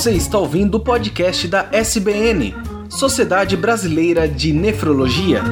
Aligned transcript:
Você 0.00 0.12
está 0.12 0.38
ouvindo 0.38 0.76
o 0.76 0.80
podcast 0.80 1.46
da 1.46 1.68
SBN, 1.70 2.54
Sociedade 2.88 3.54
Brasileira 3.54 4.26
de 4.26 4.50
Nefrologia. 4.50 5.42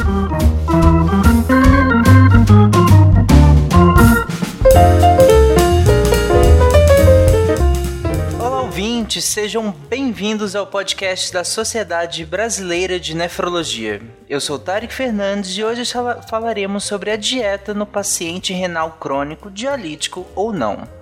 Olá, 8.41 8.63
ouvintes, 8.63 9.23
sejam 9.27 9.71
bem-vindos 9.71 10.57
ao 10.57 10.67
podcast 10.67 11.31
da 11.31 11.45
Sociedade 11.45 12.25
Brasileira 12.25 12.99
de 12.99 13.15
Nefrologia. 13.15 14.01
Eu 14.27 14.41
sou 14.41 14.59
Tarek 14.59 14.95
Fernandes 14.95 15.59
e 15.59 15.63
hoje 15.63 15.83
falaremos 16.27 16.85
sobre 16.85 17.11
a 17.11 17.17
dieta 17.17 17.75
no 17.75 17.85
paciente 17.85 18.55
renal 18.55 18.93
crônico 18.99 19.51
dialítico 19.51 20.27
ou 20.35 20.55
não. 20.55 20.97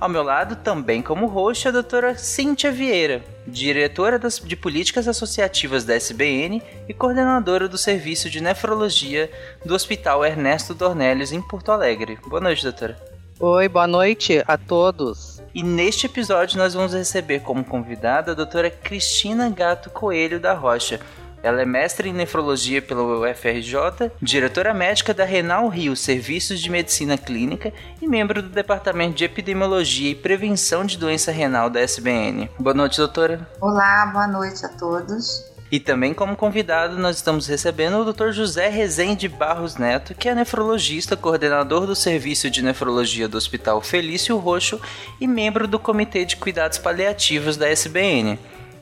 Ao 0.00 0.08
meu 0.08 0.22
lado, 0.22 0.56
também 0.56 1.02
como 1.02 1.26
roxa, 1.26 1.68
a 1.68 1.72
doutora 1.72 2.16
Cíntia 2.16 2.70
Vieira, 2.70 3.24
diretora 3.46 4.18
das, 4.18 4.38
de 4.38 4.56
Políticas 4.56 5.08
Associativas 5.08 5.84
da 5.84 5.94
SBN 5.94 6.62
e 6.88 6.94
coordenadora 6.94 7.68
do 7.68 7.78
Serviço 7.78 8.30
de 8.30 8.40
Nefrologia 8.40 9.30
do 9.64 9.74
Hospital 9.74 10.24
Ernesto 10.24 10.74
Dornelles, 10.74 11.32
em 11.32 11.40
Porto 11.40 11.72
Alegre. 11.72 12.18
Boa 12.26 12.40
noite, 12.40 12.62
doutora. 12.62 12.96
Oi, 13.40 13.68
boa 13.68 13.86
noite 13.86 14.42
a 14.48 14.58
todos. 14.58 15.40
E 15.54 15.62
neste 15.62 16.06
episódio 16.06 16.58
nós 16.58 16.74
vamos 16.74 16.92
receber 16.92 17.40
como 17.40 17.64
convidada 17.64 18.32
a 18.32 18.34
doutora 18.34 18.70
Cristina 18.70 19.48
Gato 19.48 19.90
Coelho 19.90 20.40
da 20.40 20.54
Rocha, 20.54 21.00
ela 21.42 21.62
é 21.62 21.64
mestre 21.64 22.08
em 22.08 22.12
nefrologia 22.12 22.82
pela 22.82 23.02
UFRJ, 23.02 24.10
diretora 24.20 24.74
médica 24.74 25.14
da 25.14 25.24
Renal 25.24 25.68
Rio 25.68 25.94
Serviços 25.94 26.60
de 26.60 26.70
Medicina 26.70 27.16
Clínica 27.16 27.72
e 28.02 28.08
membro 28.08 28.42
do 28.42 28.48
Departamento 28.48 29.14
de 29.14 29.24
Epidemiologia 29.24 30.10
e 30.10 30.14
Prevenção 30.14 30.84
de 30.84 30.98
Doença 30.98 31.30
Renal 31.30 31.70
da 31.70 31.80
SBN. 31.80 32.50
Boa 32.58 32.74
noite, 32.74 32.98
doutora. 32.98 33.48
Olá, 33.60 34.06
boa 34.06 34.26
noite 34.26 34.64
a 34.66 34.68
todos. 34.68 35.48
E 35.70 35.78
também 35.78 36.14
como 36.14 36.34
convidado 36.34 36.98
nós 36.98 37.16
estamos 37.16 37.46
recebendo 37.46 37.98
o 37.98 38.12
Dr. 38.12 38.30
José 38.30 38.68
Rezende 38.68 39.28
Barros 39.28 39.76
Neto, 39.76 40.14
que 40.14 40.28
é 40.28 40.34
nefrologista, 40.34 41.14
coordenador 41.14 41.86
do 41.86 41.94
Serviço 41.94 42.50
de 42.50 42.62
Nefrologia 42.62 43.28
do 43.28 43.36
Hospital 43.36 43.82
Felício 43.82 44.38
Roxo 44.38 44.80
e 45.20 45.26
membro 45.26 45.68
do 45.68 45.78
Comitê 45.78 46.24
de 46.24 46.36
Cuidados 46.36 46.78
Paliativos 46.78 47.58
da 47.58 47.68
SBN. 47.68 48.38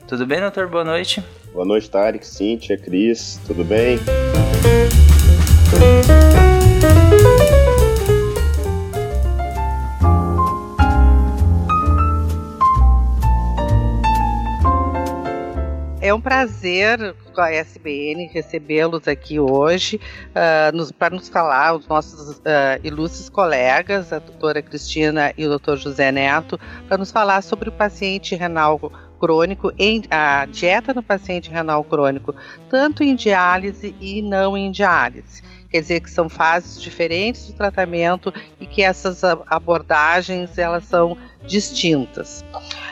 Tudo 0.06 0.24
bem, 0.24 0.40
doutor? 0.40 0.68
Boa 0.68 0.84
noite. 0.84 1.24
Boa 1.56 1.64
noite, 1.64 1.88
Tarek, 1.88 2.26
Cíntia, 2.26 2.76
Cris, 2.76 3.40
tudo 3.46 3.64
bem? 3.64 3.98
É 16.02 16.12
um 16.12 16.20
prazer 16.20 17.16
com 17.34 17.40
a 17.40 17.50
SBN 17.50 18.26
recebê-los 18.26 19.08
aqui 19.08 19.40
hoje 19.40 19.98
uh, 20.30 20.94
para 20.94 21.14
nos 21.14 21.30
falar, 21.30 21.74
os 21.74 21.88
nossos 21.88 22.36
uh, 22.36 22.42
ilustres 22.84 23.30
colegas, 23.30 24.12
a 24.12 24.18
doutora 24.18 24.60
Cristina 24.60 25.32
e 25.38 25.46
o 25.46 25.48
doutor 25.48 25.78
José 25.78 26.12
Neto, 26.12 26.60
para 26.86 26.98
nos 26.98 27.10
falar 27.10 27.42
sobre 27.42 27.70
o 27.70 27.72
paciente 27.72 28.34
renal 28.34 28.78
crônico, 29.26 29.72
em, 29.76 30.04
a 30.08 30.46
dieta 30.46 30.94
no 30.94 31.02
paciente 31.02 31.50
renal 31.50 31.82
crônico, 31.82 32.32
tanto 32.70 33.02
em 33.02 33.16
diálise 33.16 33.92
e 34.00 34.22
não 34.22 34.56
em 34.56 34.70
diálise. 34.70 35.42
Quer 35.68 35.80
dizer 35.80 36.00
que 36.00 36.08
são 36.08 36.28
fases 36.28 36.80
diferentes 36.80 37.48
do 37.48 37.54
tratamento 37.54 38.32
e 38.60 38.66
que 38.66 38.82
essas 38.82 39.24
abordagens 39.24 40.56
elas 40.56 40.84
são 40.84 41.18
distintas. 41.44 42.44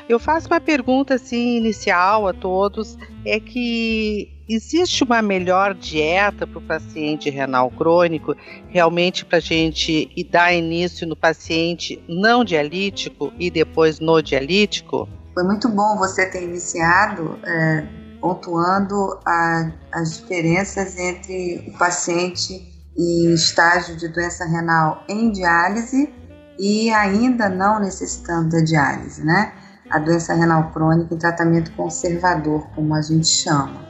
Eu 0.08 0.18
faço 0.18 0.48
uma 0.48 0.60
pergunta 0.60 1.14
assim 1.14 1.56
inicial 1.56 2.26
a 2.26 2.32
todos, 2.32 2.98
é 3.24 3.38
que 3.38 4.28
existe 4.48 5.04
uma 5.04 5.22
melhor 5.22 5.72
dieta 5.72 6.48
para 6.48 6.58
o 6.58 6.62
paciente 6.62 7.30
renal 7.30 7.70
crônico, 7.70 8.36
realmente 8.70 9.24
para 9.24 9.38
a 9.38 9.40
gente 9.40 10.10
dar 10.28 10.52
início 10.52 11.06
no 11.06 11.14
paciente 11.14 12.02
não 12.08 12.44
dialítico 12.44 13.32
e 13.38 13.52
depois 13.52 14.00
no 14.00 14.20
dialítico? 14.20 15.08
Foi 15.34 15.42
muito 15.42 15.68
bom 15.68 15.96
você 15.96 16.26
ter 16.26 16.44
iniciado 16.44 17.40
é, 17.44 17.84
pontuando 18.20 19.18
a, 19.26 19.68
as 19.92 20.18
diferenças 20.18 20.96
entre 20.96 21.68
o 21.68 21.76
paciente 21.76 22.72
em 22.96 23.34
estágio 23.34 23.96
de 23.96 24.06
doença 24.06 24.44
renal 24.46 25.02
em 25.08 25.32
diálise 25.32 26.14
e 26.56 26.88
ainda 26.92 27.48
não 27.48 27.80
necessitando 27.80 28.50
da 28.50 28.60
diálise, 28.60 29.24
né? 29.24 29.52
A 29.90 29.98
doença 29.98 30.32
renal 30.34 30.70
crônica 30.70 31.12
em 31.12 31.18
tratamento 31.18 31.72
conservador, 31.72 32.68
como 32.72 32.94
a 32.94 33.02
gente 33.02 33.26
chama. 33.26 33.84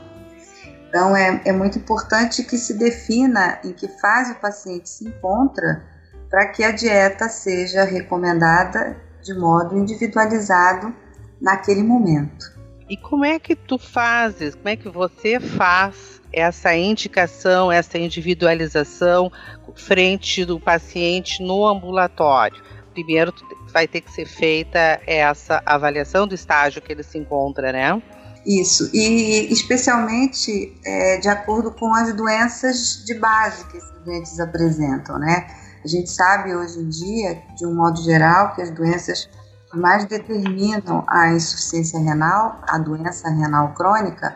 Então, 0.89 1.15
é, 1.15 1.41
é 1.45 1.51
muito 1.53 1.77
importante 1.77 2.43
que 2.43 2.57
se 2.57 2.73
defina 2.73 3.59
em 3.63 3.71
que 3.71 3.87
fase 3.99 4.31
o 4.31 4.39
paciente 4.39 4.89
se 4.89 5.07
encontra 5.07 5.83
para 6.27 6.47
que 6.47 6.63
a 6.63 6.71
dieta 6.71 7.29
seja 7.29 7.83
recomendada 7.83 8.97
de 9.21 9.33
modo 9.33 9.77
individualizado 9.77 11.04
naquele 11.45 11.83
momento. 11.83 12.55
E 12.89 12.97
como 12.97 13.23
é 13.23 13.39
que 13.39 13.55
tu 13.55 13.77
fazes, 13.77 14.55
como 14.55 14.69
é 14.69 14.75
que 14.75 14.89
você 14.89 15.39
faz 15.39 16.21
essa 16.33 16.75
indicação, 16.75 17.71
essa 17.71 17.97
individualização 17.97 19.31
frente 19.75 20.43
do 20.43 20.59
paciente 20.59 21.43
no 21.43 21.67
ambulatório? 21.67 22.61
Primeiro 22.93 23.33
vai 23.71 23.87
ter 23.87 24.01
que 24.01 24.11
ser 24.11 24.25
feita 24.25 24.99
essa 25.05 25.61
avaliação 25.65 26.27
do 26.27 26.33
estágio 26.33 26.81
que 26.81 26.91
ele 26.91 27.03
se 27.03 27.17
encontra, 27.17 27.71
né? 27.71 28.01
Isso, 28.45 28.89
e 28.93 29.51
especialmente 29.51 30.79
é, 30.85 31.17
de 31.17 31.27
acordo 31.27 31.71
com 31.71 31.93
as 31.93 32.13
doenças 32.15 33.03
de 33.03 33.15
base 33.15 33.65
que 33.65 33.77
esses 33.77 33.91
doentes 34.05 34.39
apresentam, 34.39 35.17
né? 35.17 35.47
A 35.83 35.87
gente 35.87 36.09
sabe 36.09 36.55
hoje 36.55 36.79
em 36.79 36.89
dia, 36.89 37.41
de 37.57 37.65
um 37.65 37.75
modo 37.75 38.01
geral, 38.03 38.53
que 38.55 38.61
as 38.61 38.71
doenças 38.71 39.27
mais 39.73 40.05
determinam 40.05 41.03
a 41.07 41.31
insuficiência 41.31 41.99
renal, 41.99 42.61
a 42.67 42.77
doença 42.77 43.29
renal 43.29 43.73
crônica, 43.73 44.35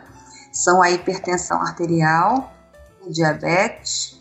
são 0.51 0.81
a 0.81 0.91
hipertensão 0.91 1.61
arterial, 1.61 2.51
o 3.05 3.11
diabetes, 3.11 4.19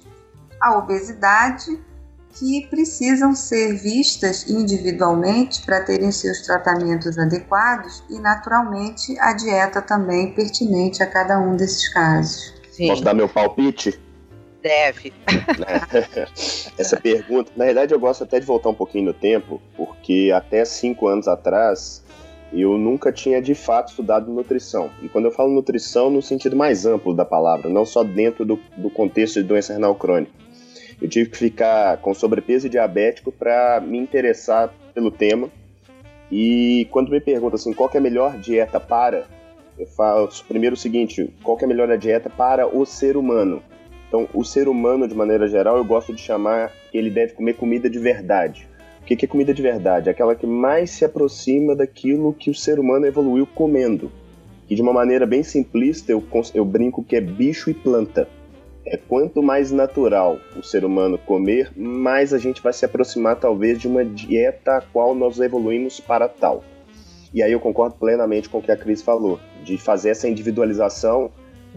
a 0.60 0.76
obesidade, 0.76 1.78
que 2.38 2.66
precisam 2.68 3.34
ser 3.34 3.74
vistas 3.74 4.48
individualmente 4.48 5.62
para 5.62 5.82
terem 5.82 6.12
seus 6.12 6.42
tratamentos 6.42 7.18
adequados 7.18 8.04
e, 8.08 8.18
naturalmente, 8.20 9.18
a 9.18 9.32
dieta 9.32 9.82
também 9.82 10.32
pertinente 10.32 11.02
a 11.02 11.06
cada 11.06 11.38
um 11.40 11.56
desses 11.56 11.88
casos. 11.92 12.54
Sim. 12.70 12.88
Posso 12.88 13.02
dar 13.02 13.14
meu 13.14 13.28
palpite? 13.28 14.00
Deve. 14.62 15.12
Essa 16.76 17.00
pergunta, 17.00 17.52
na 17.56 17.64
verdade, 17.64 17.94
eu 17.94 18.00
gosto 18.00 18.24
até 18.24 18.40
de 18.40 18.46
voltar 18.46 18.70
um 18.70 18.74
pouquinho 18.74 19.06
no 19.06 19.14
tempo, 19.14 19.60
porque 19.76 20.32
até 20.34 20.64
cinco 20.64 21.06
anos 21.06 21.28
atrás 21.28 22.04
eu 22.52 22.78
nunca 22.78 23.12
tinha 23.12 23.40
de 23.40 23.54
fato 23.54 23.90
estudado 23.90 24.32
nutrição. 24.32 24.90
E 25.02 25.08
quando 25.08 25.26
eu 25.26 25.30
falo 25.30 25.52
nutrição, 25.52 26.10
no 26.10 26.22
sentido 26.22 26.56
mais 26.56 26.86
amplo 26.86 27.14
da 27.14 27.24
palavra, 27.24 27.68
não 27.68 27.84
só 27.84 28.02
dentro 28.02 28.44
do, 28.44 28.58
do 28.76 28.90
contexto 28.90 29.40
de 29.40 29.46
doença 29.46 29.72
renal 29.72 29.94
crônica. 29.94 30.32
Eu 31.00 31.08
tive 31.08 31.30
que 31.30 31.36
ficar 31.36 31.98
com 31.98 32.12
sobrepeso 32.12 32.66
e 32.66 32.70
diabético 32.70 33.30
para 33.30 33.80
me 33.80 33.98
interessar 33.98 34.72
pelo 34.92 35.10
tema. 35.10 35.48
E 36.30 36.88
quando 36.90 37.10
me 37.10 37.20
perguntam 37.20 37.54
assim, 37.54 37.72
qual 37.72 37.88
é 37.94 37.98
a 37.98 38.00
melhor 38.00 38.36
dieta 38.38 38.80
para, 38.80 39.26
eu 39.78 39.86
faço 39.86 40.44
primeiro 40.46 40.74
o 40.74 40.78
seguinte, 40.78 41.32
qual 41.42 41.56
é 41.60 41.64
a 41.64 41.68
melhor 41.68 41.96
dieta 41.96 42.28
para 42.28 42.66
o 42.66 42.84
ser 42.84 43.16
humano? 43.16 43.62
Então, 44.08 44.26
o 44.32 44.42
ser 44.42 44.68
humano, 44.68 45.06
de 45.06 45.14
maneira 45.14 45.46
geral, 45.46 45.76
eu 45.76 45.84
gosto 45.84 46.14
de 46.14 46.20
chamar 46.20 46.72
que 46.90 46.96
ele 46.96 47.10
deve 47.10 47.34
comer 47.34 47.54
comida 47.54 47.88
de 47.90 47.98
verdade. 47.98 48.66
O 49.02 49.04
que 49.04 49.24
é 49.24 49.28
comida 49.28 49.54
de 49.54 49.62
verdade? 49.62 50.10
Aquela 50.10 50.34
que 50.34 50.46
mais 50.46 50.90
se 50.90 51.04
aproxima 51.04 51.76
daquilo 51.76 52.32
que 52.32 52.50
o 52.50 52.54
ser 52.54 52.78
humano 52.78 53.06
evoluiu 53.06 53.46
comendo. 53.46 54.10
E 54.68 54.74
de 54.74 54.82
uma 54.82 54.92
maneira 54.92 55.26
bem 55.26 55.42
simplista, 55.42 56.12
eu, 56.12 56.22
eu 56.54 56.64
brinco 56.64 57.02
que 57.02 57.16
é 57.16 57.20
bicho 57.20 57.70
e 57.70 57.74
planta. 57.74 58.28
É 58.84 58.96
quanto 58.96 59.42
mais 59.42 59.70
natural 59.70 60.38
o 60.56 60.62
ser 60.62 60.84
humano 60.84 61.18
comer, 61.18 61.70
mais 61.76 62.32
a 62.32 62.38
gente 62.38 62.62
vai 62.62 62.72
se 62.72 62.84
aproximar 62.84 63.36
talvez 63.36 63.78
de 63.78 63.86
uma 63.86 64.04
dieta 64.04 64.76
a 64.76 64.80
qual 64.80 65.14
nós 65.14 65.38
evoluímos 65.38 66.00
para 66.00 66.28
tal. 66.28 66.64
E 67.32 67.42
aí 67.42 67.52
eu 67.52 67.60
concordo 67.60 67.96
plenamente 67.96 68.48
com 68.48 68.58
o 68.58 68.62
que 68.62 68.72
a 68.72 68.76
Cris 68.76 69.02
falou, 69.02 69.38
de 69.62 69.76
fazer 69.76 70.10
essa 70.10 70.28
individualização 70.28 71.30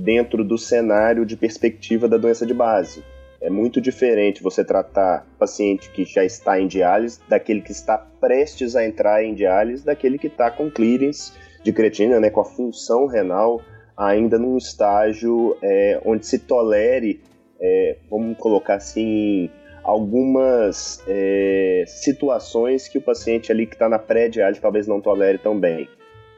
dentro 0.04 0.44
do 0.44 0.58
cenário 0.58 1.26
de 1.26 1.36
perspectiva 1.38 2.08
da 2.08 2.18
doença 2.18 2.46
de 2.46 2.54
base. 2.54 3.04
É 3.40 3.50
muito 3.50 3.82
diferente 3.82 4.44
você 4.44 4.64
tratar 4.64 5.26
paciente 5.40 5.90
que 5.90 6.06
já 6.06 6.24
está 6.24 6.60
em 6.60 6.68
diálise 6.68 7.20
daquele 7.28 7.62
que 7.62 7.72
está 7.72 7.98
prestes 7.98 8.76
a 8.76 8.86
entrar 8.86 9.24
em 9.24 9.34
diálise, 9.34 9.84
daquele 9.84 10.18
que 10.18 10.28
está 10.28 10.52
com 10.52 10.70
clearance 10.70 11.34
de 11.64 11.74
creatina, 11.74 12.20
né, 12.20 12.30
com 12.30 12.42
a 12.42 12.46
função 12.46 13.08
renal 13.08 13.62
ainda 13.98 14.38
num 14.38 14.58
estágio 14.58 15.58
é, 15.62 16.00
onde 16.06 16.26
se 16.26 16.40
tolere, 16.40 17.22
é, 17.60 17.98
vamos 18.10 18.38
colocar 18.38 18.76
assim, 18.76 19.50
algumas 19.84 21.04
é, 21.08 21.84
situações 21.88 22.88
que 22.88 22.98
o 22.98 23.02
paciente 23.02 23.52
ali 23.52 23.66
que 23.66 23.74
está 23.74 23.90
na 23.90 24.00
pré-diálise 24.00 24.62
talvez 24.62 24.88
não 24.88 25.02
tolere 25.02 25.38
tão 25.38 25.60
bem. 25.60 25.88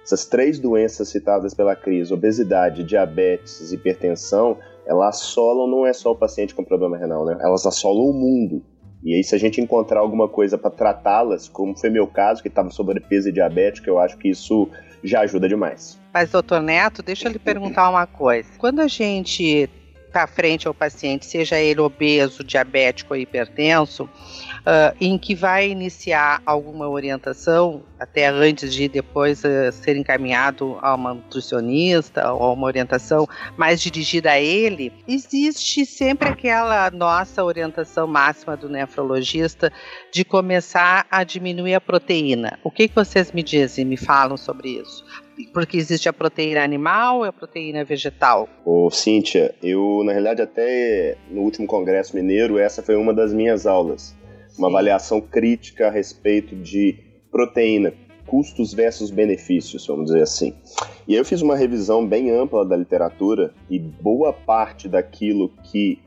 Essas 0.04 0.26
três 0.26 0.60
doenças 0.60 1.08
citadas 1.08 1.54
pela 1.54 1.76
crise, 1.76 2.14
obesidade, 2.14 2.84
diabetes 2.84 3.72
e 3.72 3.76
hipertensão, 3.76 4.58
elas 4.86 5.16
assolam 5.16 5.68
não 5.68 5.86
é 5.86 5.94
só 5.94 6.12
o 6.12 6.16
paciente 6.16 6.54
com 6.54 6.64
problema 6.64 6.98
renal, 6.98 7.26
né? 7.26 7.38
Elas 7.42 7.66
assolam 7.66 8.04
o 8.04 8.14
mundo. 8.14 8.62
E 9.04 9.16
aí, 9.16 9.24
se 9.24 9.36
a 9.36 9.38
gente 9.38 9.60
encontrar 9.60 10.00
alguma 10.00 10.30
coisa 10.30 10.58
para 10.58 10.72
tratá-las, 10.72 11.50
como 11.50 11.78
foi 11.78 11.90
meu 11.90 12.08
caso, 12.08 12.42
que 12.42 12.48
estava 12.48 12.70
sobrepeso 12.70 13.30
e 13.30 13.32
diabético, 13.34 13.90
eu 13.90 14.00
acho 14.00 14.18
que 14.18 14.30
isso 14.30 14.70
já 15.04 15.22
ajuda 15.22 15.48
demais. 15.48 16.00
Mas, 16.14 16.32
doutor 16.32 16.62
Neto, 16.62 17.04
deixa 17.04 17.28
eu 17.28 17.32
lhe 17.34 17.40
perguntar 17.40 17.90
uma 17.90 18.08
coisa. 18.08 18.48
Quando 18.58 18.80
a 18.80 18.88
gente 18.88 19.70
está 20.14 20.28
frente 20.28 20.68
ao 20.68 20.74
paciente, 20.76 21.26
seja 21.26 21.60
ele 21.60 21.82
obeso, 21.82 22.44
diabético 22.44 23.16
ou 23.16 23.20
hipertenso, 23.20 24.04
uh, 24.04 24.96
em 25.02 25.18
que 25.18 25.34
vai 25.34 25.68
iniciar 25.68 26.40
alguma 26.46 26.88
orientação, 26.88 27.82
até 28.00 28.28
antes 28.28 28.72
de 28.72 28.88
depois 28.88 29.44
uh, 29.44 29.72
ser 29.72 29.98
encaminhado 29.98 30.78
a 30.82 30.94
uma 30.94 31.16
nutricionista 31.16 32.32
ou 32.32 32.54
uma 32.54 32.68
orientação 32.68 33.28
mais 33.58 33.82
dirigida 33.82 34.32
a 34.32 34.40
ele, 34.40 34.94
existe 35.08 35.84
sempre 35.84 36.30
aquela 36.30 36.92
nossa 36.92 37.44
orientação 37.44 38.06
máxima 38.06 38.56
do 38.56 38.70
nefrologista 38.70 39.74
de 40.12 40.24
começar 40.24 41.08
a 41.10 41.24
diminuir 41.24 41.74
a 41.74 41.82
proteína. 41.82 42.60
O 42.64 42.70
que, 42.70 42.88
que 42.88 42.96
vocês 42.96 43.32
me 43.32 43.42
dizem, 43.42 43.84
me 43.84 43.98
falam 43.98 44.38
sobre 44.38 44.80
isso? 44.80 45.04
Porque 45.54 45.78
existe 45.78 46.08
a 46.08 46.14
proteína 46.14 46.64
animal 46.64 47.26
e 47.26 47.28
a 47.28 47.34
proteína 47.34 47.84
vegetal. 47.84 48.48
Ô, 48.66 48.90
Cíntia, 48.92 49.56
eu, 49.62 50.04
na 50.04 50.12
realidade, 50.12 50.42
até 50.42 51.18
no 51.30 51.42
último 51.42 51.68
Congresso 51.68 52.16
Mineiro, 52.16 52.58
essa 52.58 52.84
foi 52.84 52.96
uma 52.96 53.14
das 53.14 53.34
minhas 53.34 53.66
aulas. 53.66 54.16
Sim. 54.50 54.60
Uma 54.60 54.68
avaliação 54.70 55.20
crítica 55.20 55.88
a 55.88 55.92
respeito 55.92 56.56
de 56.56 56.98
proteína, 57.32 57.94
custos 58.28 58.74
versus 58.74 59.10
benefícios, 59.10 59.86
vamos 59.88 60.06
dizer 60.06 60.22
assim. 60.22 60.54
E 61.08 61.14
aí 61.14 61.20
eu 61.20 61.26
fiz 61.26 61.42
uma 61.42 61.56
revisão 61.56 62.08
bem 62.08 62.30
ampla 62.30 62.64
da 62.64 62.78
literatura 62.78 63.54
e 63.70 63.80
boa 63.80 64.32
parte 64.32 64.88
daquilo 64.88 65.50
que, 65.64 66.00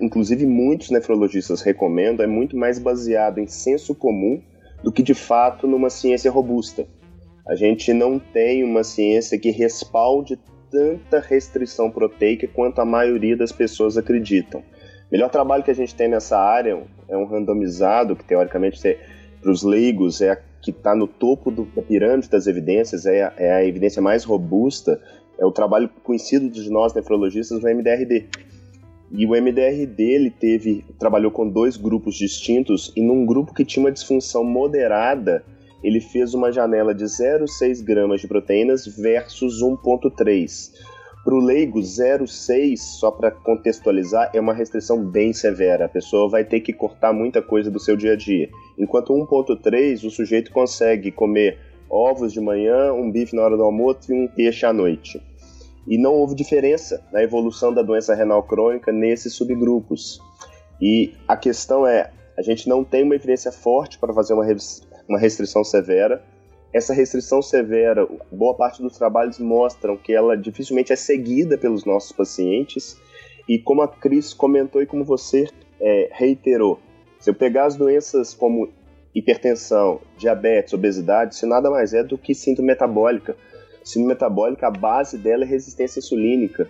inclusive, 0.00 0.46
muitos 0.46 0.90
nefrologistas 0.90 1.60
recomendam 1.60 2.24
é 2.24 2.26
muito 2.26 2.56
mais 2.56 2.78
baseado 2.78 3.38
em 3.38 3.46
senso 3.46 3.94
comum 3.94 4.40
do 4.82 4.90
que 4.90 5.02
de 5.02 5.14
fato 5.14 5.66
numa 5.66 5.90
ciência 5.90 6.30
robusta. 6.30 6.86
A 7.46 7.54
gente 7.54 7.92
não 7.92 8.18
tem 8.18 8.64
uma 8.64 8.82
ciência 8.82 9.38
que 9.38 9.50
respalde 9.50 10.38
tanta 10.70 11.20
restrição 11.20 11.90
proteica 11.90 12.48
quanto 12.48 12.80
a 12.80 12.84
maioria 12.84 13.36
das 13.36 13.52
pessoas 13.52 13.96
acreditam. 13.96 14.60
O 14.60 15.12
melhor 15.12 15.30
trabalho 15.30 15.62
que 15.62 15.70
a 15.70 15.74
gente 15.74 15.94
tem 15.94 16.08
nessa 16.08 16.36
área 16.36 16.82
é 17.08 17.16
um 17.16 17.24
randomizado, 17.24 18.16
que 18.16 18.24
teoricamente 18.24 18.98
para 19.40 19.50
os 19.50 19.62
leigos 19.62 20.20
é 20.20 20.30
a 20.30 20.36
que 20.66 20.70
está 20.70 20.96
no 20.96 21.06
topo 21.06 21.48
do, 21.52 21.64
da 21.66 21.80
pirâmide 21.80 22.28
das 22.28 22.48
evidências, 22.48 23.06
é 23.06 23.22
a, 23.22 23.32
é 23.36 23.52
a 23.52 23.64
evidência 23.64 24.02
mais 24.02 24.24
robusta, 24.24 25.00
é 25.38 25.46
o 25.46 25.52
trabalho 25.52 25.88
conhecido 26.02 26.50
de 26.50 26.68
nós 26.68 26.92
nefrologistas, 26.92 27.62
o 27.62 27.68
MDRD. 27.68 28.26
E 29.12 29.24
o 29.24 29.30
MDRD 29.30 30.02
ele 30.02 30.30
teve, 30.30 30.84
trabalhou 30.98 31.30
com 31.30 31.48
dois 31.48 31.76
grupos 31.76 32.16
distintos 32.16 32.92
e 32.96 33.00
num 33.00 33.24
grupo 33.24 33.54
que 33.54 33.64
tinha 33.64 33.84
uma 33.84 33.92
disfunção 33.92 34.42
moderada 34.42 35.44
ele 35.82 36.00
fez 36.00 36.34
uma 36.34 36.50
janela 36.50 36.94
de 36.94 37.04
0,6 37.04 37.84
gramas 37.84 38.20
de 38.20 38.28
proteínas 38.28 38.86
versus 38.86 39.62
1,3. 39.62 40.72
Para 41.26 41.34
o 41.34 41.40
leigo, 41.40 41.80
0,6, 41.80 42.76
só 42.76 43.10
para 43.10 43.32
contextualizar, 43.32 44.30
é 44.32 44.40
uma 44.40 44.54
restrição 44.54 45.04
bem 45.04 45.32
severa. 45.32 45.86
A 45.86 45.88
pessoa 45.88 46.28
vai 46.28 46.44
ter 46.44 46.60
que 46.60 46.72
cortar 46.72 47.12
muita 47.12 47.42
coisa 47.42 47.68
do 47.68 47.80
seu 47.80 47.96
dia 47.96 48.12
a 48.12 48.16
dia. 48.16 48.48
Enquanto 48.78 49.12
1,3, 49.12 50.04
o 50.04 50.10
sujeito 50.10 50.52
consegue 50.52 51.10
comer 51.10 51.58
ovos 51.90 52.32
de 52.32 52.40
manhã, 52.40 52.92
um 52.92 53.10
bife 53.10 53.34
na 53.34 53.42
hora 53.42 53.56
do 53.56 53.64
almoço 53.64 54.12
e 54.12 54.14
um 54.14 54.28
peixe 54.28 54.64
à 54.64 54.72
noite. 54.72 55.20
E 55.84 55.98
não 55.98 56.14
houve 56.14 56.36
diferença 56.36 57.04
na 57.12 57.22
evolução 57.24 57.74
da 57.74 57.82
doença 57.82 58.14
renal 58.14 58.44
crônica 58.44 58.92
nesses 58.92 59.34
subgrupos. 59.34 60.20
E 60.80 61.12
a 61.26 61.36
questão 61.36 61.84
é, 61.84 62.10
a 62.38 62.42
gente 62.42 62.68
não 62.68 62.84
tem 62.84 63.02
uma 63.02 63.14
evidência 63.14 63.50
forte 63.50 63.98
para 63.98 64.12
fazer 64.12 64.34
uma 64.34 64.44
uma 65.08 65.18
restrição 65.18 65.64
severa. 65.64 66.22
Essa 66.72 66.92
restrição 66.92 67.40
severa, 67.40 68.06
boa 68.30 68.54
parte 68.54 68.82
dos 68.82 68.98
trabalhos 68.98 69.38
mostram 69.38 69.96
que 69.96 70.12
ela 70.12 70.36
dificilmente 70.36 70.92
é 70.92 70.96
seguida 70.96 71.56
pelos 71.56 71.84
nossos 71.84 72.12
pacientes. 72.12 73.00
E 73.48 73.58
como 73.58 73.82
a 73.82 73.88
Cris 73.88 74.34
comentou 74.34 74.82
e 74.82 74.86
como 74.86 75.04
você 75.04 75.48
é, 75.80 76.10
reiterou, 76.12 76.80
se 77.18 77.30
eu 77.30 77.34
pegar 77.34 77.66
as 77.66 77.76
doenças 77.76 78.34
como 78.34 78.68
hipertensão, 79.14 80.00
diabetes, 80.18 80.74
obesidade, 80.74 81.34
isso 81.34 81.46
nada 81.46 81.70
mais 81.70 81.94
é 81.94 82.02
do 82.02 82.18
que 82.18 82.34
síndrome 82.34 82.68
metabólica. 82.68 83.34
Síndrome 83.82 84.12
metabólica, 84.12 84.66
a 84.66 84.70
base 84.70 85.16
dela 85.16 85.44
é 85.44 85.46
resistência 85.46 86.00
insulínica. 86.00 86.68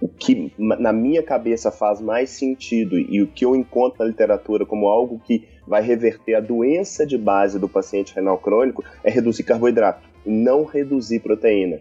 O 0.00 0.06
que 0.06 0.52
na 0.56 0.92
minha 0.92 1.22
cabeça 1.24 1.72
faz 1.72 2.00
mais 2.00 2.30
sentido 2.30 2.96
e 2.96 3.20
o 3.20 3.26
que 3.26 3.44
eu 3.44 3.56
encontro 3.56 3.98
na 3.98 4.04
literatura 4.04 4.64
como 4.64 4.86
algo 4.86 5.18
que 5.18 5.48
vai 5.68 5.82
reverter 5.82 6.34
a 6.34 6.40
doença 6.40 7.06
de 7.06 7.18
base 7.18 7.58
do 7.58 7.68
paciente 7.68 8.14
renal 8.14 8.38
crônico 8.38 8.82
é 9.04 9.10
reduzir 9.10 9.42
carboidrato, 9.44 10.08
não 10.24 10.64
reduzir 10.64 11.20
proteína. 11.20 11.80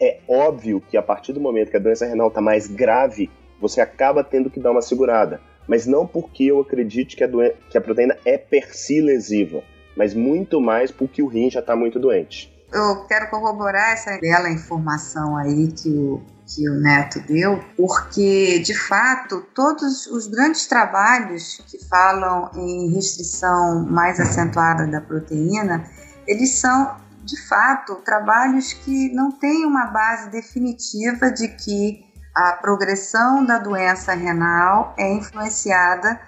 É 0.00 0.18
óbvio 0.26 0.80
que 0.80 0.96
a 0.96 1.02
partir 1.02 1.32
do 1.32 1.40
momento 1.40 1.70
que 1.70 1.76
a 1.76 1.80
doença 1.80 2.06
renal 2.06 2.28
está 2.28 2.40
mais 2.40 2.66
grave, 2.66 3.30
você 3.60 3.80
acaba 3.80 4.24
tendo 4.24 4.50
que 4.50 4.60
dar 4.60 4.70
uma 4.70 4.82
segurada. 4.82 5.40
Mas 5.68 5.86
não 5.86 6.06
porque 6.06 6.44
eu 6.44 6.60
acredite 6.60 7.16
que 7.16 7.24
a, 7.24 7.28
que 7.70 7.76
a 7.76 7.80
proteína 7.80 8.16
é 8.24 8.38
per 8.38 8.74
si 8.76 9.00
lesiva, 9.00 9.62
mas 9.96 10.14
muito 10.14 10.60
mais 10.60 10.90
porque 10.90 11.22
o 11.22 11.26
rim 11.26 11.50
já 11.50 11.60
está 11.60 11.74
muito 11.74 11.98
doente. 11.98 12.54
Eu 12.72 13.04
quero 13.06 13.30
corroborar 13.30 13.92
essa 13.92 14.18
bela 14.18 14.50
informação 14.50 15.36
aí 15.36 15.68
que 15.68 15.88
o 15.88 16.22
que 16.46 16.68
o 16.70 16.74
Neto 16.74 17.20
deu, 17.20 17.62
porque 17.76 18.60
de 18.60 18.74
fato 18.74 19.44
todos 19.54 20.06
os 20.06 20.28
grandes 20.28 20.66
trabalhos 20.66 21.60
que 21.66 21.84
falam 21.86 22.50
em 22.54 22.94
restrição 22.94 23.84
mais 23.84 24.20
acentuada 24.20 24.86
da 24.86 25.00
proteína, 25.00 25.84
eles 26.26 26.56
são 26.56 26.96
de 27.24 27.40
fato 27.48 27.96
trabalhos 27.96 28.72
que 28.72 29.12
não 29.12 29.32
têm 29.32 29.66
uma 29.66 29.86
base 29.86 30.30
definitiva 30.30 31.30
de 31.30 31.48
que 31.48 32.06
a 32.32 32.52
progressão 32.52 33.44
da 33.44 33.58
doença 33.58 34.14
renal 34.14 34.94
é 34.96 35.12
influenciada 35.12 36.20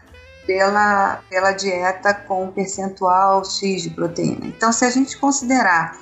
pela, 0.47 1.21
pela 1.29 1.53
dieta 1.53 2.15
com 2.15 2.51
percentual 2.51 3.45
X 3.45 3.83
de 3.83 3.91
proteína. 3.91 4.47
Então, 4.47 4.73
se 4.73 4.85
a 4.85 4.91
gente 4.91 5.17
considerar 5.19 5.97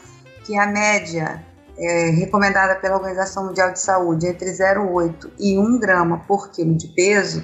que 0.44 0.56
a 0.56 0.66
média 0.66 1.44
é, 1.78 2.10
recomendada 2.10 2.76
pela 2.76 2.96
Organização 2.96 3.46
Mundial 3.46 3.72
de 3.72 3.80
Saúde 3.80 4.26
entre 4.26 4.50
0,8 4.50 5.30
e 5.38 5.58
1 5.58 5.78
grama 5.78 6.18
por 6.26 6.50
quilo 6.50 6.76
de 6.76 6.88
peso, 6.88 7.42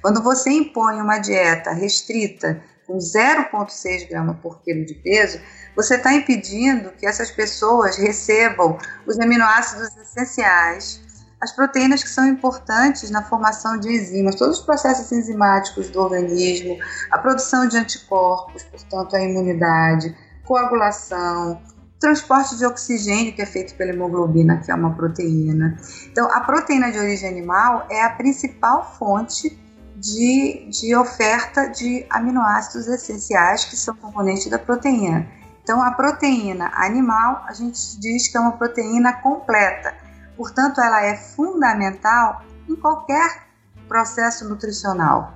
quando 0.00 0.22
você 0.22 0.50
impõe 0.50 1.00
uma 1.00 1.18
dieta 1.18 1.72
restrita 1.72 2.62
com 2.86 2.98
0,6 2.98 4.08
grama 4.08 4.38
por 4.42 4.60
quilo 4.62 4.84
de 4.84 4.94
peso, 4.94 5.40
você 5.74 5.96
está 5.96 6.12
impedindo 6.12 6.90
que 6.92 7.06
essas 7.06 7.30
pessoas 7.30 7.96
recebam 7.96 8.78
os 9.06 9.18
aminoácidos 9.18 9.96
essenciais, 9.96 11.00
as 11.40 11.52
proteínas 11.52 12.02
que 12.02 12.08
são 12.08 12.26
importantes 12.26 13.10
na 13.10 13.22
formação 13.22 13.78
de 13.78 13.88
enzimas, 13.88 14.34
todos 14.34 14.58
os 14.58 14.64
processos 14.64 15.10
enzimáticos 15.12 15.90
do 15.90 16.00
organismo, 16.00 16.78
a 17.10 17.18
produção 17.18 17.66
de 17.66 17.76
anticorpos, 17.76 18.62
portanto, 18.64 19.16
a 19.16 19.20
imunidade, 19.20 20.16
coagulação, 20.44 21.60
transporte 22.04 22.58
de 22.58 22.66
oxigênio 22.66 23.32
que 23.34 23.40
é 23.40 23.46
feito 23.46 23.74
pela 23.76 23.90
hemoglobina, 23.90 24.58
que 24.58 24.70
é 24.70 24.74
uma 24.74 24.94
proteína. 24.94 25.78
Então, 26.06 26.30
a 26.30 26.40
proteína 26.40 26.92
de 26.92 26.98
origem 26.98 27.26
animal 27.26 27.86
é 27.90 28.04
a 28.04 28.10
principal 28.10 28.94
fonte 28.98 29.58
de, 29.96 30.68
de 30.68 30.94
oferta 30.94 31.66
de 31.68 32.04
aminoácidos 32.10 32.86
essenciais 32.88 33.64
que 33.64 33.74
são 33.74 33.96
componentes 33.96 34.50
da 34.50 34.58
proteína. 34.58 35.26
Então, 35.62 35.82
a 35.82 35.92
proteína 35.92 36.70
animal, 36.74 37.42
a 37.48 37.54
gente 37.54 37.98
diz 37.98 38.28
que 38.28 38.36
é 38.36 38.40
uma 38.40 38.52
proteína 38.52 39.14
completa. 39.22 39.94
Portanto, 40.36 40.82
ela 40.82 41.02
é 41.06 41.16
fundamental 41.16 42.42
em 42.68 42.76
qualquer 42.76 43.44
processo 43.88 44.46
nutricional. 44.46 45.32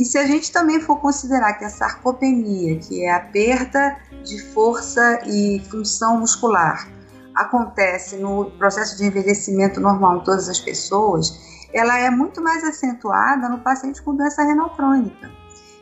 E 0.00 0.04
se 0.06 0.16
a 0.16 0.26
gente 0.26 0.50
também 0.50 0.80
for 0.80 0.98
considerar 0.98 1.52
que 1.58 1.64
a 1.66 1.68
sarcopenia, 1.68 2.78
que 2.78 3.04
é 3.04 3.12
a 3.12 3.20
perda 3.20 3.98
de 4.24 4.42
força 4.42 5.20
e 5.26 5.62
função 5.70 6.20
muscular, 6.20 6.88
acontece 7.36 8.16
no 8.16 8.50
processo 8.52 8.96
de 8.96 9.04
envelhecimento 9.04 9.78
normal 9.78 10.16
em 10.16 10.24
todas 10.24 10.48
as 10.48 10.58
pessoas, 10.58 11.38
ela 11.70 11.98
é 11.98 12.08
muito 12.08 12.40
mais 12.40 12.64
acentuada 12.64 13.46
no 13.46 13.58
paciente 13.58 14.00
com 14.00 14.16
doença 14.16 14.42
renal 14.42 14.70
crônica. 14.70 15.30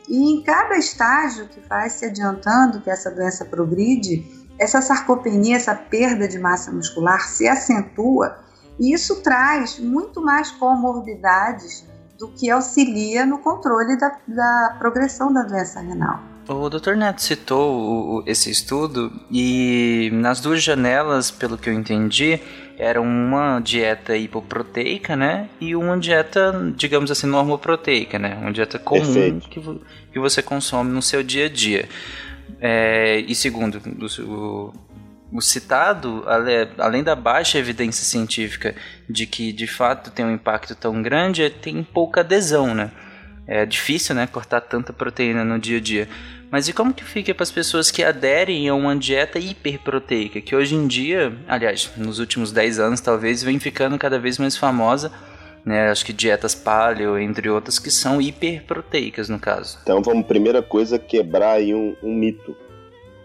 E 0.09 0.33
em 0.33 0.43
cada 0.43 0.75
estágio 0.75 1.47
que 1.47 1.61
vai 1.61 1.89
se 1.89 2.03
adiantando 2.03 2.81
que 2.81 2.89
essa 2.89 3.09
doença 3.09 3.45
progride, 3.45 4.49
essa 4.59 4.81
sarcopenia, 4.81 5.55
essa 5.55 5.73
perda 5.73 6.27
de 6.27 6.37
massa 6.37 6.73
muscular 6.73 7.21
se 7.21 7.47
acentua 7.47 8.37
e 8.77 8.93
isso 8.93 9.21
traz 9.21 9.79
muito 9.79 10.21
mais 10.21 10.51
comorbidades 10.51 11.87
do 12.19 12.27
que 12.27 12.49
auxilia 12.49 13.25
no 13.25 13.39
controle 13.39 13.97
da, 13.97 14.17
da 14.27 14.75
progressão 14.77 15.31
da 15.31 15.43
doença 15.43 15.79
renal. 15.79 16.19
O 16.47 16.67
Dr. 16.67 16.95
Neto 16.95 17.21
citou 17.21 18.23
esse 18.25 18.49
estudo 18.49 19.11
e 19.31 20.09
nas 20.11 20.41
duas 20.41 20.63
janelas, 20.63 21.29
pelo 21.29 21.57
que 21.57 21.69
eu 21.69 21.73
entendi, 21.73 22.41
era 22.77 22.99
uma 22.99 23.59
dieta 23.59 24.17
hipoproteica, 24.17 25.15
né? 25.15 25.47
E 25.61 25.75
uma 25.75 25.97
dieta, 25.97 26.73
digamos 26.75 27.11
assim, 27.11 27.27
normoproteica, 27.27 28.17
né? 28.17 28.35
Uma 28.41 28.51
dieta 28.51 28.79
comum 28.79 29.39
que, 29.39 29.61
que 30.11 30.19
você 30.19 30.41
consome 30.41 30.91
no 30.91 31.03
seu 31.03 31.21
dia 31.21 31.45
a 31.45 31.49
dia. 31.49 31.87
É, 32.59 33.19
e 33.19 33.35
segundo 33.35 33.79
o, 34.23 34.73
o 35.31 35.41
citado, 35.41 36.23
além 36.77 37.03
da 37.03 37.15
baixa 37.15 37.57
evidência 37.57 38.03
científica 38.03 38.75
de 39.07 39.27
que 39.27 39.51
de 39.51 39.67
fato 39.67 40.09
tem 40.09 40.25
um 40.25 40.33
impacto 40.33 40.75
tão 40.75 41.01
grande, 41.01 41.43
é, 41.43 41.49
tem 41.49 41.83
pouca 41.83 42.21
adesão, 42.21 42.73
né? 42.73 42.91
É 43.45 43.65
difícil, 43.65 44.13
né, 44.13 44.27
cortar 44.27 44.61
tanta 44.61 44.93
proteína 44.93 45.43
no 45.43 45.57
dia 45.57 45.77
a 45.77 45.81
dia. 45.81 46.07
Mas 46.51 46.67
e 46.67 46.73
como 46.73 46.93
que 46.93 47.03
fica 47.03 47.33
para 47.33 47.43
as 47.43 47.51
pessoas 47.51 47.89
que 47.91 48.03
aderem 48.03 48.67
a 48.69 48.75
uma 48.75 48.95
dieta 48.95 49.39
hiperproteica, 49.39 50.41
que 50.41 50.55
hoje 50.55 50.75
em 50.75 50.87
dia, 50.87 51.33
aliás, 51.47 51.91
nos 51.95 52.19
últimos 52.19 52.51
10 52.51 52.79
anos 52.79 53.01
talvez, 53.01 53.43
vem 53.43 53.59
ficando 53.59 53.97
cada 53.97 54.19
vez 54.19 54.37
mais 54.37 54.57
famosa, 54.57 55.11
né? 55.63 55.89
Acho 55.89 56.05
que 56.05 56.13
dietas 56.13 56.55
paleo, 56.55 57.19
entre 57.19 57.49
outras, 57.49 57.77
que 57.77 57.91
são 57.91 58.21
hiperproteicas 58.21 59.29
no 59.29 59.39
caso. 59.39 59.77
Então 59.83 60.01
vamos, 60.01 60.25
primeira 60.25 60.61
coisa, 60.61 60.97
quebrar 60.97 61.53
aí 61.53 61.73
um, 61.73 61.95
um 62.01 62.13
mito. 62.13 62.55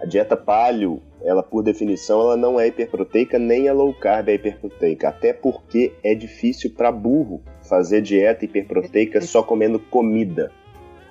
A 0.02 0.06
dieta 0.06 0.36
paleo, 0.36 1.02
ela 1.24 1.42
por 1.42 1.62
definição, 1.62 2.20
ela 2.20 2.36
não 2.36 2.60
é 2.60 2.68
hiperproteica, 2.68 3.38
nem 3.38 3.68
a 3.68 3.72
low 3.72 3.92
carb 3.94 4.28
é 4.28 4.34
hiperproteica, 4.34 5.08
até 5.08 5.32
porque 5.32 5.92
é 6.02 6.14
difícil 6.14 6.70
para 6.70 6.92
burro 6.92 7.42
fazer 7.62 8.02
dieta 8.02 8.44
hiperproteica 8.44 9.20
só 9.22 9.42
comendo 9.42 9.78
comida. 9.78 10.52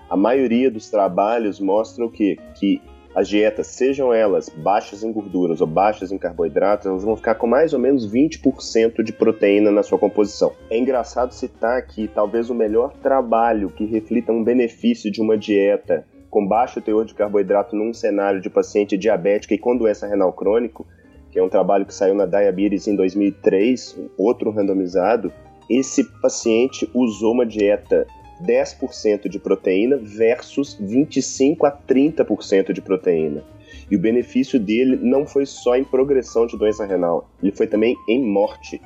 A 0.10 0.16
maioria 0.16 0.70
dos 0.70 0.90
trabalhos 0.90 1.60
mostram 1.60 2.08
que, 2.08 2.38
que 2.54 2.80
as 3.16 3.28
dietas, 3.28 3.68
sejam 3.68 4.12
elas 4.12 4.50
baixas 4.50 5.04
em 5.04 5.12
gorduras 5.12 5.62
ou 5.62 5.68
baixas 5.68 6.12
em 6.12 6.18
carboidratos, 6.18 6.88
elas 6.88 7.04
vão 7.04 7.16
ficar 7.16 7.36
com 7.36 7.46
mais 7.46 7.74
ou 7.74 7.80
menos 7.80 8.12
20% 8.12 9.04
de 9.04 9.14
proteína 9.14 9.72
na 9.72 9.84
sua 9.84 10.00
composição. 10.00 10.54
É 10.70 10.78
engraçado 10.78 11.32
citar 11.32 11.86
que 11.86 12.08
talvez 12.08 12.50
o 12.50 12.56
melhor 12.56 12.94
trabalho 13.04 13.70
que 13.70 13.86
reflita 13.86 14.32
um 14.32 14.44
benefício 14.44 15.12
de 15.12 15.22
uma 15.22 15.38
dieta 15.38 16.06
com 16.34 16.48
baixo 16.48 16.82
teor 16.82 17.06
de 17.06 17.14
carboidrato 17.14 17.76
num 17.76 17.94
cenário 17.94 18.42
de 18.42 18.50
paciente 18.50 18.98
diabético 18.98 19.54
e 19.54 19.58
com 19.60 19.78
doença 19.78 20.08
renal 20.08 20.34
crônico, 20.34 20.84
que 21.30 21.38
é 21.38 21.44
um 21.44 21.48
trabalho 21.48 21.86
que 21.86 21.94
saiu 21.94 22.16
na 22.16 22.26
Diabetes 22.26 22.88
em 22.88 22.96
2003, 22.96 24.00
outro 24.18 24.50
randomizado, 24.50 25.32
esse 25.70 26.04
paciente 26.22 26.90
usou 26.92 27.34
uma 27.34 27.46
dieta 27.46 28.08
10% 28.44 29.30
de 29.30 29.38
proteína 29.38 29.96
versus 29.96 30.76
25 30.82 31.68
a 31.68 31.72
30% 31.72 32.74
de 32.74 32.82
proteína. 32.82 33.44
E 33.92 33.96
o 33.96 34.00
benefício 34.00 34.60
dele 34.60 34.98
não 35.00 35.28
foi 35.28 35.46
só 35.46 35.76
em 35.76 35.84
progressão 35.84 36.48
de 36.48 36.58
doença 36.58 36.84
renal, 36.84 37.30
ele 37.44 37.52
foi 37.52 37.68
também 37.68 37.96
em 38.10 38.26
morte, 38.26 38.82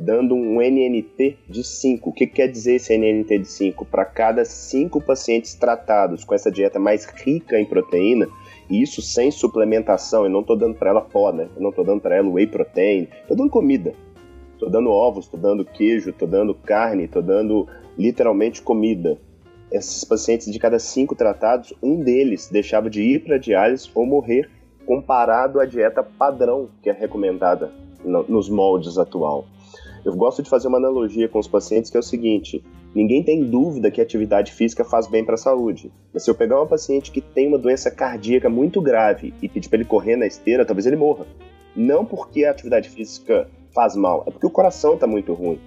dando 0.00 0.34
um 0.34 0.60
NNT 0.60 1.36
de 1.46 1.62
5. 1.62 2.08
O 2.08 2.12
que 2.12 2.26
quer 2.26 2.48
dizer 2.48 2.76
esse 2.76 2.96
NNT 2.96 3.38
de 3.38 3.46
5? 3.46 3.84
Para 3.84 4.06
cada 4.06 4.44
5 4.44 5.00
pacientes 5.02 5.54
tratados 5.54 6.24
com 6.24 6.34
essa 6.34 6.50
dieta 6.50 6.78
mais 6.78 7.04
rica 7.04 7.60
em 7.60 7.66
proteína, 7.66 8.26
e 8.68 8.82
isso 8.82 9.02
sem 9.02 9.30
suplementação, 9.30 10.24
eu 10.24 10.30
não 10.30 10.40
estou 10.40 10.56
dando 10.56 10.74
para 10.74 10.90
ela 10.90 11.02
pó, 11.02 11.30
né? 11.30 11.48
Eu 11.54 11.62
não 11.62 11.70
estou 11.70 11.84
dando 11.84 12.00
para 12.00 12.16
ela 12.16 12.28
whey 12.28 12.46
protein, 12.46 13.08
estou 13.20 13.36
dando 13.36 13.50
comida. 13.50 13.92
Tô 14.58 14.68
dando 14.68 14.90
ovos, 14.90 15.28
tô 15.28 15.36
dando 15.36 15.64
queijo, 15.64 16.12
tô 16.12 16.26
dando 16.26 16.54
carne, 16.54 17.08
tô 17.08 17.20
dando 17.20 17.66
literalmente 17.98 18.62
comida. 18.62 19.18
Esses 19.70 20.04
pacientes, 20.04 20.50
de 20.50 20.58
cada 20.58 20.78
cinco 20.78 21.14
tratados, 21.14 21.74
um 21.82 22.02
deles 22.02 22.48
deixava 22.50 22.88
de 22.88 23.02
ir 23.02 23.24
para 23.24 23.38
diálise 23.38 23.88
ou 23.94 24.06
morrer 24.06 24.50
comparado 24.84 25.60
à 25.60 25.66
dieta 25.66 26.02
padrão 26.02 26.68
que 26.82 26.90
é 26.90 26.92
recomendada 26.92 27.70
no, 28.04 28.24
nos 28.24 28.48
moldes 28.48 28.98
atual. 28.98 29.46
Eu 30.04 30.14
gosto 30.14 30.42
de 30.42 30.48
fazer 30.48 30.68
uma 30.68 30.78
analogia 30.78 31.28
com 31.28 31.38
os 31.38 31.46
pacientes 31.46 31.90
que 31.90 31.96
é 31.96 32.00
o 32.00 32.02
seguinte: 32.02 32.64
ninguém 32.94 33.22
tem 33.22 33.44
dúvida 33.44 33.90
que 33.90 34.00
atividade 34.00 34.52
física 34.52 34.84
faz 34.84 35.06
bem 35.06 35.24
para 35.24 35.34
a 35.34 35.38
saúde. 35.38 35.92
Mas 36.12 36.24
se 36.24 36.30
eu 36.30 36.34
pegar 36.34 36.56
uma 36.56 36.66
paciente 36.66 37.10
que 37.10 37.20
tem 37.20 37.48
uma 37.48 37.58
doença 37.58 37.90
cardíaca 37.90 38.48
muito 38.48 38.80
grave 38.80 39.34
e 39.42 39.48
pedir 39.48 39.68
para 39.68 39.78
ele 39.78 39.88
correr 39.88 40.16
na 40.16 40.26
esteira, 40.26 40.64
talvez 40.64 40.86
ele 40.86 40.96
morra. 40.96 41.26
Não 41.76 42.04
porque 42.04 42.44
a 42.44 42.50
atividade 42.50 42.88
física 42.88 43.46
faz 43.74 43.94
mal, 43.94 44.24
é 44.26 44.30
porque 44.30 44.46
o 44.46 44.50
coração 44.50 44.94
está 44.94 45.06
muito 45.06 45.34
ruim. 45.34 45.60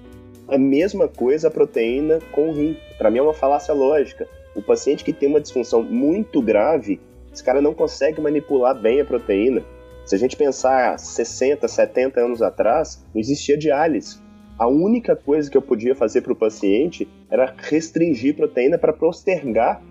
A 0.48 0.58
mesma 0.58 1.08
coisa 1.08 1.48
a 1.48 1.52
proteína 1.52 2.20
com 2.32 2.50
o 2.50 2.54
rim. 2.54 2.76
Para 2.98 3.10
mim 3.10 3.20
é 3.20 3.22
uma 3.22 3.34
falácia 3.34 3.74
lógica. 3.74 4.28
O 4.56 4.62
paciente 4.62 5.04
que 5.04 5.14
tem 5.14 5.30
uma 5.30 5.40
disfunção 5.40 5.82
muito 5.82 6.42
grave, 6.42 7.00
esse 7.32 7.44
cara 7.44 7.62
não 7.62 7.74
consegue 7.74 8.20
manipular 8.20 8.76
bem 8.76 9.00
a 9.00 9.06
proteína. 9.06 9.64
Se 10.06 10.16
a 10.16 10.18
gente 10.18 10.36
pensar 10.36 11.00
60, 11.00 11.66
70 11.68 12.20
anos 12.20 12.42
atrás, 12.42 13.04
não 13.14 13.22
existia 13.22 13.58
diálise. 13.58 14.23
A 14.58 14.68
única 14.68 15.16
coisa 15.16 15.50
que 15.50 15.58
eu 15.58 15.62
podia 15.62 15.96
fazer 15.96 16.22
para 16.22 16.34
o 16.34 16.36
paciente 16.36 17.08
era 17.30 17.54
restringir 17.58 18.36
proteína 18.36 18.78
para 18.78 18.94
postergar 18.94 19.82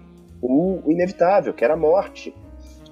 o 0.41 0.81
inevitável, 0.87 1.53
que 1.53 1.65
era 1.65 1.75
a 1.75 1.77
morte. 1.77 2.35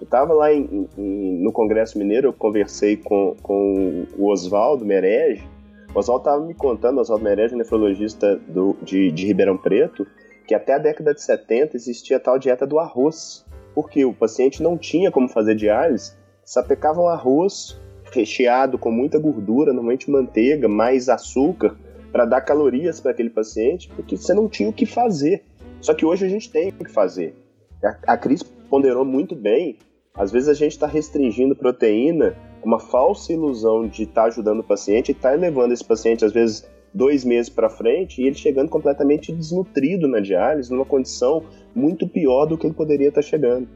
Eu 0.01 0.05
estava 0.05 0.33
lá 0.33 0.53
em, 0.53 0.89
em, 0.97 1.43
no 1.43 1.53
Congresso 1.53 1.99
Mineiro, 1.99 2.29
eu 2.29 2.33
conversei 2.33 2.97
com, 2.97 3.37
com 3.43 4.07
o 4.19 4.31
Oswaldo 4.31 4.85
Merege. 4.85 5.47
O 5.95 5.99
Oswaldo 5.99 6.23
estava 6.23 6.45
me 6.45 6.55
contando, 6.55 7.01
Oswaldo 7.01 7.25
Merege, 7.25 7.55
nefrologista 7.55 8.37
do, 8.49 8.77
de, 8.83 9.11
de 9.13 9.27
Ribeirão 9.27 9.59
Preto, 9.59 10.07
que 10.47 10.55
até 10.55 10.75
a 10.75 10.79
década 10.79 11.13
de 11.13 11.23
70 11.23 11.77
existia 11.77 12.17
a 12.17 12.21
tal 12.21 12.39
dieta 12.39 12.67
do 12.67 12.79
arroz. 12.79 13.45
Porque 13.75 14.05
o 14.05 14.13
paciente 14.13 14.63
não 14.63 14.77
tinha 14.77 15.11
como 15.11 15.29
fazer 15.29 15.55
diálise, 15.55 16.15
sapecava 16.45 17.01
o 17.01 17.07
arroz 17.07 17.79
recheado 18.11 18.79
com 18.79 18.91
muita 18.91 19.19
gordura, 19.19 19.73
normalmente 19.73 20.11
manteiga, 20.11 20.69
mais 20.69 21.09
açúcar, 21.09 21.77
para 22.13 22.25
dar 22.25 22.41
calorias 22.41 23.01
para 23.01 23.13
aquele 23.13 23.31
paciente, 23.31 23.89
porque 23.95 24.17
você 24.17 24.35
não 24.35 24.49
tinha 24.49 24.69
o 24.69 24.73
que 24.73 24.87
fazer. 24.87 25.45
Só 25.81 25.95
que 25.95 26.05
hoje 26.05 26.27
a 26.27 26.29
gente 26.29 26.51
tem 26.51 26.69
o 26.69 26.73
que 26.73 26.91
fazer. 26.91 27.35
A, 27.83 28.15
a 28.15 28.17
Cris 28.17 28.43
ponderou 28.43 29.05
muito 29.05 29.35
bem 29.35 29.79
às 30.15 30.31
vezes 30.31 30.49
a 30.49 30.55
gente 30.55 30.73
está 30.73 30.87
restringindo 30.87 31.55
proteína, 31.55 32.37
uma 32.63 32.79
falsa 32.79 33.33
ilusão 33.33 33.89
de 33.89 34.03
estar 34.03 34.23
tá 34.23 34.29
ajudando 34.29 34.61
o 34.61 34.65
paciente 34.65 35.11
e 35.11 35.13
está 35.13 35.33
elevando 35.33 35.73
esse 35.73 35.85
paciente, 35.85 36.25
às 36.25 36.33
vezes, 36.33 36.69
dois 36.93 37.25
meses 37.25 37.49
para 37.49 37.71
frente 37.71 38.21
e 38.21 38.27
ele 38.27 38.35
chegando 38.35 38.69
completamente 38.69 39.33
desnutrido 39.33 40.09
na 40.09 40.21
diálise, 40.21 40.71
numa 40.71 40.85
condição 40.85 41.45
muito 41.75 42.07
pior 42.07 42.47
do 42.47 42.59
que 42.59 42.67
ele 42.67 42.75
poderia 42.75 43.09
estar 43.09 43.23
tá 43.23 43.27
chegando. 43.27 43.69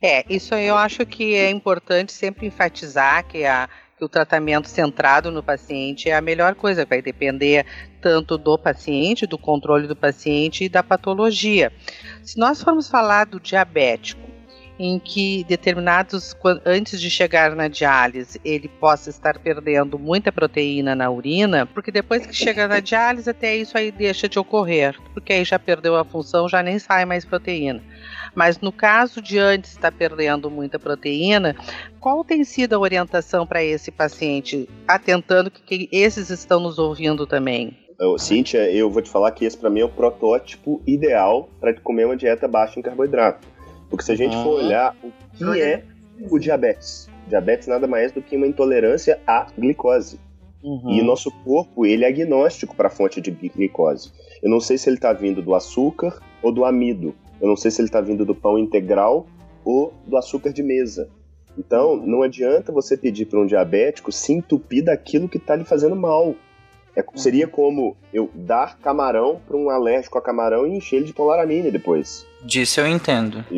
É, 0.00 0.24
isso 0.28 0.54
eu 0.54 0.76
acho 0.76 1.06
que 1.06 1.34
é 1.34 1.50
importante 1.50 2.12
sempre 2.12 2.46
enfatizar 2.46 3.24
que, 3.26 3.44
a, 3.44 3.68
que 3.96 4.04
o 4.04 4.08
tratamento 4.08 4.68
centrado 4.68 5.30
no 5.30 5.42
paciente 5.42 6.10
é 6.10 6.14
a 6.14 6.20
melhor 6.20 6.54
coisa, 6.54 6.84
vai 6.84 7.00
depender 7.00 7.64
tanto 8.00 8.36
do 8.36 8.58
paciente, 8.58 9.26
do 9.26 9.38
controle 9.38 9.86
do 9.86 9.96
paciente 9.96 10.64
e 10.64 10.68
da 10.68 10.82
patologia. 10.82 11.72
Se 12.22 12.38
nós 12.38 12.62
formos 12.62 12.88
falar 12.88 13.24
do 13.26 13.40
diabético, 13.40 14.26
em 14.78 14.98
que 14.98 15.44
determinados, 15.44 16.36
antes 16.64 17.00
de 17.00 17.08
chegar 17.08 17.56
na 17.56 17.66
diálise, 17.68 18.40
ele 18.44 18.68
possa 18.68 19.08
estar 19.08 19.38
perdendo 19.38 19.98
muita 19.98 20.30
proteína 20.30 20.94
na 20.94 21.10
urina, 21.10 21.66
porque 21.66 21.90
depois 21.90 22.26
que 22.26 22.34
chega 22.34 22.68
na 22.68 22.80
diálise, 22.80 23.30
até 23.30 23.56
isso 23.56 23.76
aí 23.76 23.90
deixa 23.90 24.28
de 24.28 24.38
ocorrer, 24.38 24.94
porque 25.14 25.32
aí 25.32 25.44
já 25.44 25.58
perdeu 25.58 25.96
a 25.96 26.04
função, 26.04 26.48
já 26.48 26.62
nem 26.62 26.78
sai 26.78 27.06
mais 27.06 27.24
proteína. 27.24 27.82
Mas 28.36 28.60
no 28.60 28.70
caso 28.70 29.20
de 29.20 29.38
antes 29.38 29.72
estar 29.72 29.90
perdendo 29.90 30.48
muita 30.48 30.78
proteína, 30.78 31.56
qual 31.98 32.22
tem 32.22 32.44
sido 32.44 32.74
a 32.74 32.78
orientação 32.78 33.44
para 33.44 33.64
esse 33.64 33.90
paciente, 33.90 34.68
atentando 34.86 35.50
que 35.50 35.88
esses 35.90 36.30
estão 36.30 36.60
nos 36.60 36.78
ouvindo 36.78 37.26
também? 37.26 37.76
Cíntia, 38.18 38.70
eu 38.70 38.90
vou 38.90 39.02
te 39.02 39.10
falar 39.10 39.32
que 39.32 39.44
esse 39.44 39.56
para 39.56 39.70
mim 39.70 39.80
é 39.80 39.84
o 39.84 39.88
protótipo 39.88 40.82
ideal 40.86 41.48
para 41.58 41.72
comer 41.80 42.04
uma 42.04 42.16
dieta 42.16 42.46
baixa 42.46 42.78
em 42.78 42.82
carboidrato 42.82 43.56
porque 43.88 44.04
se 44.04 44.12
a 44.12 44.16
gente 44.16 44.36
for 44.36 44.62
olhar 44.62 44.94
o 45.02 45.12
que 45.36 45.60
é 45.60 45.84
o 46.30 46.38
diabetes, 46.38 47.08
diabetes 47.28 47.68
nada 47.68 47.86
mais 47.86 48.12
do 48.12 48.22
que 48.22 48.36
uma 48.36 48.46
intolerância 48.46 49.20
à 49.26 49.46
glicose. 49.56 50.18
Uhum. 50.62 50.90
E 50.90 51.00
o 51.00 51.04
nosso 51.04 51.30
corpo, 51.44 51.86
ele 51.86 52.04
é 52.04 52.08
agnóstico 52.08 52.74
para 52.74 52.88
a 52.88 52.90
fonte 52.90 53.20
de 53.20 53.30
glicose. 53.30 54.10
Eu 54.42 54.50
não 54.50 54.60
sei 54.60 54.76
se 54.76 54.88
ele 54.88 54.96
está 54.96 55.12
vindo 55.12 55.40
do 55.40 55.54
açúcar 55.54 56.20
ou 56.42 56.50
do 56.50 56.64
amido. 56.64 57.14
Eu 57.40 57.48
não 57.48 57.56
sei 57.56 57.70
se 57.70 57.80
ele 57.80 57.88
está 57.88 58.00
vindo 58.00 58.24
do 58.24 58.34
pão 58.34 58.58
integral 58.58 59.26
ou 59.64 59.92
do 60.06 60.16
açúcar 60.16 60.52
de 60.52 60.62
mesa. 60.62 61.08
Então, 61.58 61.96
não 61.96 62.22
adianta 62.22 62.70
você 62.70 62.96
pedir 62.96 63.26
para 63.26 63.40
um 63.40 63.46
diabético 63.46 64.12
se 64.12 64.32
entupir 64.32 64.84
daquilo 64.84 65.28
que 65.28 65.38
está 65.38 65.56
lhe 65.56 65.64
fazendo 65.64 65.96
mal. 65.96 66.34
É, 66.94 67.04
seria 67.14 67.46
como 67.46 67.94
eu 68.12 68.30
dar 68.34 68.78
camarão 68.78 69.38
para 69.46 69.56
um 69.56 69.68
alérgico 69.68 70.16
a 70.16 70.22
camarão 70.22 70.66
e 70.66 70.76
encher 70.76 70.96
ele 70.96 71.04
de 71.04 71.12
polaramine 71.12 71.70
depois. 71.70 72.26
Disso 72.42 72.80
eu 72.80 72.86
entendo. 72.86 73.44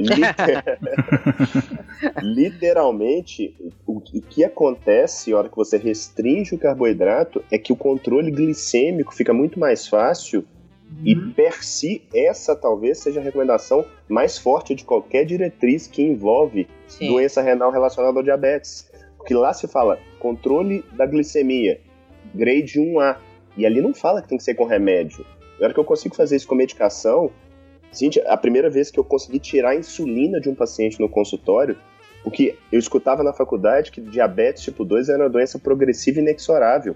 Literalmente, 2.21 3.55
o, 3.87 3.99
o 3.99 4.03
que 4.03 4.43
acontece 4.43 5.31
na 5.31 5.39
hora 5.39 5.49
que 5.49 5.57
você 5.57 5.77
restringe 5.77 6.53
o 6.55 6.59
carboidrato 6.59 7.45
é 7.49 7.59
que 7.59 7.73
o 7.73 7.77
controle 7.77 8.33
glicêmico 8.33 9.15
fica 9.15 9.33
muito 9.33 9.61
mais 9.61 9.87
fácil 9.87 10.45
Uhum. 10.91 11.03
E 11.05 11.17
per 11.33 11.65
si, 11.65 12.03
essa 12.15 12.57
talvez 12.57 12.99
seja 12.99 13.21
a 13.21 13.23
recomendação 13.23 13.85
mais 14.09 14.39
forte 14.39 14.75
de 14.75 14.85
qualquer 14.85 15.25
diretriz 15.25 15.87
que 15.87 16.03
envolve 16.03 16.67
Sim. 16.87 17.09
doença 17.09 17.43
renal 17.43 17.71
relacionada 17.71 18.19
ao 18.19 18.23
diabetes. 18.23 18.91
Porque 19.17 19.35
lá 19.35 19.53
se 19.53 19.69
fala 19.69 19.99
controle 20.19 20.85
da 20.93 21.05
glicemia, 21.07 21.81
grade 22.35 22.81
1A. 22.81 23.17
E 23.57 23.67
ali 23.67 23.81
não 23.81 23.93
fala 23.93 24.23
que 24.23 24.29
tem 24.29 24.39
que 24.39 24.45
ser 24.45 24.55
com 24.55 24.65
remédio. 24.65 25.27
Na 25.59 25.67
hora 25.67 25.75
que 25.75 25.81
eu 25.81 25.85
consigo 25.85 26.15
fazer 26.15 26.37
isso 26.37 26.47
com 26.47 26.55
medicação, 26.55 27.31
a 28.27 28.37
primeira 28.37 28.71
vez 28.71 28.91
que 28.91 28.99
eu 28.99 29.05
consegui 29.05 29.39
tirar 29.39 29.71
a 29.71 29.77
insulina 29.77 30.41
de 30.41 30.49
um 30.49 30.55
paciente 30.55 31.01
no 31.01 31.09
consultório, 31.09 31.77
porque 32.23 32.57
eu 32.71 32.79
escutava 32.79 33.23
na 33.23 33.33
faculdade 33.33 33.91
que 33.91 34.01
diabetes 34.01 34.63
tipo 34.63 34.85
2 34.85 35.09
era 35.09 35.25
uma 35.25 35.31
doença 35.31 35.59
progressiva 35.59 36.21
e 36.21 36.23
inexorável. 36.23 36.95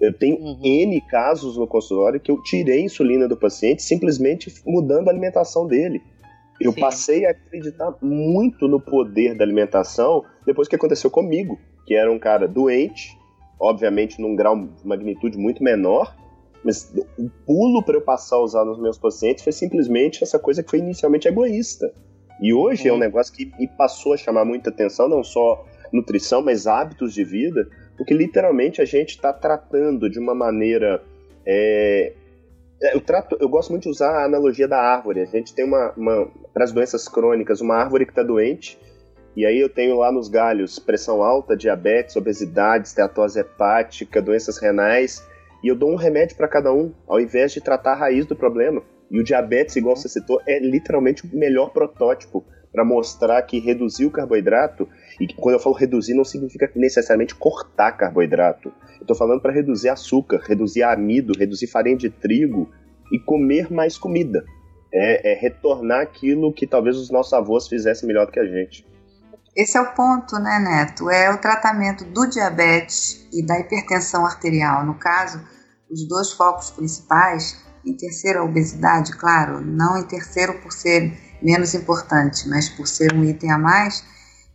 Eu 0.00 0.12
tenho 0.12 0.38
uhum. 0.38 0.58
N 0.62 1.00
casos 1.02 1.58
no 1.58 1.66
consultório 1.66 2.18
que 2.18 2.30
eu 2.30 2.42
tirei 2.42 2.82
insulina 2.82 3.28
do 3.28 3.36
paciente 3.36 3.82
simplesmente 3.82 4.52
mudando 4.66 5.08
a 5.08 5.10
alimentação 5.10 5.66
dele. 5.66 6.02
Eu 6.60 6.72
Sim. 6.72 6.80
passei 6.80 7.26
a 7.26 7.30
acreditar 7.30 7.94
muito 8.00 8.66
no 8.66 8.80
poder 8.80 9.34
da 9.34 9.44
alimentação 9.44 10.24
depois 10.46 10.68
que 10.68 10.76
aconteceu 10.76 11.10
comigo, 11.10 11.58
que 11.86 11.94
era 11.94 12.10
um 12.10 12.18
cara 12.18 12.48
doente, 12.48 13.16
obviamente 13.58 14.20
num 14.20 14.34
grau 14.34 14.56
de 14.56 14.86
magnitude 14.86 15.36
muito 15.36 15.62
menor, 15.62 16.16
mas 16.64 16.94
o 17.18 17.30
pulo 17.46 17.82
para 17.82 17.96
eu 17.96 18.02
passar 18.02 18.36
a 18.36 18.42
usar 18.42 18.64
nos 18.64 18.78
meus 18.78 18.98
pacientes 18.98 19.44
foi 19.44 19.52
simplesmente 19.52 20.22
essa 20.22 20.38
coisa 20.38 20.62
que 20.62 20.70
foi 20.70 20.78
inicialmente 20.78 21.28
egoísta. 21.28 21.92
E 22.40 22.54
hoje 22.54 22.88
é 22.88 22.90
um 22.90 22.94
uhum. 22.94 23.00
negócio 23.00 23.32
que 23.34 23.52
me 23.58 23.68
passou 23.68 24.14
a 24.14 24.16
chamar 24.16 24.44
muita 24.44 24.70
atenção, 24.70 25.08
não 25.08 25.22
só 25.22 25.64
nutrição, 25.92 26.42
mas 26.42 26.66
hábitos 26.66 27.12
de 27.12 27.24
vida, 27.24 27.68
porque 28.00 28.14
literalmente 28.14 28.80
a 28.80 28.86
gente 28.86 29.10
está 29.10 29.30
tratando 29.30 30.08
de 30.08 30.18
uma 30.18 30.34
maneira. 30.34 31.02
É, 31.44 32.14
é, 32.82 32.96
eu, 32.96 33.00
trato, 33.02 33.36
eu 33.38 33.46
gosto 33.46 33.68
muito 33.68 33.82
de 33.82 33.90
usar 33.90 34.22
a 34.22 34.24
analogia 34.24 34.66
da 34.66 34.80
árvore. 34.80 35.20
A 35.20 35.26
gente 35.26 35.54
tem 35.54 35.66
uma, 35.66 35.92
uma 35.94 36.26
para 36.54 36.64
as 36.64 36.72
doenças 36.72 37.06
crônicas, 37.06 37.60
uma 37.60 37.74
árvore 37.74 38.06
que 38.06 38.12
está 38.12 38.22
doente, 38.22 38.78
e 39.36 39.44
aí 39.44 39.60
eu 39.60 39.68
tenho 39.68 39.98
lá 39.98 40.10
nos 40.10 40.30
galhos 40.30 40.78
pressão 40.78 41.22
alta, 41.22 41.54
diabetes, 41.54 42.16
obesidade, 42.16 42.88
esteatose 42.88 43.38
hepática, 43.38 44.22
doenças 44.22 44.56
renais, 44.56 45.22
e 45.62 45.68
eu 45.68 45.76
dou 45.76 45.92
um 45.92 45.96
remédio 45.96 46.38
para 46.38 46.48
cada 46.48 46.72
um, 46.72 46.94
ao 47.06 47.20
invés 47.20 47.52
de 47.52 47.60
tratar 47.60 47.92
a 47.92 47.96
raiz 47.96 48.24
do 48.24 48.34
problema. 48.34 48.82
E 49.10 49.20
o 49.20 49.24
diabetes, 49.24 49.76
igual 49.76 49.94
você 49.94 50.08
citou, 50.08 50.40
é 50.46 50.58
literalmente 50.58 51.26
o 51.26 51.36
melhor 51.36 51.68
protótipo 51.68 52.46
para 52.72 52.84
mostrar 52.84 53.42
que 53.42 53.58
reduzir 53.58 54.06
o 54.06 54.10
carboidrato, 54.10 54.88
e 55.20 55.26
quando 55.34 55.54
eu 55.54 55.60
falo 55.60 55.74
reduzir, 55.74 56.14
não 56.14 56.24
significa 56.24 56.70
necessariamente 56.74 57.34
cortar 57.34 57.92
carboidrato. 57.92 58.72
Eu 58.96 59.02
estou 59.02 59.16
falando 59.16 59.40
para 59.40 59.52
reduzir 59.52 59.88
açúcar, 59.88 60.40
reduzir 60.46 60.82
amido, 60.82 61.32
reduzir 61.36 61.66
farinha 61.66 61.96
de 61.96 62.10
trigo 62.10 62.70
e 63.12 63.18
comer 63.18 63.72
mais 63.72 63.98
comida. 63.98 64.44
É, 64.92 65.32
é 65.32 65.34
retornar 65.34 66.00
aquilo 66.00 66.52
que 66.52 66.66
talvez 66.66 66.96
os 66.96 67.10
nossos 67.10 67.32
avós 67.32 67.68
fizessem 67.68 68.06
melhor 68.06 68.26
do 68.26 68.32
que 68.32 68.40
a 68.40 68.46
gente. 68.46 68.86
Esse 69.56 69.76
é 69.76 69.80
o 69.80 69.94
ponto, 69.94 70.36
né, 70.38 70.58
Neto? 70.60 71.10
É 71.10 71.32
o 71.32 71.38
tratamento 71.38 72.04
do 72.04 72.28
diabetes 72.28 73.28
e 73.32 73.44
da 73.44 73.58
hipertensão 73.58 74.24
arterial. 74.24 74.86
No 74.86 74.94
caso, 74.94 75.40
os 75.90 76.06
dois 76.06 76.32
focos 76.32 76.70
principais, 76.70 77.64
em 77.84 77.96
terceiro 77.96 78.40
a 78.40 78.44
obesidade, 78.44 79.16
claro, 79.16 79.60
não 79.60 79.98
em 79.98 80.04
terceiro 80.04 80.54
por 80.60 80.72
ser 80.72 81.12
menos 81.42 81.74
importante, 81.74 82.48
mas 82.48 82.68
por 82.68 82.86
ser 82.86 83.12
um 83.14 83.24
item 83.24 83.50
a 83.52 83.58
mais, 83.58 84.04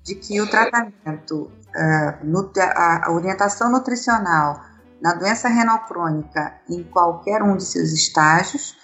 de 0.04 0.15
que 0.15 0.39
o 0.39 0.48
tratamento, 0.48 1.51
uh, 1.75 2.70
a 2.75 3.12
orientação 3.12 3.72
nutricional 3.72 4.62
na 5.01 5.13
doença 5.13 5.50
renal 5.50 5.86
crônica 5.86 6.54
em 6.70 6.84
qualquer 6.84 7.42
um 7.44 7.58
de 7.58 7.65
seus 7.65 7.92
estágios, 7.92 8.75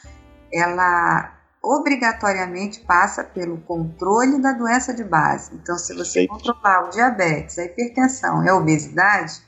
ela 0.53 1.31
obrigatoriamente 1.63 2.79
passa 2.81 3.23
pelo 3.23 3.57
controle 3.61 4.41
da 4.41 4.51
doença 4.51 4.93
de 4.93 5.03
base. 5.03 5.51
Então, 5.53 5.77
se 5.77 5.95
você 5.95 6.27
controlar 6.27 6.87
o 6.87 6.89
diabetes, 6.89 7.57
a 7.59 7.65
hipertensão 7.65 8.43
e 8.43 8.49
a 8.49 8.55
obesidade, 8.55 9.41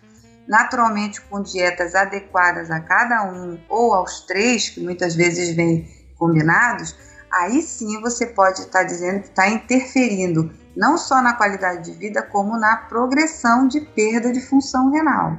naturalmente 0.48 1.20
com 1.22 1.42
dietas 1.42 1.96
adequadas 1.96 2.70
a 2.70 2.80
cada 2.80 3.24
um 3.24 3.60
ou 3.68 3.94
aos 3.94 4.22
três, 4.22 4.70
que 4.70 4.80
muitas 4.80 5.16
vezes 5.16 5.56
vêm 5.56 5.90
combinados, 6.18 6.96
aí 7.34 7.62
sim 7.62 8.00
você 8.02 8.28
pode 8.28 8.62
estar 8.62 8.84
dizendo 8.84 9.22
que 9.22 9.30
está 9.30 9.48
interferindo 9.50 10.52
não 10.76 10.98
só 10.98 11.22
na 11.22 11.34
qualidade 11.34 11.92
de 11.92 11.98
vida, 11.98 12.22
como 12.22 12.58
na 12.58 12.78
progressão 12.78 13.68
de 13.68 13.82
perda 13.82 14.32
de 14.32 14.42
função 14.42 14.92
renal. 14.92 15.38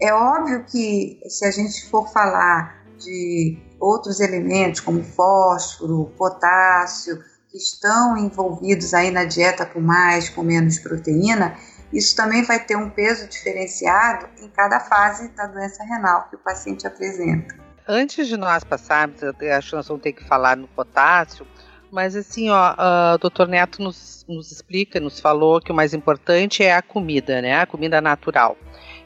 É 0.00 0.12
óbvio 0.12 0.64
que 0.64 1.20
se 1.28 1.44
a 1.44 1.50
gente 1.50 1.88
for 1.88 2.10
falar 2.12 2.84
de 2.98 3.58
outros 3.78 4.20
elementos 4.20 4.80
como 4.80 5.02
fósforo, 5.02 6.12
potássio, 6.16 7.22
que 7.48 7.58
estão 7.58 8.16
envolvidos 8.16 8.94
aí 8.94 9.10
na 9.10 9.24
dieta 9.24 9.66
com 9.66 9.80
mais, 9.80 10.28
com 10.28 10.42
menos 10.42 10.78
proteína, 10.78 11.56
isso 11.92 12.14
também 12.14 12.44
vai 12.44 12.64
ter 12.64 12.76
um 12.76 12.88
peso 12.88 13.26
diferenciado 13.26 14.28
em 14.40 14.48
cada 14.48 14.78
fase 14.78 15.28
da 15.28 15.46
doença 15.46 15.82
renal 15.82 16.28
que 16.28 16.36
o 16.36 16.38
paciente 16.38 16.86
apresenta. 16.86 17.69
Antes 17.88 18.28
de 18.28 18.36
nós 18.36 18.62
passarmos, 18.62 19.22
acho 19.22 19.70
que 19.70 19.76
nós 19.76 19.88
vamos 19.88 20.02
ter 20.02 20.12
que 20.12 20.24
falar 20.24 20.56
no 20.56 20.68
potássio, 20.68 21.46
mas 21.90 22.14
assim, 22.14 22.50
ó, 22.50 22.74
o 23.14 23.18
doutor 23.18 23.48
Neto 23.48 23.82
nos, 23.82 24.24
nos 24.28 24.52
explica, 24.52 25.00
nos 25.00 25.18
falou 25.18 25.60
que 25.60 25.72
o 25.72 25.74
mais 25.74 25.92
importante 25.92 26.62
é 26.62 26.74
a 26.74 26.82
comida, 26.82 27.42
né? 27.42 27.60
A 27.60 27.66
comida 27.66 28.00
natural. 28.00 28.56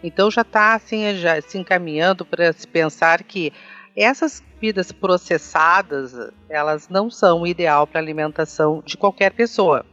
Então 0.02 0.30
já 0.30 0.42
está 0.42 0.74
assim, 0.74 1.14
já 1.16 1.40
se 1.40 1.56
encaminhando 1.56 2.26
para 2.26 2.52
se 2.52 2.68
pensar 2.68 3.22
que 3.22 3.52
essas 3.96 4.40
comidas 4.40 4.92
processadas, 4.92 6.14
elas 6.48 6.88
não 6.88 7.10
são 7.10 7.42
o 7.42 7.46
ideal 7.46 7.86
para 7.86 8.00
alimentação 8.00 8.82
de 8.84 8.96
qualquer 8.96 9.32
pessoa. 9.32 9.86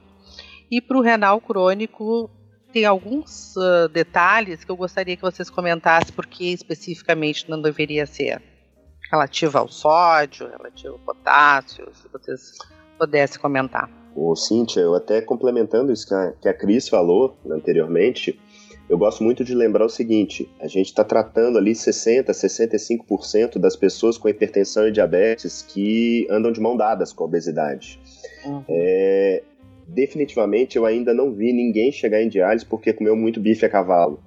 E 0.69 0.81
para 0.81 0.97
o 0.97 1.01
renal 1.01 1.39
crônico, 1.39 2.29
tem 2.73 2.83
alguns 2.85 3.55
uh, 3.55 3.87
detalhes 3.89 4.63
que 4.63 4.71
eu 4.71 4.75
gostaria 4.75 5.15
que 5.15 5.21
vocês 5.21 5.49
comentassem 5.49 6.13
porque 6.13 6.45
especificamente 6.45 7.49
não 7.49 7.61
deveria 7.61 8.05
ser 8.05 8.41
relativo 9.11 9.57
ao 9.57 9.67
sódio, 9.67 10.47
relativo 10.47 10.93
ao 10.93 10.99
potássio, 10.99 11.87
se 11.93 12.07
vocês 12.11 12.57
pudessem 12.97 13.41
comentar. 13.41 13.89
Ô, 14.15 14.35
Cíntia, 14.35 14.79
eu 14.81 14.95
até 14.95 15.21
complementando 15.21 15.91
isso 15.91 16.07
que 16.07 16.13
a, 16.13 16.33
que 16.41 16.49
a 16.49 16.53
Cris 16.53 16.87
falou 16.87 17.35
anteriormente, 17.49 18.39
eu 18.89 18.97
gosto 18.97 19.23
muito 19.23 19.43
de 19.43 19.55
lembrar 19.55 19.85
o 19.85 19.89
seguinte: 19.89 20.49
a 20.59 20.67
gente 20.67 20.87
está 20.87 21.03
tratando 21.03 21.57
ali 21.57 21.73
60, 21.73 22.31
65% 22.31 23.57
das 23.57 23.75
pessoas 23.75 24.17
com 24.17 24.27
hipertensão 24.27 24.87
e 24.87 24.91
diabetes 24.91 25.61
que 25.61 26.27
andam 26.29 26.51
de 26.51 26.59
mão 26.59 26.75
dadas 26.75 27.13
com 27.13 27.23
a 27.23 27.27
obesidade. 27.27 27.99
Uhum. 28.45 28.63
É, 28.67 29.43
definitivamente 29.87 30.77
eu 30.77 30.85
ainda 30.85 31.13
não 31.13 31.31
vi 31.31 31.53
ninguém 31.53 31.91
chegar 31.91 32.21
em 32.21 32.29
diálise 32.29 32.65
porque 32.65 32.93
comeu 32.93 33.15
muito 33.15 33.39
bife 33.39 33.65
a 33.65 33.69
cavalo. 33.69 34.19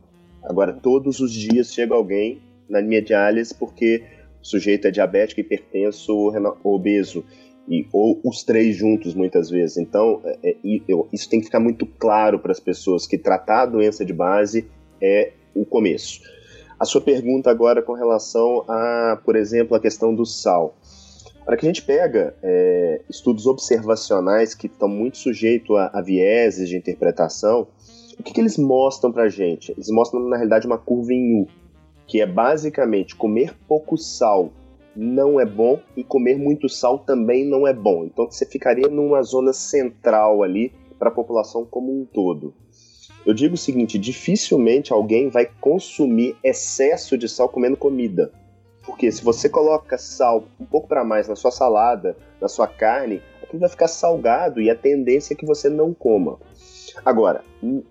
Agora, 0.43 0.73
todos 0.73 1.21
os 1.21 1.33
dias 1.33 1.73
chega 1.73 1.95
alguém 1.95 2.41
na 2.69 2.81
minha 2.81 3.03
diálise 3.03 3.55
porque 3.55 4.03
o 4.24 4.24
sujeito 4.45 4.87
é 4.87 4.91
diabético, 4.91 5.41
hipertenso 5.41 6.15
ou 6.15 6.75
obeso 6.75 7.25
e, 7.67 7.89
ou 7.93 8.21
os 8.23 8.45
três 8.45 8.77
juntos 8.77 9.15
muitas 9.15 9.49
vezes. 9.49 9.79
Então, 9.79 10.21
é, 10.25 10.51
é, 10.51 10.57
eu, 10.87 11.09
isso 11.13 11.29
tem 11.29 11.41
que 11.41 11.47
ficar 11.47 11.61
muito 11.61 11.87
claro 11.87 12.39
para 12.39 12.53
as 12.53 12.61
pessoas 12.61 13.07
que 13.07 13.17
tratar 13.17 13.63
a 13.63 13.67
doença 13.67 14.05
de 14.05 14.13
base 14.13 14.69
é 15.01 15.33
o 15.55 15.65
começo. 15.65 16.21
A 16.79 16.85
sua 16.85 17.01
pergunta 17.01 17.51
agora 17.51 17.83
com 17.83 17.95
relação 17.95 18.65
a, 18.69 19.19
por 19.25 19.35
exemplo, 19.35 19.75
a 19.75 19.81
questão 19.81 20.15
do 20.15 20.27
sal. 20.27 20.77
Para 21.47 21.57
que 21.57 21.65
a 21.67 21.69
gente 21.69 21.83
pega 21.83 22.35
é, 22.43 23.01
estudos 23.09 23.47
observacionais 23.47 24.55
que 24.55 24.67
estão 24.67 24.89
muito 24.89 25.17
sujeitos 25.17 25.77
a, 25.77 25.91
a 25.95 26.03
vieses 26.03 26.69
de 26.69 26.77
interpretação, 26.77 27.67
o 28.19 28.23
que, 28.23 28.33
que 28.33 28.41
eles 28.41 28.59
mostram 28.59 29.11
para 29.11 29.25
a 29.25 29.29
gente? 29.29 29.73
Eles 29.73 29.89
mostram, 29.89 30.21
na 30.29 30.37
realidade, 30.37 30.67
uma 30.67 30.79
curva 30.79 31.13
em 31.13 31.43
U, 31.43 31.49
que 32.07 32.21
é 32.21 32.27
basicamente 32.27 33.17
comer 33.17 33.55
pouco 33.67 33.97
sal 33.97 34.53
não 34.97 35.41
é 35.41 35.45
bom 35.45 35.81
e 35.97 36.05
comer 36.05 36.39
muito 36.39 36.69
sal 36.69 36.99
também 36.99 37.45
não 37.45 37.67
é 37.67 37.73
bom. 37.73 38.05
Então 38.05 38.31
você 38.31 38.47
ficaria 38.47 38.89
numa 38.89 39.23
zona 39.23 39.53
central 39.53 40.43
ali 40.43 40.73
para 40.99 41.09
a 41.09 41.13
população 41.13 41.65
como 41.65 41.93
um 41.93 42.05
todo. 42.05 42.55
Eu 43.27 43.35
digo 43.35 43.55
o 43.55 43.59
seguinte: 43.59 43.99
dificilmente 43.99 44.93
alguém 44.93 45.29
vai 45.29 45.47
consumir 45.61 46.37
excesso 46.45 47.19
de 47.19 47.29
sal 47.29 47.49
comendo 47.49 47.77
comida. 47.77 48.33
Porque 48.85 49.11
se 49.11 49.25
você 49.25 49.49
coloca 49.49 49.97
sal 49.97 50.45
um 50.61 50.65
pouco 50.65 50.87
para 50.87 51.05
mais 51.05 51.27
na 51.27 51.35
sua 51.35 51.51
salada, 51.51 52.17
na 52.41 52.49
sua 52.49 52.67
carne, 52.67 53.23
aquilo 53.43 53.61
vai 53.61 53.69
ficar 53.69 53.89
salgado 53.89 54.61
e 54.61 54.69
a 54.69 54.77
tendência 54.77 55.33
é 55.33 55.37
que 55.37 55.47
você 55.47 55.71
não 55.71 55.95
coma. 55.95 56.39
Agora, 57.05 57.43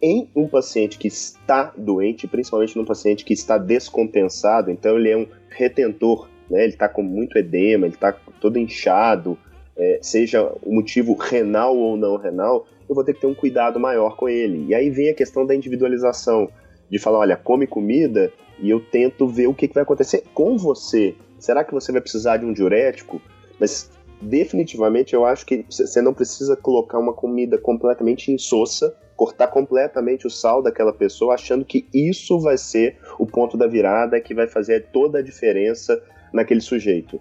em 0.02 0.30
um 0.36 0.48
paciente 0.48 0.98
que 0.98 1.08
está 1.08 1.74
doente, 1.76 2.28
principalmente 2.28 2.78
num 2.78 2.86
paciente 2.86 3.26
que 3.26 3.34
está 3.34 3.58
descompensado, 3.58 4.70
então 4.70 4.98
ele 4.98 5.10
é 5.10 5.18
um 5.18 5.28
retentor 5.50 6.30
né? 6.50 6.64
Ele 6.64 6.74
está 6.74 6.90
com 6.90 7.02
muito 7.02 7.38
edema, 7.38 7.86
ele 7.86 7.96
está 7.96 8.12
todo 8.40 8.60
inchado, 8.60 9.38
é, 9.78 9.98
seja 10.02 10.52
o 10.62 10.74
motivo 10.74 11.16
renal 11.16 11.76
ou 11.76 11.96
não 11.96 12.18
renal, 12.18 12.68
eu 12.88 12.94
vou 12.94 13.04
ter 13.04 13.14
que 13.14 13.22
ter 13.22 13.28
um 13.28 13.34
cuidado 13.34 13.80
maior 13.80 14.18
com 14.18 14.28
ele. 14.28 14.66
E 14.68 14.76
aí 14.76 14.90
vem 14.90 15.10
a 15.10 15.16
questão 15.16 15.46
da 15.46 15.56
individualização, 15.56 16.50
de 16.90 17.00
falar, 17.00 17.20
olha, 17.20 17.38
come 17.38 17.66
comida 17.66 18.32
e 18.60 18.70
eu 18.70 18.80
tento 18.80 19.26
ver 19.26 19.48
o 19.48 19.54
que, 19.54 19.68
que 19.68 19.74
vai 19.74 19.84
acontecer 19.84 20.26
com 20.34 20.58
você 20.58 21.16
Será 21.44 21.62
que 21.66 21.74
você 21.74 21.92
vai 21.92 22.00
precisar 22.00 22.38
de 22.38 22.46
um 22.46 22.54
diurético? 22.54 23.22
Mas 23.60 23.92
definitivamente 24.24 25.14
eu 25.14 25.26
acho 25.26 25.46
que 25.46 25.66
você 25.70 26.02
não 26.02 26.14
precisa 26.14 26.56
colocar 26.56 26.98
uma 27.00 27.14
comida 27.14 27.58
completamente 27.58 28.32
insossa, 28.32 28.96
cortar 29.16 29.48
completamente 29.48 30.26
o 30.26 30.30
sal 30.30 30.62
daquela 30.62 30.94
pessoa, 30.94 31.36
achando 31.36 31.64
que 31.64 31.88
isso 31.94 32.40
vai 32.40 32.58
ser 32.58 32.98
o 33.20 33.26
ponto 33.26 33.58
da 33.58 33.68
virada 33.68 34.20
que 34.20 34.34
vai 34.34 34.48
fazer 34.48 34.88
toda 34.92 35.20
a 35.20 35.22
diferença 35.22 36.02
naquele 36.34 36.62
sujeito. 36.62 37.20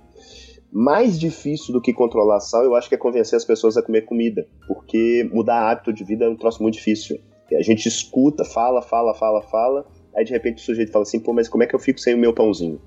Mais 0.72 1.20
difícil 1.20 1.72
do 1.72 1.82
que 1.82 1.92
controlar 1.92 2.40
sal, 2.40 2.64
eu 2.64 2.74
acho 2.74 2.88
que 2.88 2.94
é 2.94 2.98
convencer 2.98 3.36
as 3.36 3.44
pessoas 3.44 3.76
a 3.76 3.82
comer 3.82 4.02
comida, 4.02 4.46
porque 4.66 5.28
mudar 5.30 5.70
hábito 5.70 5.92
de 5.92 6.02
vida 6.02 6.24
é 6.24 6.28
um 6.28 6.36
troço 6.36 6.62
muito 6.62 6.74
difícil. 6.74 7.20
A 7.52 7.62
gente 7.62 7.86
escuta, 7.86 8.44
fala, 8.44 8.80
fala, 8.80 9.12
fala, 9.12 9.42
fala, 9.42 9.86
aí 10.16 10.24
de 10.24 10.32
repente 10.32 10.62
o 10.62 10.64
sujeito 10.64 10.90
fala 10.90 11.02
assim, 11.02 11.20
pô, 11.20 11.34
mas 11.34 11.48
como 11.48 11.62
é 11.62 11.66
que 11.66 11.74
eu 11.74 11.78
fico 11.78 12.00
sem 12.00 12.14
o 12.14 12.18
meu 12.18 12.32
pãozinho? 12.32 12.80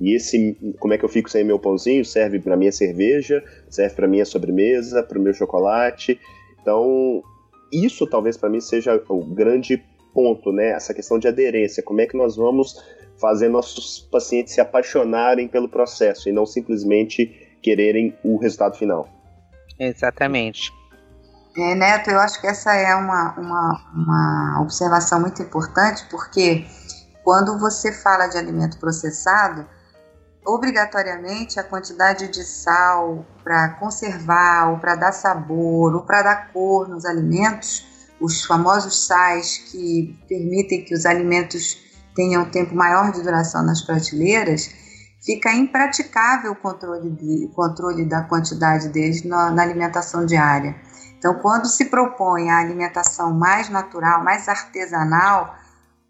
E 0.00 0.14
esse, 0.14 0.56
como 0.78 0.92
é 0.94 0.98
que 0.98 1.04
eu 1.04 1.08
fico 1.08 1.30
sem 1.30 1.44
meu 1.44 1.58
pãozinho? 1.58 2.04
Serve 2.04 2.38
para 2.38 2.56
minha 2.56 2.72
cerveja, 2.72 3.42
serve 3.70 3.94
para 3.94 4.06
minha 4.06 4.24
sobremesa, 4.24 5.02
para 5.02 5.18
o 5.18 5.22
meu 5.22 5.32
chocolate. 5.32 6.20
Então, 6.60 7.22
isso 7.72 8.06
talvez 8.06 8.36
para 8.36 8.50
mim 8.50 8.60
seja 8.60 9.02
o 9.08 9.24
grande 9.24 9.82
ponto, 10.12 10.52
né? 10.52 10.70
Essa 10.70 10.94
questão 10.94 11.18
de 11.18 11.28
aderência. 11.28 11.82
Como 11.82 12.00
é 12.00 12.06
que 12.06 12.16
nós 12.16 12.36
vamos 12.36 12.82
fazer 13.20 13.48
nossos 13.48 14.00
pacientes 14.10 14.52
se 14.54 14.60
apaixonarem 14.60 15.48
pelo 15.48 15.68
processo 15.68 16.28
e 16.28 16.32
não 16.32 16.44
simplesmente 16.44 17.58
quererem 17.62 18.16
o 18.22 18.36
resultado 18.36 18.76
final? 18.76 19.08
Exatamente. 19.78 20.72
É, 21.56 21.74
Neto, 21.74 22.10
eu 22.10 22.18
acho 22.18 22.40
que 22.40 22.46
essa 22.46 22.74
é 22.74 22.94
uma, 22.94 23.34
uma, 23.38 23.90
uma 23.94 24.60
observação 24.62 25.20
muito 25.20 25.42
importante, 25.42 26.04
porque 26.10 26.66
quando 27.24 27.58
você 27.58 27.92
fala 27.92 28.26
de 28.26 28.36
alimento 28.36 28.78
processado, 28.78 29.66
obrigatoriamente 30.46 31.58
a 31.58 31.64
quantidade 31.64 32.28
de 32.28 32.44
sal 32.44 33.26
para 33.42 33.70
conservar, 33.70 34.70
ou 34.70 34.78
para 34.78 34.94
dar 34.94 35.12
sabor, 35.12 35.94
ou 35.94 36.02
para 36.02 36.22
dar 36.22 36.52
cor 36.52 36.88
nos 36.88 37.04
alimentos, 37.04 37.86
os 38.20 38.44
famosos 38.44 39.06
sais 39.06 39.58
que 39.58 40.18
permitem 40.28 40.84
que 40.84 40.94
os 40.94 41.04
alimentos 41.04 41.76
tenham 42.14 42.44
um 42.44 42.50
tempo 42.50 42.74
maior 42.74 43.12
de 43.12 43.22
duração 43.22 43.62
nas 43.62 43.82
prateleiras, 43.82 44.70
fica 45.22 45.52
impraticável 45.52 46.52
o 46.52 46.56
controle, 46.56 47.10
de, 47.10 47.50
controle 47.54 48.04
da 48.04 48.22
quantidade 48.22 48.88
deles 48.88 49.22
na, 49.24 49.50
na 49.50 49.62
alimentação 49.62 50.24
diária. 50.24 50.74
Então, 51.18 51.34
quando 51.40 51.66
se 51.66 51.86
propõe 51.86 52.50
a 52.50 52.58
alimentação 52.58 53.34
mais 53.34 53.68
natural, 53.68 54.22
mais 54.22 54.48
artesanal, 54.48 55.54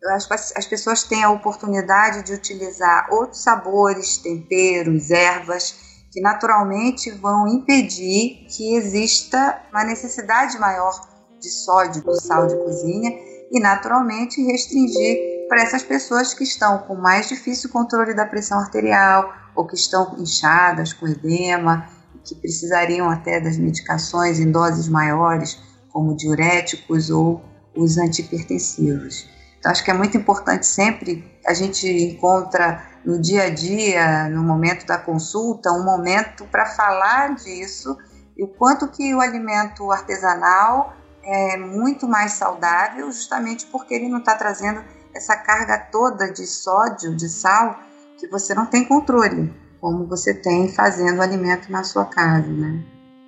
as, 0.05 0.53
as 0.57 0.67
pessoas 0.67 1.03
têm 1.03 1.25
a 1.25 1.31
oportunidade 1.31 2.25
de 2.25 2.33
utilizar 2.33 3.09
outros 3.11 3.43
sabores, 3.43 4.19
temperos, 4.19 5.11
ervas, 5.11 5.75
que 6.13 6.21
naturalmente 6.21 7.11
vão 7.11 7.47
impedir 7.47 8.47
que 8.49 8.75
exista 8.77 9.61
uma 9.71 9.85
necessidade 9.85 10.59
maior 10.59 10.93
de 11.41 11.51
sódio, 11.51 12.03
do 12.03 12.19
sal 12.21 12.47
de 12.47 12.57
cozinha, 12.57 13.11
e 13.51 13.61
naturalmente 13.61 14.43
restringir 14.43 15.47
para 15.49 15.63
essas 15.63 15.83
pessoas 15.83 16.35
que 16.35 16.43
estão 16.43 16.79
com 16.79 16.97
mais 16.97 17.29
difícil 17.29 17.71
controle 17.71 18.15
da 18.15 18.27
pressão 18.27 18.59
arterial 18.59 19.33
ou 19.55 19.67
que 19.67 19.77
estão 19.77 20.17
inchadas, 20.19 20.93
com 20.93 21.07
edema, 21.07 21.89
que 22.25 22.35
precisariam 22.35 23.09
até 23.09 23.41
das 23.41 23.57
medicações 23.57 24.41
em 24.41 24.51
doses 24.51 24.89
maiores, 24.89 25.59
como 25.93 26.17
diuréticos 26.17 27.11
ou 27.11 27.43
os 27.75 27.97
antihipertensivos. 27.99 29.36
Então, 29.59 29.73
acho 29.73 29.85
que 29.85 29.91
é 29.91 29.95
muito 29.95 30.17
importante 30.17 30.67
sempre 30.67 31.25
a 31.47 31.55
gente 31.55 31.89
encontra 31.89 32.83
no 33.05 33.21
dia 33.21 33.45
a 33.45 33.51
dia, 33.51 34.29
no 34.29 34.43
momento 34.43 34.85
da 34.85 34.99
consulta, 34.99 35.71
um 35.71 35.85
momento 35.85 36.45
para 36.47 36.67
falar 36.67 37.37
disso 37.37 37.97
e 38.37 38.43
o 38.43 38.49
quanto 38.49 38.89
que 38.89 39.15
o 39.15 39.21
alimento 39.21 39.91
artesanal 39.93 40.93
é 41.23 41.57
muito 41.57 42.07
mais 42.07 42.33
saudável, 42.33 43.11
justamente 43.11 43.67
porque 43.67 43.95
ele 43.95 44.09
não 44.09 44.19
está 44.19 44.35
trazendo 44.35 44.83
essa 45.15 45.37
carga 45.37 45.79
toda 45.79 46.31
de 46.31 46.47
sódio, 46.47 47.17
de 47.17 47.29
sal, 47.29 47.79
que 48.19 48.27
você 48.27 48.55
não 48.55 48.67
tem 48.67 48.85
controle, 48.85 49.53
como 49.81 50.07
você 50.07 50.35
tem 50.35 50.69
fazendo 50.69 51.19
o 51.19 51.23
alimento 51.23 51.71
na 51.71 51.85
sua 51.85 52.05
casa, 52.05 52.49
né? 52.49 52.85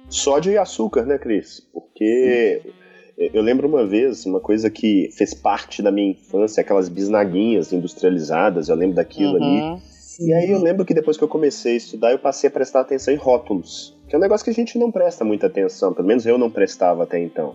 Sódio 0.08 0.52
e 0.52 0.58
açúcar, 0.58 1.04
né, 1.06 1.18
Cris? 1.18 1.60
Porque 1.72 2.62
Sim 2.64 2.78
eu 3.18 3.42
lembro 3.42 3.66
uma 3.66 3.84
vez, 3.84 4.24
uma 4.24 4.38
coisa 4.38 4.70
que 4.70 5.10
fez 5.12 5.34
parte 5.34 5.82
da 5.82 5.90
minha 5.90 6.12
infância, 6.12 6.60
aquelas 6.60 6.88
bisnaguinhas 6.88 7.72
industrializadas, 7.72 8.68
eu 8.68 8.76
lembro 8.76 8.94
daquilo 8.94 9.36
uhum. 9.38 9.74
ali. 9.74 9.82
E 10.20 10.32
aí 10.32 10.50
eu 10.50 10.60
lembro 10.60 10.84
que 10.84 10.94
depois 10.94 11.16
que 11.16 11.24
eu 11.24 11.28
comecei 11.28 11.74
a 11.74 11.76
estudar, 11.76 12.12
eu 12.12 12.18
passei 12.18 12.48
a 12.48 12.50
prestar 12.50 12.80
atenção 12.80 13.12
em 13.12 13.16
rótulos, 13.16 13.96
que 14.08 14.14
é 14.14 14.18
um 14.18 14.20
negócio 14.20 14.44
que 14.44 14.50
a 14.50 14.54
gente 14.54 14.78
não 14.78 14.90
presta 14.90 15.24
muita 15.24 15.46
atenção, 15.46 15.92
pelo 15.92 16.06
menos 16.06 16.26
eu 16.26 16.38
não 16.38 16.50
prestava 16.50 17.02
até 17.02 17.18
então. 17.18 17.54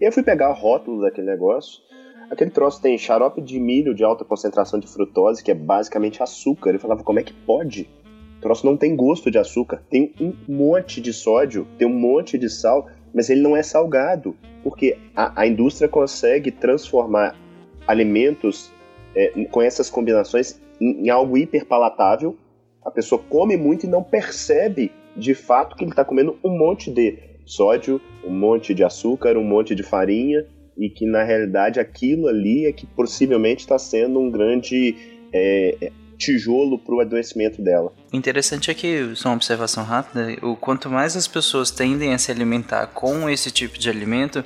E 0.00 0.04
aí 0.04 0.08
eu 0.08 0.12
fui 0.12 0.22
pegar 0.22 0.50
o 0.50 0.54
rótulo 0.54 1.02
daquele 1.02 1.28
negócio, 1.28 1.80
aquele 2.30 2.50
troço 2.50 2.80
tem 2.80 2.96
xarope 2.96 3.40
de 3.40 3.58
milho 3.60 3.94
de 3.94 4.02
alta 4.02 4.24
concentração 4.24 4.80
de 4.80 4.86
frutose, 4.86 5.42
que 5.42 5.50
é 5.50 5.54
basicamente 5.54 6.22
açúcar. 6.22 6.70
Eu 6.70 6.80
falava, 6.80 7.04
como 7.04 7.20
é 7.20 7.22
que 7.22 7.32
pode? 7.32 7.88
O 8.38 8.40
troço 8.40 8.66
não 8.66 8.76
tem 8.76 8.96
gosto 8.96 9.30
de 9.30 9.38
açúcar, 9.38 9.82
tem 9.88 10.12
um 10.20 10.32
monte 10.48 11.00
de 11.00 11.12
sódio, 11.12 11.66
tem 11.78 11.86
um 11.86 11.96
monte 11.96 12.36
de 12.36 12.48
sal, 12.48 12.88
mas 13.14 13.30
ele 13.30 13.40
não 13.40 13.56
é 13.56 13.62
salgado, 13.62 14.36
porque 14.62 14.96
a, 15.14 15.42
a 15.42 15.46
indústria 15.46 15.88
consegue 15.88 16.50
transformar 16.50 17.36
alimentos 17.86 18.70
é, 19.14 19.44
com 19.50 19.60
essas 19.60 19.90
combinações 19.90 20.60
em, 20.80 21.06
em 21.06 21.10
algo 21.10 21.36
hiperpalatável. 21.36 22.36
A 22.84 22.90
pessoa 22.90 23.22
come 23.28 23.56
muito 23.56 23.86
e 23.86 23.88
não 23.88 24.02
percebe 24.02 24.90
de 25.16 25.34
fato 25.34 25.76
que 25.76 25.84
ele 25.84 25.90
está 25.90 26.04
comendo 26.04 26.38
um 26.42 26.56
monte 26.56 26.90
de 26.90 27.18
sódio, 27.44 28.00
um 28.24 28.32
monte 28.32 28.74
de 28.74 28.82
açúcar, 28.82 29.36
um 29.36 29.44
monte 29.44 29.74
de 29.74 29.82
farinha, 29.82 30.46
e 30.76 30.88
que 30.88 31.04
na 31.04 31.22
realidade 31.22 31.78
aquilo 31.78 32.28
ali 32.28 32.66
é 32.66 32.72
que 32.72 32.86
possivelmente 32.86 33.60
está 33.60 33.78
sendo 33.78 34.18
um 34.18 34.30
grande 34.30 34.96
é, 35.32 35.92
tijolo 36.22 36.78
para 36.78 36.94
o 36.94 37.00
adoecimento 37.00 37.60
dela. 37.60 37.92
Interessante 38.12 38.70
é 38.70 38.74
que, 38.74 39.12
só 39.14 39.30
uma 39.30 39.36
observação 39.36 39.84
rápida, 39.84 40.36
o 40.42 40.54
quanto 40.54 40.88
mais 40.88 41.16
as 41.16 41.26
pessoas 41.26 41.70
tendem 41.70 42.14
a 42.14 42.18
se 42.18 42.30
alimentar 42.30 42.86
com 42.88 43.28
esse 43.28 43.50
tipo 43.50 43.78
de 43.78 43.90
alimento, 43.90 44.44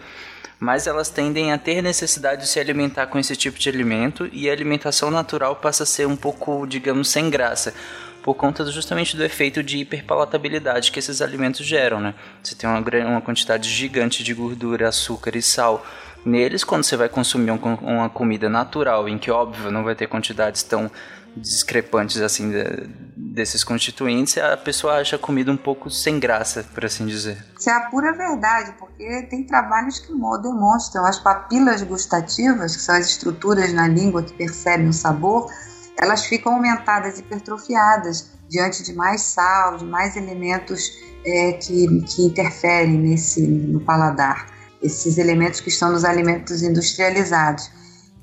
mais 0.58 0.86
elas 0.86 1.10
tendem 1.10 1.52
a 1.52 1.58
ter 1.58 1.82
necessidade 1.82 2.42
de 2.42 2.48
se 2.48 2.58
alimentar 2.58 3.06
com 3.08 3.18
esse 3.18 3.36
tipo 3.36 3.58
de 3.58 3.68
alimento 3.68 4.28
e 4.32 4.48
a 4.48 4.52
alimentação 4.52 5.10
natural 5.10 5.56
passa 5.56 5.82
a 5.82 5.86
ser 5.86 6.06
um 6.06 6.16
pouco, 6.16 6.66
digamos, 6.66 7.08
sem 7.08 7.28
graça 7.28 7.74
por 8.22 8.34
conta 8.34 8.68
justamente 8.72 9.16
do 9.16 9.22
efeito 9.22 9.62
de 9.62 9.78
hiperpalatabilidade 9.78 10.90
que 10.90 10.98
esses 10.98 11.22
alimentos 11.22 11.64
geram, 11.64 12.00
né? 12.00 12.12
Você 12.42 12.56
tem 12.56 12.68
uma, 12.68 12.80
uma 13.06 13.20
quantidade 13.20 13.68
gigante 13.68 14.24
de 14.24 14.34
gordura, 14.34 14.88
açúcar 14.88 15.36
e 15.36 15.42
sal 15.42 15.86
neles, 16.24 16.64
quando 16.64 16.82
você 16.82 16.96
vai 16.96 17.08
consumir 17.08 17.52
um, 17.52 17.58
uma 17.82 18.08
comida 18.08 18.48
natural, 18.48 19.08
em 19.08 19.16
que 19.16 19.30
óbvio 19.30 19.70
não 19.70 19.84
vai 19.84 19.94
ter 19.94 20.08
quantidades 20.08 20.64
tão 20.64 20.90
discrepantes 21.36 22.20
assim 22.20 22.50
de, 22.50 22.88
desses 23.16 23.62
constituintes, 23.62 24.38
a 24.38 24.56
pessoa 24.56 24.94
acha 24.94 25.16
a 25.16 25.18
comida 25.18 25.52
um 25.52 25.56
pouco 25.56 25.90
sem 25.90 26.18
graça, 26.18 26.64
por 26.74 26.84
assim 26.84 27.06
dizer. 27.06 27.44
Isso 27.58 27.68
é 27.68 27.72
a 27.72 27.90
pura 27.90 28.12
verdade, 28.16 28.74
porque 28.78 29.22
tem 29.28 29.44
trabalhos 29.44 29.98
que 29.98 30.08
demonstram 30.08 31.04
as 31.04 31.18
papilas 31.18 31.82
gustativas, 31.82 32.76
que 32.76 32.82
são 32.82 32.94
as 32.94 33.08
estruturas 33.08 33.72
na 33.72 33.86
língua 33.86 34.22
que 34.22 34.32
percebem 34.32 34.88
o 34.88 34.92
sabor, 34.92 35.50
elas 35.98 36.24
ficam 36.24 36.54
aumentadas, 36.54 37.18
hipertrofiadas 37.18 38.30
diante 38.48 38.82
de 38.82 38.94
mais 38.94 39.22
sal, 39.22 39.76
de 39.76 39.84
mais 39.84 40.16
elementos 40.16 40.90
é, 41.24 41.52
que, 41.52 41.86
que 42.02 42.22
interferem 42.26 42.98
nesse 42.98 43.46
no 43.46 43.80
paladar, 43.80 44.46
esses 44.82 45.18
elementos 45.18 45.60
que 45.60 45.68
estão 45.68 45.90
nos 45.90 46.04
alimentos 46.04 46.62
industrializados. 46.62 47.70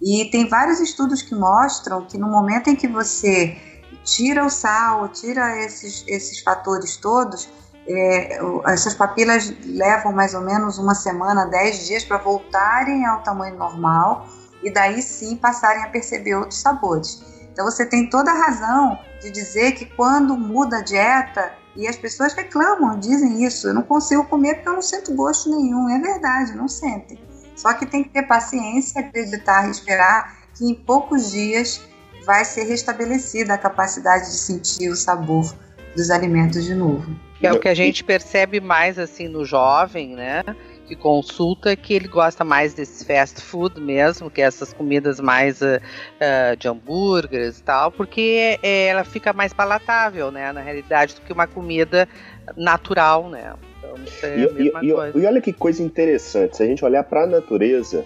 E 0.04 0.30
tem 0.30 0.50
vários 0.50 0.82
estudos 0.82 1.22
que 1.22 1.34
mostram 1.34 2.06
que 2.06 2.18
no 2.18 2.28
momento 2.28 2.70
em 2.70 2.76
que 2.76 2.90
você 2.90 3.56
tira 4.04 4.46
o 4.46 4.50
sal, 4.50 5.08
tira 5.08 5.58
esses, 5.64 6.04
esses 6.06 6.42
fatores 6.42 6.98
todos, 6.98 7.50
é, 7.88 8.38
essas 8.66 8.94
papilas 8.94 9.54
levam 9.64 10.12
mais 10.12 10.34
ou 10.34 10.42
menos 10.42 10.78
uma 10.78 10.94
semana, 10.94 11.46
dez 11.46 11.88
dias 11.88 12.04
para 12.04 12.18
voltarem 12.18 13.06
ao 13.06 13.24
tamanho 13.24 13.58
normal 13.58 14.28
e 14.62 14.70
daí 14.70 15.02
sim 15.02 15.38
passarem 15.38 15.84
a 15.84 15.88
perceber 15.88 16.36
outros 16.36 16.60
sabores. 16.60 17.24
Então 17.54 17.64
você 17.64 17.86
tem 17.86 18.10
toda 18.10 18.30
a 18.30 18.34
razão 18.34 19.00
de 19.22 19.32
dizer 19.32 19.72
que 19.72 19.86
quando 19.86 20.36
muda 20.36 20.80
a 20.80 20.82
dieta, 20.82 21.54
e 21.76 21.88
as 21.88 21.96
pessoas 21.96 22.34
reclamam, 22.34 23.00
dizem 23.00 23.44
isso, 23.44 23.68
eu 23.68 23.74
não 23.74 23.82
consigo 23.82 24.24
comer 24.26 24.56
porque 24.56 24.70
eu 24.70 24.74
não 24.74 24.82
sinto 24.82 25.14
gosto 25.16 25.50
nenhum. 25.50 25.90
É 25.90 26.00
verdade, 26.00 26.56
não 26.56 26.68
sentem. 26.68 27.20
Só 27.56 27.74
que 27.74 27.86
tem 27.86 28.04
que 28.04 28.10
ter 28.10 28.24
paciência, 28.24 29.02
acreditar 29.02 29.68
e 29.68 29.72
esperar 29.72 30.38
que 30.56 30.66
em 30.66 30.74
poucos 30.74 31.32
dias 31.32 31.82
vai 32.26 32.46
ser 32.46 32.64
restabelecida 32.64 33.54
a 33.54 33.58
capacidade 33.58 34.26
de 34.26 34.38
sentir 34.38 34.90
o 34.90 34.96
sabor 34.96 35.54
dos 35.96 36.10
alimentos 36.10 36.64
de 36.64 36.74
novo. 36.74 37.16
É 37.42 37.52
o 37.52 37.60
que 37.60 37.68
a 37.68 37.74
gente 37.74 38.04
percebe 38.04 38.62
mais 38.62 38.98
assim 38.98 39.28
no 39.28 39.44
jovem, 39.44 40.16
né? 40.16 40.44
que 40.86 40.96
consulta 40.96 41.76
que 41.76 41.94
ele 41.94 42.08
gosta 42.08 42.44
mais 42.44 42.74
desse 42.74 43.06
fast 43.06 43.42
food 43.42 43.80
mesmo, 43.80 44.30
que 44.30 44.42
é 44.42 44.46
essas 44.46 44.74
comidas 44.74 45.20
mais 45.20 45.62
uh, 45.62 45.66
uh, 45.76 46.56
de 46.58 46.68
hambúrgueres 46.68 47.60
e 47.60 47.64
tal, 47.64 47.92
porque 47.92 48.60
é, 48.62 48.88
ela 48.88 49.04
fica 49.04 49.34
mais 49.34 49.54
palatável, 49.54 50.32
né, 50.32 50.52
na 50.52 50.62
realidade, 50.62 51.16
do 51.16 51.22
que 51.22 51.32
uma 51.32 51.48
comida 51.48 52.08
natural, 52.56 53.30
né. 53.30 53.54
Então, 53.84 53.96
é 54.30 54.40
e, 54.40 54.88
e, 54.88 54.90
e 54.90 55.26
olha 55.26 55.42
que 55.42 55.52
coisa 55.52 55.84
interessante, 55.84 56.58
se 56.58 56.64
a 56.64 56.66
gente 56.66 56.84
olhar 56.86 57.04
para 57.04 57.24
a 57.24 57.28
natureza, 57.28 58.06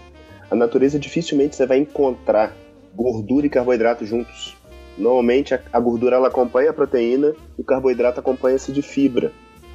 a 0.50 0.56
natureza 0.56 0.98
dificilmente 0.98 1.56
você 1.56 1.66
vai 1.66 1.78
encontrar 1.78 2.56
gordura 2.96 3.46
e 3.46 3.50
carboidrato 3.50 4.06
juntos. 4.06 4.58
Normalmente 4.98 5.54
a, 5.54 5.62
a 5.72 5.80
gordura 5.80 6.16
ela 6.16 6.28
acompanha 6.28 6.72
a 6.72 6.74
proteína 6.74 7.36
e 7.58 7.62
o 7.62 7.64
carboidrato 7.64 8.20
acompanha-se 8.20 8.72
de 8.72 8.82
fibra. 8.82 9.32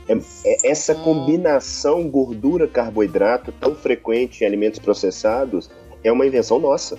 É, 0.09 0.15
é, 0.15 0.71
essa 0.71 0.95
combinação 0.95 2.09
gordura-carboidrato 2.09 3.53
tão 3.53 3.75
frequente 3.75 4.43
em 4.43 4.47
alimentos 4.47 4.81
processados 4.81 5.71
é 6.03 6.11
uma 6.11 6.27
invenção 6.27 6.59
nossa. 6.59 6.99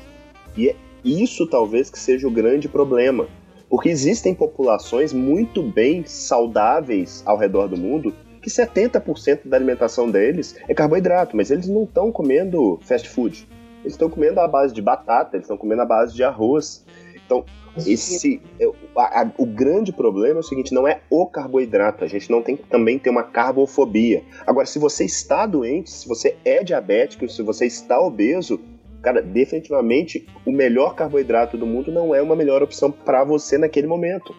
E 0.55 0.69
é 0.69 0.75
isso 1.03 1.45
talvez 1.47 1.89
que 1.89 1.99
seja 1.99 2.27
o 2.27 2.31
grande 2.31 2.69
problema. 2.69 3.27
Porque 3.69 3.89
existem 3.89 4.33
populações 4.33 5.11
muito 5.11 5.61
bem 5.61 6.05
saudáveis 6.05 7.23
ao 7.25 7.37
redor 7.37 7.67
do 7.67 7.75
mundo 7.75 8.13
que 8.43 8.49
70% 8.49 9.47
da 9.47 9.55
alimentação 9.55 10.11
deles 10.11 10.55
é 10.67 10.73
carboidrato, 10.73 11.35
mas 11.35 11.49
eles 11.49 11.67
não 11.67 11.83
estão 11.83 12.11
comendo 12.11 12.77
fast 12.83 13.09
food. 13.09 13.47
Eles 13.81 13.93
estão 13.93 14.09
comendo 14.09 14.39
a 14.39 14.47
base 14.47 14.73
de 14.73 14.81
batata, 14.81 15.37
eles 15.37 15.45
estão 15.45 15.57
comendo 15.57 15.81
a 15.81 15.85
base 15.85 16.13
de 16.13 16.23
arroz. 16.23 16.85
Então, 17.25 17.45
esse, 17.77 18.41
é, 18.59 18.65
a, 18.97 19.21
a, 19.21 19.31
o 19.37 19.45
grande 19.45 19.93
problema 19.93 20.37
é 20.37 20.39
o 20.41 20.43
seguinte: 20.43 20.73
não 20.73 20.87
é 20.87 21.01
o 21.09 21.25
carboidrato, 21.25 22.03
a 22.03 22.07
gente 22.07 22.29
não 22.29 22.41
tem 22.41 22.57
que 22.57 22.63
também 22.63 22.99
ter 22.99 23.09
uma 23.09 23.23
carbofobia. 23.23 24.23
Agora, 24.45 24.65
se 24.65 24.77
você 24.77 25.05
está 25.05 25.45
doente, 25.45 25.89
se 25.89 26.07
você 26.07 26.35
é 26.43 26.63
diabético, 26.63 27.27
se 27.29 27.41
você 27.41 27.65
está 27.65 27.99
obeso, 27.99 28.59
cara, 29.01 29.21
definitivamente 29.21 30.27
o 30.45 30.51
melhor 30.51 30.95
carboidrato 30.95 31.57
do 31.57 31.65
mundo 31.65 31.91
não 31.91 32.13
é 32.13 32.21
uma 32.21 32.35
melhor 32.35 32.61
opção 32.61 32.91
para 32.91 33.23
você 33.23 33.57
naquele 33.57 33.87
momento. 33.87 34.35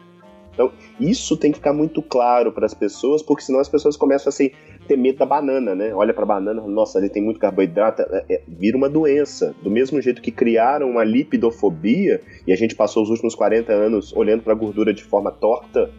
Então, 0.55 0.73
isso 0.99 1.37
tem 1.37 1.51
que 1.51 1.59
ficar 1.59 1.73
muito 1.73 2.01
claro 2.01 2.53
para 2.53 2.65
as 2.65 2.73
pessoas, 2.73 3.23
porque 3.23 3.43
senão 3.43 3.61
as 3.61 3.69
pessoas 3.69 3.97
começam 3.97 4.31
assim, 4.31 4.51
ter 4.87 4.97
medo 4.97 5.19
da 5.19 5.27
banana, 5.27 5.75
né? 5.75 5.93
Olha 5.93 6.15
para 6.15 6.23
a 6.23 6.27
banana, 6.27 6.63
nossa, 6.63 6.99
ali 6.99 7.11
tem 7.11 7.23
muito 7.23 7.41
carboidrato, 7.41 8.03
é, 8.03 8.25
é, 8.29 8.43
vira 8.47 8.77
uma 8.77 8.89
doença. 8.89 9.55
Do 9.63 9.71
mesmo 9.71 10.01
jeito 10.01 10.23
que 10.23 10.31
criaram 10.31 10.91
uma 10.91 11.05
lipidofobia 11.05 12.21
e 12.47 12.53
a 12.53 12.57
gente 12.57 12.75
passou 12.75 13.03
os 13.03 13.11
últimos 13.11 13.35
40 13.35 13.73
anos 13.73 14.13
olhando 14.15 14.43
para 14.43 14.53
a 14.53 14.57
gordura 14.57 14.95
de 14.95 15.03
forma 15.03 15.31
torta, 15.31 15.91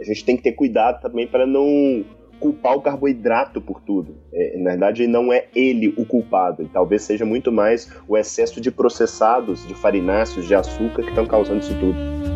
a 0.00 0.04
gente 0.04 0.24
tem 0.24 0.36
que 0.36 0.42
ter 0.42 0.52
cuidado 0.52 1.00
também 1.00 1.26
para 1.26 1.46
não 1.46 2.04
culpar 2.40 2.76
o 2.76 2.82
carboidrato 2.82 3.60
por 3.60 3.80
tudo. 3.80 4.16
É, 4.32 4.58
na 4.58 4.70
verdade, 4.70 5.06
não 5.06 5.32
é 5.32 5.46
ele 5.54 5.94
o 5.96 6.04
culpado, 6.04 6.68
talvez 6.72 7.02
seja 7.02 7.24
muito 7.24 7.52
mais 7.52 7.88
o 8.08 8.16
excesso 8.16 8.60
de 8.60 8.70
processados, 8.70 9.64
de 9.66 9.74
farináceos, 9.74 10.46
de 10.46 10.54
açúcar 10.54 11.02
que 11.02 11.10
estão 11.10 11.24
causando 11.24 11.60
isso 11.60 11.78
tudo. 11.78 12.31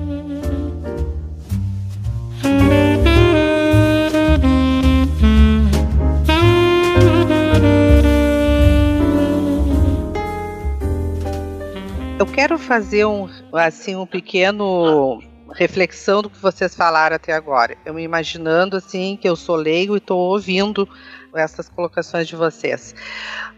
Eu 12.19 12.25
quero 12.25 12.59
fazer 12.59 13.05
um 13.05 13.29
assim 13.53 13.95
um 13.95 14.07
pequeno 14.07 15.23
reflexão 15.53 16.23
do 16.23 16.31
que 16.31 16.39
vocês 16.39 16.75
falaram 16.75 17.17
até 17.17 17.35
agora. 17.35 17.77
Eu 17.85 17.93
me 17.93 18.03
imaginando 18.03 18.79
assim 18.79 19.19
que 19.21 19.29
eu 19.29 19.37
sou 19.37 19.55
leigo 19.55 19.95
e 19.95 19.99
estou 19.99 20.19
ouvindo 20.19 20.89
essas 21.35 21.69
colocações 21.69 22.27
de 22.27 22.35
vocês. 22.35 22.95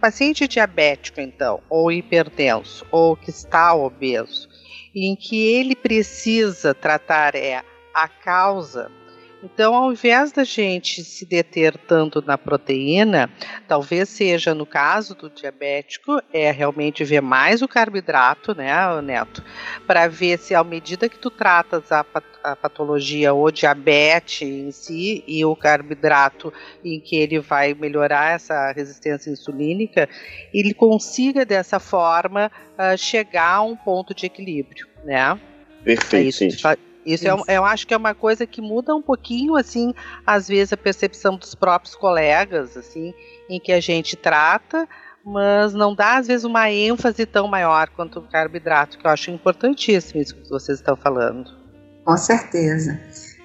Paciente 0.01 0.49
diabético, 0.49 1.21
então, 1.21 1.61
ou 1.71 1.93
hipertenso, 1.93 2.85
ou 2.91 3.17
que 3.17 3.31
está 3.31 3.73
obeso, 3.75 4.49
em 4.93 5.15
que 5.15 5.41
ele 5.41 5.77
precisa 5.77 6.75
tratar 6.75 7.37
é 7.37 7.63
a 7.95 8.09
causa 8.09 8.91
então, 9.43 9.75
ao 9.75 9.93
invés 9.93 10.33
da 10.33 10.43
gente 10.43 11.05
se 11.05 11.25
deter 11.25 11.77
tanto 11.77 12.21
na 12.21 12.37
proteína, 12.37 13.31
talvez 13.69 14.09
seja 14.09 14.53
no 14.53 14.67
caso 14.67 15.15
do 15.15 15.31
diabético, 15.31 16.21
é 16.33 16.51
realmente 16.51 17.05
ver 17.05 17.21
mais 17.21 17.63
o 17.63 17.69
carboidrato, 17.69 18.55
né, 18.55 18.73
Neto, 19.01 19.45
para 19.87 20.09
ver 20.09 20.39
se 20.39 20.55
à 20.55 20.65
medida 20.65 21.09
que 21.09 21.19
tu 21.19 21.31
tratas 21.31 21.93
a, 21.93 22.05
a 22.43 22.57
patologia 22.57 23.33
ou 23.33 23.51
diabetes 23.51 24.43
em 24.43 24.73
si 24.73 25.23
e 25.27 25.45
o 25.45 25.55
carboidrato 25.55 26.53
em 26.85 26.99
que 26.99 27.17
ele 27.17 27.39
vai 27.39 27.75
melhorar 27.75 28.35
essa 28.35 28.73
resistência 28.73 29.31
insulínica, 29.31 30.09
ele 30.53 30.75
consiga 30.75 31.45
dessa 31.45 31.79
forma 31.79 32.51
uh, 32.73 32.99
chegar 32.99 33.55
a 33.55 33.63
um 33.63 33.77
ponto 33.77 34.13
de 34.13 34.27
equilíbrio, 34.27 34.89
né? 35.05 35.39
Perfeito. 35.85 36.43
É 36.43 36.47
isso, 36.47 36.88
isso, 37.15 37.27
Isso. 37.27 37.45
É, 37.47 37.57
eu 37.57 37.65
acho 37.65 37.87
que 37.87 37.95
é 37.95 37.97
uma 37.97 38.15
coisa 38.15 38.47
que 38.47 38.61
muda 38.61 38.95
um 38.95 39.03
pouquinho, 39.03 39.57
assim, 39.57 39.95
às 40.27 40.49
vezes 40.49 40.73
a 40.73 40.77
percepção 40.77 41.37
dos 41.37 41.55
próprios 41.55 41.95
colegas, 41.95 42.77
assim, 42.77 43.15
em 43.49 43.59
que 43.59 43.73
a 43.73 43.81
gente 43.81 44.17
trata, 44.17 44.89
mas 45.25 45.73
não 45.73 45.95
dá 45.95 46.19
às 46.19 46.27
vezes 46.27 46.45
uma 46.45 46.71
ênfase 46.71 47.27
tão 47.27 47.49
maior 47.49 47.89
quanto 47.91 48.19
o 48.19 48.29
carboidrato, 48.29 48.99
que 48.99 49.07
eu 49.07 49.11
acho 49.11 49.31
importantíssimo 49.31 50.21
isso 50.21 50.35
que 50.35 50.49
vocês 50.49 50.79
estão 50.79 50.97
falando. 50.97 51.51
Com 52.05 52.17
certeza. 52.17 52.99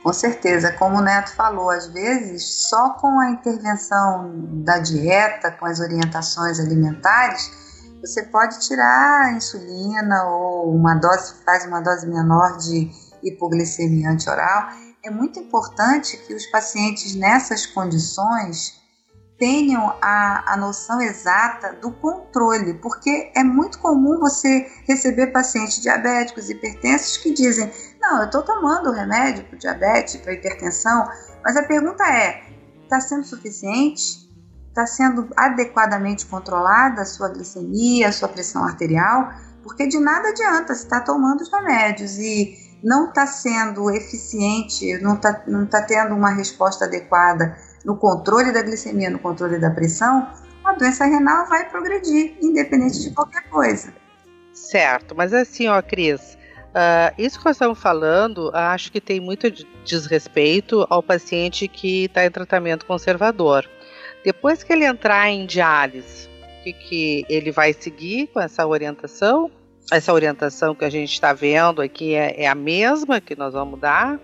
Com 0.04 0.12
certeza, 0.12 0.74
como 0.74 0.98
o 0.98 1.02
Neto 1.02 1.34
falou, 1.34 1.70
às 1.70 1.88
vezes 1.88 2.68
só 2.70 2.90
com 2.96 3.22
a 3.22 3.32
intervenção 3.32 4.32
da 4.64 4.80
dieta, 4.80 5.52
com 5.52 5.66
as 5.66 5.80
orientações 5.80 6.60
alimentares, 6.60 7.50
você 8.02 8.24
pode 8.24 8.60
tirar 8.60 9.28
a 9.28 9.32
insulina 9.32 10.26
ou 10.26 10.76
uma 10.76 10.96
dose, 10.96 11.36
faz 11.46 11.66
uma 11.66 11.80
dose 11.80 12.06
menor 12.06 12.58
de 12.58 12.92
hipoglicemia 13.24 14.10
antioral, 14.10 14.70
é 15.04 15.10
muito 15.10 15.40
importante 15.40 16.18
que 16.18 16.34
os 16.34 16.46
pacientes 16.48 17.16
nessas 17.16 17.66
condições 17.66 18.82
tenham 19.38 19.94
a, 20.02 20.54
a 20.54 20.58
noção 20.58 21.02
exata 21.02 21.74
do 21.74 21.92
controle, 21.92 22.76
porque 22.76 23.32
é 23.36 23.44
muito 23.44 23.80
comum 23.80 24.20
você 24.20 24.72
receber 24.88 25.28
pacientes 25.28 25.82
diabéticos, 25.82 26.50
hipertensos 26.50 27.18
que 27.18 27.34
dizem: 27.34 27.70
Não, 28.00 28.20
eu 28.20 28.26
estou 28.26 28.44
tomando 28.44 28.92
remédio 28.92 29.44
para 29.46 29.58
diabetes, 29.58 30.16
para 30.18 30.34
hipertensão, 30.34 31.06
mas 31.44 31.58
a 31.58 31.64
pergunta 31.64 32.04
é: 32.06 32.44
está 32.84 33.02
sendo 33.02 33.26
suficiente? 33.26 34.24
Está 34.70 34.88
sendo 34.88 35.30
adequadamente 35.38 36.26
controlada 36.26 37.02
a 37.02 37.06
sua 37.06 37.30
glicemia, 37.30 38.10
a 38.10 38.12
sua 38.12 38.28
pressão 38.28 38.64
arterial? 38.64 39.32
Porque 39.62 39.86
de 39.86 40.00
nada 40.00 40.30
adianta 40.30 40.74
se 40.74 40.84
está 40.84 41.00
tomando 41.00 41.42
os 41.42 41.52
remédios 41.52 42.18
e 42.18 42.63
não 42.84 43.08
está 43.08 43.26
sendo 43.26 43.90
eficiente, 43.90 44.98
não 45.00 45.16
está 45.16 45.44
não 45.48 45.66
tá 45.66 45.82
tendo 45.82 46.14
uma 46.14 46.32
resposta 46.32 46.86
adequada 46.86 47.58
no 47.86 47.96
controle 47.98 48.52
da 48.52 48.62
glicemia, 48.62 49.10
no 49.10 49.20
controle 49.20 49.60
da 49.60 49.70
pressão, 49.70 50.28
a 50.64 50.74
doença 50.74 51.06
renal 51.06 51.48
vai 51.48 51.70
progredir, 51.70 52.36
independente 52.42 53.02
de 53.02 53.12
qualquer 53.12 53.44
coisa. 53.50 53.94
Certo, 54.54 55.16
mas 55.16 55.34
assim, 55.34 55.68
ó, 55.68 55.82
Cris, 55.82 56.38
uh, 56.70 57.14
isso 57.18 57.40
que 57.40 57.46
nós 57.46 57.56
estamos 57.56 57.80
falando, 57.80 58.52
acho 58.54 58.92
que 58.92 59.02
tem 59.02 59.20
muito 59.20 59.52
desrespeito 59.84 60.86
ao 60.90 61.04
paciente 61.04 61.68
que 61.68 62.06
está 62.06 62.26
em 62.26 62.32
tratamento 62.32 62.86
conservador. 62.86 63.70
Depois 64.24 64.64
que 64.64 64.72
ele 64.72 64.86
entrar 64.86 65.30
em 65.30 65.46
diálise, 65.46 66.30
o 66.60 66.64
que, 66.64 66.74
que 66.74 67.26
ele 67.28 67.52
vai 67.52 67.74
seguir 67.74 68.28
com 68.28 68.40
essa 68.40 68.66
orientação? 68.66 69.52
Essa 69.92 70.14
orientação 70.14 70.74
que 70.76 70.86
a 70.86 70.90
gente 70.90 71.12
está 71.12 71.34
vendo 71.34 71.82
aqui 71.82 72.16
é, 72.16 72.44
é, 72.44 72.48
a 72.48 72.56
mesma 72.56 73.20
que 73.20 73.36
nós 73.36 73.54
vamos 73.54 73.80
dar? 73.80 74.20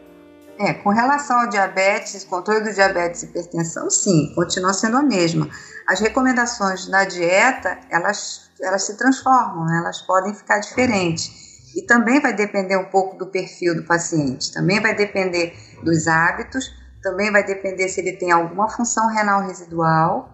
É, 0.60 0.74
com 0.74 0.90
relação 0.90 1.40
ao 1.40 1.50
diabetes, 1.50 2.24
controle 2.26 2.62
do 2.62 2.74
diabetes 2.74 3.24
e 3.24 3.28
hipertensão, 3.28 3.90
sim, 3.90 4.34
continua 4.36 4.74
sendo 4.74 4.98
a 4.98 5.02
mesma. 5.02 5.50
As 5.88 6.02
recomendações 6.02 6.86
da 6.88 7.06
dieta, 7.06 7.80
elas, 7.90 8.52
elas 8.62 8.84
se 8.84 8.98
transformam, 8.98 9.66
né? 9.66 9.78
elas 9.78 10.02
podem 10.02 10.34
ficar 10.34 10.60
diferentes. 10.60 11.32
E 11.76 11.84
também 11.84 12.20
vai 12.20 12.34
depender 12.34 12.76
um 12.78 12.86
pouco 12.86 13.18
do 13.18 13.28
perfil 13.28 13.76
do 13.76 13.84
paciente, 13.84 14.52
também 14.52 14.82
vai 14.82 14.94
depender 14.96 15.54
dos 15.84 16.08
hábitos, 16.08 16.74
também 17.02 17.32
vai 17.32 17.46
depender 17.46 17.88
se 17.88 18.02
ele 18.02 18.14
tem 18.14 18.32
alguma 18.32 18.68
função 18.70 19.08
renal 19.08 19.42
residual, 19.42 20.30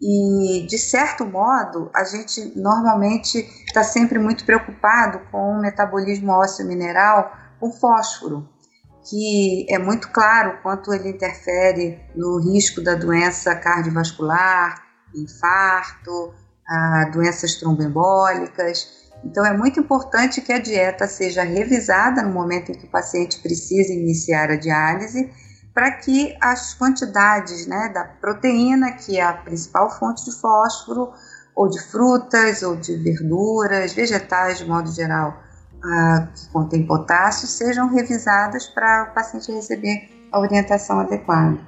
e, 0.00 0.66
de 0.66 0.78
certo 0.78 1.24
modo, 1.24 1.90
a 1.94 2.04
gente 2.04 2.52
normalmente 2.56 3.38
está 3.66 3.82
sempre 3.82 4.18
muito 4.18 4.44
preocupado 4.44 5.20
com 5.30 5.52
o 5.52 5.60
metabolismo 5.60 6.32
ósseo 6.32 6.66
mineral 6.66 7.32
com 7.60 7.72
fósforo, 7.72 8.48
que 9.08 9.66
é 9.70 9.78
muito 9.78 10.10
claro 10.10 10.58
quanto 10.62 10.92
ele 10.92 11.10
interfere 11.10 12.00
no 12.14 12.40
risco 12.40 12.82
da 12.82 12.94
doença 12.94 13.54
cardiovascular, 13.54 14.82
infarto, 15.14 16.34
doenças 17.12 17.54
tromboembólicas. 17.54 19.04
Então, 19.24 19.46
é 19.46 19.56
muito 19.56 19.80
importante 19.80 20.40
que 20.42 20.52
a 20.52 20.58
dieta 20.58 21.06
seja 21.06 21.42
revisada 21.42 22.22
no 22.22 22.32
momento 22.32 22.72
em 22.72 22.74
que 22.74 22.86
o 22.86 22.90
paciente 22.90 23.40
precisa 23.40 23.92
iniciar 23.92 24.50
a 24.50 24.56
diálise 24.56 25.30
para 25.74 25.90
que 25.90 26.36
as 26.40 26.72
quantidades 26.72 27.66
né, 27.66 27.90
da 27.92 28.04
proteína, 28.04 28.92
que 28.92 29.18
é 29.18 29.22
a 29.22 29.32
principal 29.32 29.90
fonte 29.90 30.24
de 30.24 30.32
fósforo, 30.32 31.12
ou 31.54 31.68
de 31.68 31.80
frutas, 31.90 32.62
ou 32.62 32.76
de 32.76 32.96
verduras, 32.96 33.92
vegetais 33.92 34.58
de 34.58 34.64
modo 34.64 34.90
geral, 34.92 35.36
ah, 35.84 36.28
que 36.34 36.48
contém 36.50 36.86
potássio, 36.86 37.48
sejam 37.48 37.88
revisadas 37.88 38.66
para 38.68 39.08
o 39.10 39.14
paciente 39.14 39.52
receber 39.52 40.28
a 40.32 40.40
orientação 40.40 41.00
adequada. 41.00 41.58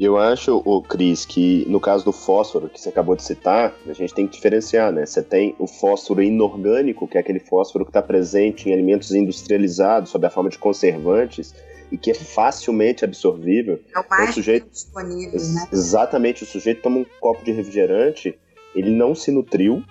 Eu 0.00 0.16
acho, 0.16 0.60
o 0.64 0.82
Cris, 0.82 1.24
que 1.24 1.64
no 1.68 1.78
caso 1.78 2.04
do 2.04 2.12
fósforo 2.12 2.68
que 2.68 2.80
você 2.80 2.88
acabou 2.88 3.14
de 3.14 3.22
citar, 3.22 3.72
a 3.86 3.92
gente 3.92 4.14
tem 4.14 4.26
que 4.26 4.34
diferenciar, 4.34 4.90
né? 4.90 5.06
Você 5.06 5.22
tem 5.22 5.54
o 5.58 5.66
fósforo 5.66 6.22
inorgânico, 6.22 7.06
que 7.06 7.16
é 7.16 7.20
aquele 7.20 7.38
fósforo 7.38 7.84
que 7.84 7.90
está 7.90 8.02
presente 8.02 8.68
em 8.68 8.72
alimentos 8.72 9.12
industrializados 9.12 10.10
sob 10.10 10.26
a 10.26 10.30
forma 10.30 10.50
de 10.50 10.58
conservantes 10.58 11.54
e 11.92 11.98
que 11.98 12.10
é 12.10 12.14
facilmente 12.14 13.04
absorvível. 13.04 13.78
É 13.94 14.00
o 14.00 14.08
mais 14.08 14.30
o 14.30 14.32
sujeito, 14.32 14.68
disponível, 14.68 15.38
né? 15.38 15.68
Exatamente, 15.70 16.42
o 16.42 16.46
sujeito 16.46 16.82
toma 16.82 16.98
um 16.98 17.06
copo 17.20 17.44
de 17.44 17.52
refrigerante, 17.52 18.36
ele 18.74 18.90
não 18.90 19.14
se 19.14 19.30
nutriu 19.30 19.84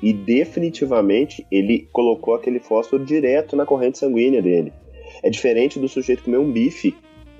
e 0.00 0.12
definitivamente 0.12 1.46
ele 1.50 1.88
colocou 1.92 2.34
aquele 2.34 2.60
fósforo 2.60 3.04
direto 3.04 3.56
na 3.56 3.66
corrente 3.66 3.98
sanguínea 3.98 4.40
dele. 4.40 4.72
É 5.22 5.28
diferente 5.28 5.78
do 5.78 5.88
sujeito 5.88 6.22
comer 6.22 6.38
um 6.38 6.50
bife 6.50 6.96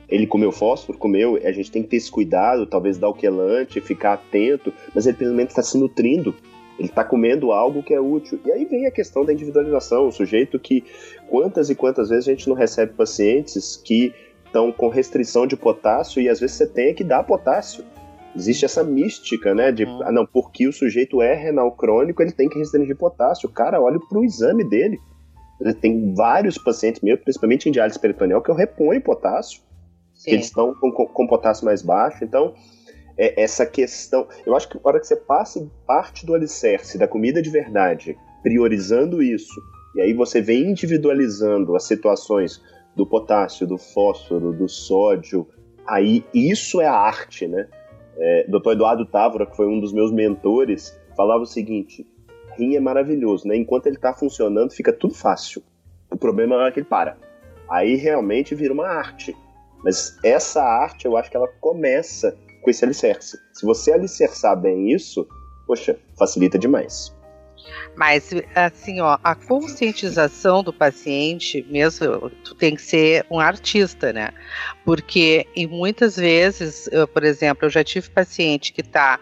ele 0.08 0.26
comeu 0.26 0.50
fósforo, 0.50 0.98
comeu, 0.98 1.38
a 1.44 1.52
gente 1.52 1.70
tem 1.70 1.82
que 1.82 1.90
ter 1.90 1.96
esse 1.96 2.10
cuidado, 2.10 2.66
talvez 2.66 2.96
dar 2.96 3.10
o 3.10 3.14
quelante, 3.14 3.80
ficar 3.80 4.14
atento, 4.14 4.72
mas 4.94 5.06
ele 5.06 5.18
pelo 5.18 5.34
menos 5.34 5.52
está 5.52 5.62
se 5.62 5.76
nutrindo. 5.76 6.34
Ele 6.78 6.88
está 6.88 7.04
comendo 7.04 7.50
algo 7.50 7.82
que 7.82 7.92
é 7.92 8.00
útil. 8.00 8.40
E 8.44 8.52
aí 8.52 8.64
vem 8.64 8.86
a 8.86 8.90
questão 8.90 9.24
da 9.24 9.32
individualização. 9.32 10.06
O 10.06 10.12
sujeito 10.12 10.58
que, 10.58 10.84
quantas 11.28 11.70
e 11.70 11.74
quantas 11.74 12.08
vezes 12.08 12.28
a 12.28 12.30
gente 12.30 12.48
não 12.48 12.54
recebe 12.54 12.92
pacientes 12.92 13.76
que 13.76 14.14
estão 14.46 14.70
com 14.70 14.88
restrição 14.88 15.46
de 15.46 15.56
potássio 15.56 16.22
e 16.22 16.28
às 16.28 16.40
vezes 16.40 16.56
você 16.56 16.66
tem 16.66 16.94
que 16.94 17.04
dar 17.04 17.24
potássio. 17.24 17.84
Existe 18.36 18.64
essa 18.64 18.84
mística, 18.84 19.54
né? 19.54 19.72
De, 19.72 19.84
uhum. 19.84 20.02
ah, 20.04 20.12
não, 20.12 20.24
porque 20.24 20.68
o 20.68 20.72
sujeito 20.72 21.20
é 21.20 21.34
renal 21.34 21.72
crônico, 21.72 22.22
ele 22.22 22.32
tem 22.32 22.48
que 22.48 22.58
restringir 22.58 22.96
potássio. 22.96 23.48
Cara, 23.48 23.80
olha 23.80 23.98
para 23.98 24.18
o 24.18 24.24
exame 24.24 24.62
dele. 24.62 25.00
Tem 25.80 26.14
vários 26.14 26.56
pacientes 26.56 27.00
meus, 27.00 27.20
principalmente 27.20 27.68
em 27.68 27.72
diálise 27.72 27.98
peritoneal, 27.98 28.40
que 28.40 28.50
eu 28.50 28.54
reponho 28.54 29.00
potássio 29.00 29.60
que 30.24 30.30
eles 30.30 30.46
estão 30.46 30.74
com, 30.74 30.90
com, 30.90 31.26
potássio 31.26 31.64
mais 31.64 31.82
baixo. 31.82 32.24
Então, 32.24 32.54
é, 33.18 33.42
essa 33.42 33.66
questão. 33.66 34.26
Eu 34.46 34.54
acho 34.54 34.68
que 34.68 34.76
na 34.76 34.82
hora 34.84 35.00
que 35.00 35.06
você 35.06 35.16
passe 35.16 35.68
parte 35.86 36.24
do 36.24 36.34
alicerce 36.34 36.96
da 36.96 37.08
comida 37.08 37.42
de 37.42 37.50
verdade, 37.50 38.16
priorizando 38.42 39.22
isso, 39.22 39.60
e 39.96 40.00
aí 40.00 40.14
você 40.14 40.40
vem 40.40 40.70
individualizando 40.70 41.74
as 41.74 41.84
situações 41.84 42.62
do 42.94 43.04
potássio, 43.04 43.66
do 43.66 43.76
fósforo, 43.76 44.52
do 44.52 44.68
sódio, 44.68 45.46
aí 45.86 46.24
isso 46.32 46.80
é 46.80 46.86
a 46.86 46.94
arte, 46.94 47.48
né? 47.48 47.66
É, 48.16 48.46
Dr. 48.48 48.72
Eduardo 48.72 49.06
Távora, 49.06 49.46
que 49.46 49.56
foi 49.56 49.66
um 49.66 49.80
dos 49.80 49.92
meus 49.92 50.12
mentores, 50.12 50.98
falava 51.16 51.42
o 51.42 51.46
seguinte: 51.46 52.06
rim 52.56 52.76
é 52.76 52.80
maravilhoso, 52.80 53.46
né? 53.46 53.56
Enquanto 53.56 53.86
ele 53.86 53.96
está 53.96 54.12
funcionando, 54.12 54.72
fica 54.72 54.92
tudo 54.92 55.14
fácil. 55.14 55.62
O 56.10 56.16
problema 56.16 56.66
é 56.66 56.70
que 56.70 56.80
ele 56.80 56.86
para. 56.86 57.16
Aí 57.68 57.94
realmente 57.96 58.54
vira 58.54 58.72
uma 58.72 58.88
arte. 58.88 59.36
Mas 59.84 60.18
essa 60.24 60.62
arte, 60.62 61.04
eu 61.04 61.16
acho 61.16 61.30
que 61.30 61.36
ela 61.36 61.48
começa 61.60 62.36
com 62.68 62.70
esse 62.70 62.84
alicerce. 62.84 63.40
Se 63.54 63.64
você 63.64 63.92
alicerçar 63.92 64.54
bem 64.54 64.92
isso, 64.92 65.26
poxa, 65.66 65.98
facilita 66.18 66.58
demais. 66.58 67.16
Mas, 67.96 68.30
assim, 68.54 69.00
ó, 69.00 69.18
a 69.24 69.34
conscientização 69.34 70.62
do 70.62 70.72
paciente, 70.72 71.66
mesmo, 71.70 72.30
tu 72.44 72.54
tem 72.54 72.76
que 72.76 72.82
ser 72.82 73.26
um 73.30 73.40
artista, 73.40 74.12
né? 74.12 74.30
Porque, 74.84 75.46
e 75.56 75.66
muitas 75.66 76.16
vezes, 76.16 76.88
eu, 76.92 77.08
por 77.08 77.24
exemplo, 77.24 77.64
eu 77.64 77.70
já 77.70 77.82
tive 77.82 78.10
paciente 78.10 78.72
que 78.72 78.82
está, 78.82 79.18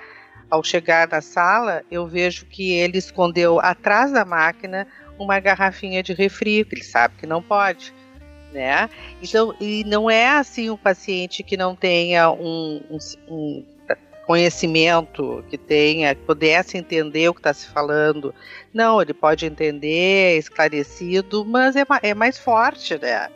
ao 0.50 0.62
chegar 0.62 1.08
na 1.08 1.20
sala, 1.20 1.82
eu 1.90 2.06
vejo 2.06 2.46
que 2.46 2.72
ele 2.72 2.98
escondeu 2.98 3.60
atrás 3.60 4.12
da 4.12 4.24
máquina 4.24 4.86
uma 5.18 5.38
garrafinha 5.40 6.02
de 6.02 6.12
refri, 6.12 6.64
que 6.64 6.74
ele 6.74 6.84
sabe 6.84 7.14
que 7.16 7.26
não 7.26 7.40
pode 7.40 7.94
né? 8.52 8.88
Então, 9.22 9.54
e 9.60 9.84
não 9.84 10.10
é 10.10 10.28
assim 10.28 10.70
um 10.70 10.76
paciente 10.76 11.42
que 11.42 11.56
não 11.56 11.74
tenha 11.74 12.30
um, 12.30 12.82
um, 12.90 12.98
um 13.28 13.64
conhecimento, 14.26 15.44
que 15.48 15.56
tenha, 15.56 16.14
que 16.14 16.22
pudesse 16.22 16.76
entender 16.76 17.28
o 17.28 17.34
que 17.34 17.40
está 17.40 17.54
se 17.54 17.68
falando. 17.68 18.34
Não, 18.74 19.00
ele 19.00 19.14
pode 19.14 19.46
entender, 19.46 20.34
é 20.34 20.36
esclarecido, 20.36 21.44
mas 21.44 21.76
é, 21.76 21.84
é 22.02 22.14
mais 22.14 22.36
forte, 22.38 22.98
né? 22.98 23.28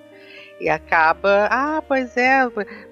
E 0.61 0.69
acaba, 0.69 1.49
ah, 1.51 1.83
pois 1.87 2.19
é, 2.19 2.43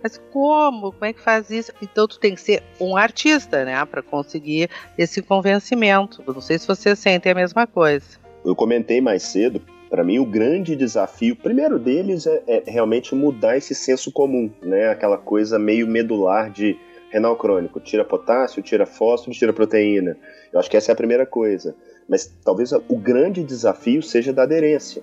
mas 0.02 0.18
como? 0.32 0.90
Como 0.90 1.04
é 1.04 1.12
que 1.12 1.20
faz 1.20 1.50
isso? 1.50 1.70
Então 1.82 2.08
tu 2.08 2.18
tem 2.18 2.34
que 2.34 2.40
ser 2.40 2.62
um 2.80 2.96
artista, 2.96 3.62
né, 3.62 3.84
para 3.84 4.00
conseguir 4.00 4.70
esse 4.96 5.20
convencimento. 5.20 6.22
Não 6.26 6.40
sei 6.40 6.58
se 6.58 6.66
vocês 6.66 6.98
sentem 6.98 7.32
a 7.32 7.34
mesma 7.34 7.66
coisa. 7.66 8.06
Eu 8.42 8.56
comentei 8.56 9.02
mais 9.02 9.22
cedo 9.22 9.60
para 9.88 10.04
mim, 10.04 10.18
o 10.18 10.26
grande 10.26 10.76
desafio, 10.76 11.34
primeiro 11.34 11.78
deles, 11.78 12.26
é, 12.26 12.42
é, 12.46 12.62
realmente 12.66 13.14
mudar 13.14 13.56
esse 13.56 13.74
senso 13.74 14.12
comum, 14.12 14.50
né? 14.62 14.88
Aquela 14.90 15.16
coisa 15.16 15.58
meio 15.58 15.86
medular 15.86 16.50
de 16.50 16.76
renal 17.10 17.36
crônico. 17.36 17.80
Tira 17.80 18.04
potássio, 18.04 18.62
tira 18.62 18.84
fósforo, 18.84 19.32
tira 19.32 19.52
proteína. 19.52 20.16
Eu 20.52 20.60
acho 20.60 20.70
que 20.70 20.76
essa 20.76 20.92
é 20.92 20.94
a 20.94 20.96
primeira 20.96 21.24
coisa. 21.24 21.74
Mas 22.06 22.26
talvez 22.44 22.72
o 22.72 22.96
grande 22.96 23.42
desafio 23.42 24.02
seja 24.02 24.32
da 24.32 24.42
aderência. 24.42 25.02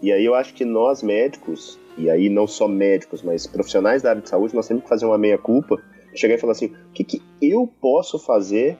E 0.00 0.10
aí 0.10 0.24
eu 0.24 0.34
acho 0.34 0.54
que 0.54 0.64
nós 0.64 1.02
médicos, 1.02 1.78
e 1.98 2.08
aí 2.08 2.28
não 2.28 2.46
só 2.46 2.66
médicos, 2.66 3.22
mas 3.22 3.46
profissionais 3.46 4.02
da 4.02 4.10
área 4.10 4.22
de 4.22 4.28
saúde, 4.28 4.54
nós 4.54 4.66
temos 4.66 4.82
que 4.82 4.88
fazer 4.88 5.04
uma 5.04 5.18
meia-culpa, 5.18 5.76
chegar 6.14 6.34
e 6.34 6.38
falar 6.38 6.52
assim, 6.52 6.66
o 6.66 6.92
que, 6.92 7.04
que 7.04 7.22
eu 7.40 7.66
posso 7.80 8.18
fazer 8.18 8.78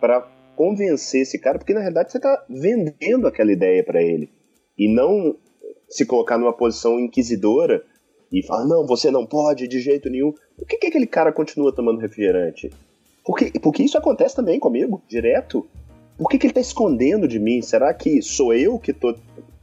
para 0.00 0.26
convencer 0.56 1.22
esse 1.22 1.38
cara? 1.38 1.58
Porque 1.58 1.74
na 1.74 1.80
realidade 1.80 2.10
você 2.10 2.18
está 2.18 2.42
vendendo 2.48 3.26
aquela 3.26 3.52
ideia 3.52 3.84
para 3.84 4.02
ele 4.02 4.30
e 4.78 4.92
não 4.92 5.36
se 5.88 6.04
colocar 6.04 6.38
numa 6.38 6.52
posição 6.52 6.98
inquisidora 6.98 7.84
e 8.32 8.42
falar, 8.42 8.64
não, 8.64 8.86
você 8.86 9.10
não 9.10 9.24
pode 9.24 9.68
de 9.68 9.80
jeito 9.80 10.10
nenhum. 10.10 10.32
Por 10.56 10.66
que, 10.66 10.76
que 10.76 10.86
aquele 10.88 11.06
cara 11.06 11.32
continua 11.32 11.74
tomando 11.74 12.00
refrigerante? 12.00 12.70
Porque, 13.24 13.58
porque 13.60 13.82
isso 13.82 13.96
acontece 13.96 14.34
também 14.34 14.58
comigo, 14.58 15.02
direto. 15.08 15.66
Por 16.18 16.28
que, 16.28 16.38
que 16.38 16.46
ele 16.46 16.50
está 16.50 16.60
escondendo 16.60 17.26
de 17.28 17.38
mim? 17.38 17.62
Será 17.62 17.94
que 17.94 18.20
sou 18.22 18.52
eu 18.52 18.78
que 18.78 18.90
estou 18.90 19.16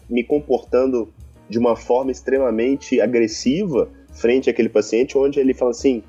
me 0.10 0.24
comportando 0.24 1.14
de 1.50 1.60
uma 1.60 1.76
forma 1.76 2.12
extremamente 2.12 3.00
agressiva 3.02 3.90
frente 4.14 4.50
àquele 4.50 4.70
paciente, 4.70 5.18
onde 5.18 5.40
ele 5.40 5.54
fala 5.54 5.72
assim: 5.72 6.04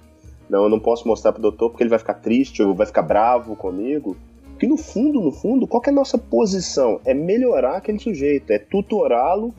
não, 0.48 0.64
eu 0.64 0.68
não 0.68 0.80
posso 0.80 1.06
mostrar 1.06 1.32
para 1.32 1.40
o 1.40 1.42
doutor 1.42 1.70
porque 1.70 1.82
ele 1.82 1.90
vai 1.90 1.98
ficar 1.98 2.14
triste 2.14 2.62
ou 2.62 2.74
vai 2.74 2.86
ficar 2.86 3.02
bravo 3.02 3.56
comigo? 3.56 4.16
Porque 4.62 4.70
no 4.70 4.76
fundo, 4.76 5.20
no 5.20 5.32
fundo, 5.32 5.66
qual 5.66 5.82
é 5.84 5.90
a 5.90 5.92
nossa 5.92 6.16
posição? 6.16 7.00
É 7.04 7.12
melhorar 7.12 7.78
aquele 7.78 7.98
sujeito, 7.98 8.52
é 8.52 8.60
tutorá-lo 8.60 9.52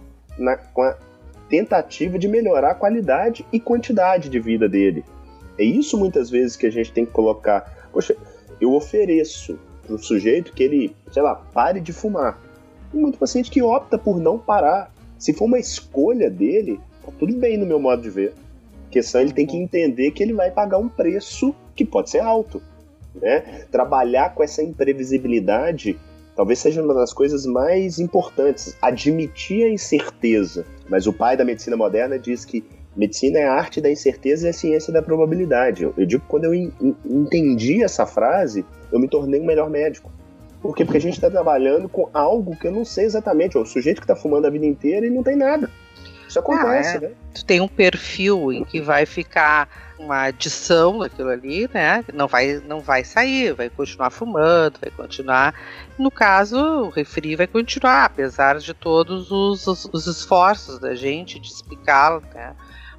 com 0.74 0.82
a 0.82 0.98
tentativa 1.50 2.18
de 2.18 2.26
melhorar 2.26 2.72
a 2.72 2.76
qualidade 2.76 3.46
e 3.52 3.60
quantidade 3.60 4.30
de 4.30 4.40
vida 4.40 4.70
dele. 4.70 5.04
É 5.60 5.64
isso 5.66 5.98
muitas 5.98 6.30
vezes 6.30 6.56
que 6.56 6.66
a 6.66 6.72
gente 6.72 6.94
tem 6.94 7.06
que 7.06 7.12
colocar. 7.12 7.90
Poxa, 7.92 8.16
eu 8.62 8.74
ofereço 8.74 9.60
para 9.86 9.96
o 9.96 10.00
sujeito 10.00 10.54
que 10.54 10.64
ele, 10.64 10.96
sei 11.12 11.22
lá, 11.22 11.36
pare 11.36 11.82
de 11.82 11.92
fumar. 11.92 12.40
Tem 12.90 13.02
muito 13.02 13.20
paciente 13.20 13.52
que 13.52 13.62
opta 13.62 13.98
por 13.98 14.22
não 14.22 14.40
parar. 14.40 14.90
Se 15.20 15.34
for 15.34 15.44
uma 15.44 15.60
escolha 15.60 16.30
dele, 16.30 16.80
tá 17.06 17.12
tudo 17.20 17.36
bem 17.36 17.58
no 17.58 17.66
meu 17.66 17.78
modo 17.78 18.02
de 18.02 18.10
ver. 18.10 18.34
A 18.88 18.90
questão 18.90 19.20
ele 19.20 19.34
tem 19.34 19.46
que 19.46 19.58
entender 19.58 20.12
que 20.12 20.24
ele 20.24 20.32
vai 20.32 20.50
pagar 20.50 20.78
um 20.78 20.88
preço 20.88 21.54
que 21.76 21.84
pode 21.84 22.10
ser 22.10 22.20
alto. 22.20 22.62
Né? 23.22 23.66
Trabalhar 23.72 24.34
com 24.34 24.44
essa 24.44 24.64
imprevisibilidade 24.64 26.00
talvez 26.36 26.60
seja 26.60 26.82
uma 26.82 26.94
das 26.94 27.14
coisas 27.14 27.46
mais 27.46 28.00
importantes. 28.00 28.76
Admitir 28.82 29.66
a 29.66 29.70
incerteza. 29.70 30.66
Mas 30.90 31.08
o 31.08 31.14
pai 31.14 31.38
da 31.38 31.46
medicina 31.46 31.78
moderna 31.78 32.18
diz 32.18 32.44
que 32.46 32.64
medicina 32.96 33.40
é 33.40 33.46
a 33.46 33.54
arte 33.54 33.82
da 33.82 33.90
incerteza 33.90 34.48
e 34.48 34.50
a 34.50 34.54
ciência 34.54 34.94
da 34.94 35.02
probabilidade. 35.02 35.84
Eu, 35.84 35.94
digo 36.06 36.24
que 36.24 36.30
quando 36.30 36.46
eu 36.46 36.54
entendi 36.54 37.84
essa 37.84 38.06
frase, 38.06 38.66
eu 38.92 39.00
me 39.00 39.08
tornei 39.08 39.40
um 39.40 39.46
melhor 39.46 39.70
médico. 39.70 40.12
Por 40.62 40.76
quê? 40.76 40.86
Porque 40.86 40.98
a 40.98 41.02
gente 41.02 41.16
está 41.16 41.30
trabalhando 41.30 41.90
com 41.90 42.10
algo 42.14 42.56
que 42.56 42.68
eu 42.68 42.72
não 42.72 42.86
sei 42.86 43.06
exatamente. 43.06 43.58
O 43.58 43.66
sujeito 43.66 43.98
que 43.98 44.06
está 44.06 44.16
fumando 44.16 44.46
a 44.46 44.50
vida 44.50 44.66
inteira 44.66 45.06
e 45.06 45.10
não 45.10 45.22
tem 45.22 45.36
nada. 45.36 45.70
Isso 46.34 46.40
acontece, 46.40 46.90
ah, 46.90 46.96
é. 46.96 47.00
né? 47.00 47.12
Tu 47.36 47.46
tem 47.46 47.62
um 47.62 47.68
perfil 47.68 48.52
em 48.52 48.64
que 48.64 48.82
vai 48.82 49.06
ficar 49.06 49.70
uma 50.00 50.24
adição 50.24 50.98
daquilo 50.98 51.30
ali, 51.30 51.70
né? 51.72 52.04
Não 52.12 52.28
vai, 52.28 52.60
não 52.68 52.80
vai 52.80 53.04
sair, 53.04 53.54
vai 53.54 53.70
continuar 53.70 54.10
fumando, 54.10 54.80
vai 54.82 54.90
continuar. 54.90 55.54
No 55.96 56.10
caso, 56.10 56.58
o 56.58 56.90
refri 56.90 57.36
vai 57.36 57.46
continuar, 57.46 58.06
apesar 58.06 58.58
de 58.58 58.74
todos 58.74 59.30
os, 59.30 59.68
os, 59.68 59.86
os 59.94 60.08
esforços 60.08 60.80
da 60.80 60.96
gente 60.96 61.40
de 61.40 61.50
explicá-lo, 61.50 62.24
né? 62.34 62.56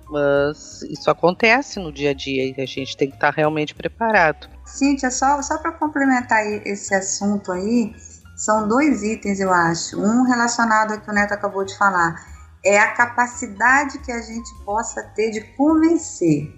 Mas 0.09 0.83
isso 0.83 1.11
acontece 1.11 1.81
no 1.81 1.93
dia 1.93 2.11
a 2.11 2.15
dia 2.15 2.55
e 2.57 2.63
a 2.63 2.67
gente 2.67 2.97
tem 2.97 3.09
que 3.09 3.17
estar 3.17 3.35
realmente 3.35 3.75
preparado. 3.75 4.49
Cíntia, 4.65 5.11
só, 5.11 5.43
só 5.43 5.59
para 5.59 5.73
complementar 5.73 6.47
esse 6.47 6.95
assunto 6.95 7.51
aí, 7.51 7.93
são 8.37 8.69
dois 8.69 9.03
itens, 9.03 9.41
eu 9.41 9.53
acho. 9.53 10.01
Um 10.01 10.23
relacionado 10.23 10.93
ao 10.93 11.01
que 11.01 11.11
o 11.11 11.13
Neto 11.13 11.35
acabou 11.35 11.65
de 11.65 11.77
falar. 11.77 12.34
É 12.65 12.79
a 12.79 12.93
capacidade 12.93 13.99
que 13.99 14.11
a 14.11 14.23
gente 14.23 14.51
possa 14.65 15.03
ter 15.03 15.31
de 15.31 15.43
convencer 15.57 16.53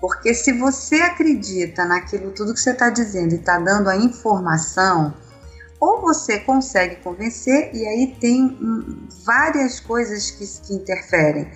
Porque 0.00 0.34
se 0.34 0.52
você 0.52 0.96
acredita 0.96 1.84
naquilo 1.84 2.30
tudo 2.32 2.52
que 2.52 2.60
você 2.60 2.72
está 2.72 2.90
dizendo 2.90 3.32
e 3.32 3.38
está 3.38 3.58
dando 3.58 3.88
a 3.88 3.96
informação, 3.96 5.14
ou 5.80 6.00
você 6.00 6.40
consegue 6.40 6.96
convencer, 6.96 7.70
e 7.74 7.86
aí 7.86 8.16
tem 8.20 8.44
hum, 8.44 9.08
várias 9.24 9.80
coisas 9.80 10.30
que, 10.30 10.46
que 10.66 10.74
interferem. 10.74 11.50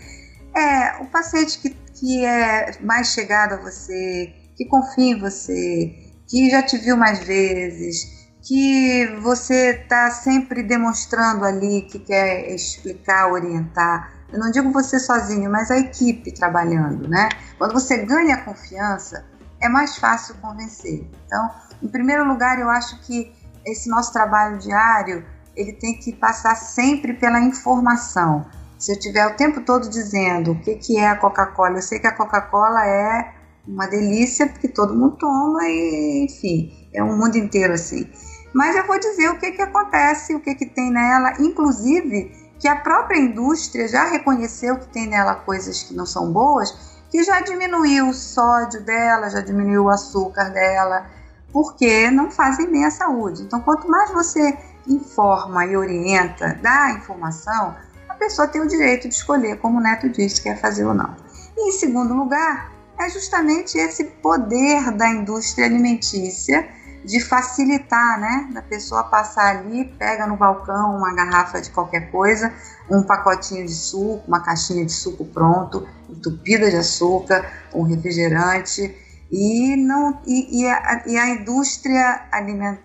É, 0.57 1.03
o 1.03 1.07
paciente 1.07 1.59
que, 1.59 1.71
que 1.71 2.25
é 2.25 2.79
mais 2.81 3.09
chegado 3.09 3.53
a 3.53 3.57
você, 3.57 4.33
que 4.57 4.65
confia 4.67 5.17
em 5.17 5.21
você, 5.21 5.95
que 6.27 6.51
já 6.51 6.63
te 6.63 6.77
viu 6.79 6.97
mais 6.97 7.21
vezes, 7.21 8.18
que 8.49 9.07
você 9.21 9.83
está 9.83 10.11
sempre 10.11 10.63
demonstrando 10.63 11.45
ali 11.45 11.83
que 11.83 11.99
quer 11.99 12.51
explicar, 12.51 13.31
orientar. 13.31 14.11
Eu 14.33 14.39
não 14.39 14.51
digo 14.51 14.73
você 14.73 14.99
sozinho, 14.99 15.51
mas 15.51 15.71
a 15.71 15.77
equipe 15.77 16.33
trabalhando, 16.33 17.07
né? 17.07 17.29
Quando 17.59 17.75
você 17.75 17.99
ganha 17.99 18.39
confiança, 18.39 19.27
é 19.61 19.69
mais 19.69 19.99
fácil 19.99 20.35
convencer. 20.37 21.07
Então, 21.27 21.51
em 21.83 21.89
primeiro 21.89 22.27
lugar, 22.27 22.59
eu 22.59 22.71
acho 22.71 22.99
que 23.03 23.35
esse 23.67 23.91
nosso 23.91 24.15
trabalho 24.15 24.57
diário 24.57 25.27
ele 25.55 25.75
tem 25.75 25.99
que 25.99 26.15
passar 26.15 26.55
sempre 26.55 27.13
pela 27.13 27.41
informação. 27.41 28.47
Se 28.79 28.93
eu 28.93 28.99
tiver 28.99 29.27
o 29.27 29.37
tempo 29.37 29.61
todo 29.61 29.91
dizendo 29.91 30.53
o 30.53 30.61
que, 30.61 30.77
que 30.77 30.97
é 30.97 31.09
a 31.09 31.17
Coca-Cola, 31.17 31.77
eu 31.77 31.83
sei 31.83 31.99
que 31.99 32.07
a 32.07 32.17
Coca-Cola 32.17 32.87
é 32.87 33.35
uma 33.67 33.87
delícia 33.87 34.47
porque 34.47 34.69
todo 34.69 34.95
mundo 34.95 35.19
toma 35.19 35.65
e, 35.65 36.25
enfim, 36.25 36.89
é 36.95 37.05
um 37.05 37.19
mundo 37.19 37.37
inteiro 37.37 37.75
assim. 37.75 38.11
Mas 38.59 38.75
eu 38.75 38.85
vou 38.89 38.99
dizer 38.99 39.31
o 39.31 39.39
que, 39.39 39.53
que 39.53 39.63
acontece, 39.63 40.35
o 40.35 40.41
que, 40.41 40.53
que 40.53 40.67
tem 40.67 40.91
nela, 40.91 41.35
inclusive 41.39 42.51
que 42.59 42.67
a 42.67 42.75
própria 42.75 43.17
indústria 43.17 43.87
já 43.87 44.03
reconheceu 44.03 44.77
que 44.81 44.89
tem 44.89 45.07
nela 45.07 45.37
coisas 45.37 45.85
que 45.85 45.95
não 45.95 46.05
são 46.05 46.33
boas, 46.33 46.77
que 47.09 47.23
já 47.23 47.41
diminuiu 47.41 48.09
o 48.09 48.13
sódio 48.13 48.83
dela, 48.83 49.31
já 49.31 49.41
diminuiu 49.41 49.85
o 49.85 49.89
açúcar 49.89 50.51
dela, 50.51 51.07
porque 51.53 52.11
não 52.11 52.33
fazem 52.33 52.69
bem 52.69 52.85
à 52.85 52.91
saúde. 52.91 53.43
Então, 53.43 53.61
quanto 53.61 53.89
mais 53.89 54.11
você 54.11 54.59
informa 54.89 55.65
e 55.65 55.77
orienta, 55.77 56.59
dá 56.61 56.91
informação, 56.91 57.77
a 58.09 58.15
pessoa 58.15 58.49
tem 58.49 58.61
o 58.61 58.67
direito 58.67 59.09
de 59.09 59.15
escolher, 59.15 59.61
como 59.61 59.79
o 59.79 59.81
Neto 59.81 60.09
disse, 60.09 60.43
quer 60.43 60.61
fazer 60.61 60.85
ou 60.85 60.95
não. 60.95 61.15
E, 61.57 61.69
em 61.69 61.73
segundo 61.79 62.13
lugar, 62.13 62.73
é 62.99 63.09
justamente 63.09 63.79
esse 63.79 64.03
poder 64.03 64.91
da 64.91 65.09
indústria 65.09 65.65
alimentícia 65.65 66.77
de 67.05 67.21
facilitar, 67.21 68.21
né? 68.21 68.51
Da 68.53 68.63
pessoa 68.63 69.05
passar 69.05 69.57
ali, 69.57 69.85
pega 69.99 70.27
no 70.27 70.37
balcão 70.37 70.97
uma 70.97 71.15
garrafa 71.15 71.61
de 71.61 71.71
qualquer 71.71 72.11
coisa, 72.11 72.53
um 72.91 73.03
pacotinho 73.03 73.65
de 73.65 73.75
suco, 73.75 74.23
uma 74.27 74.43
caixinha 74.43 74.85
de 74.85 74.93
suco 74.93 75.25
pronto, 75.25 75.87
entupida 76.09 76.71
de 76.71 76.77
açúcar, 76.77 77.49
um 77.73 77.83
refrigerante 77.83 78.95
e, 79.31 79.77
não, 79.77 80.21
e, 80.27 80.63
e, 80.63 80.69
a, 80.69 81.05
e 81.07 81.17
a 81.19 81.29
indústria 81.29 82.29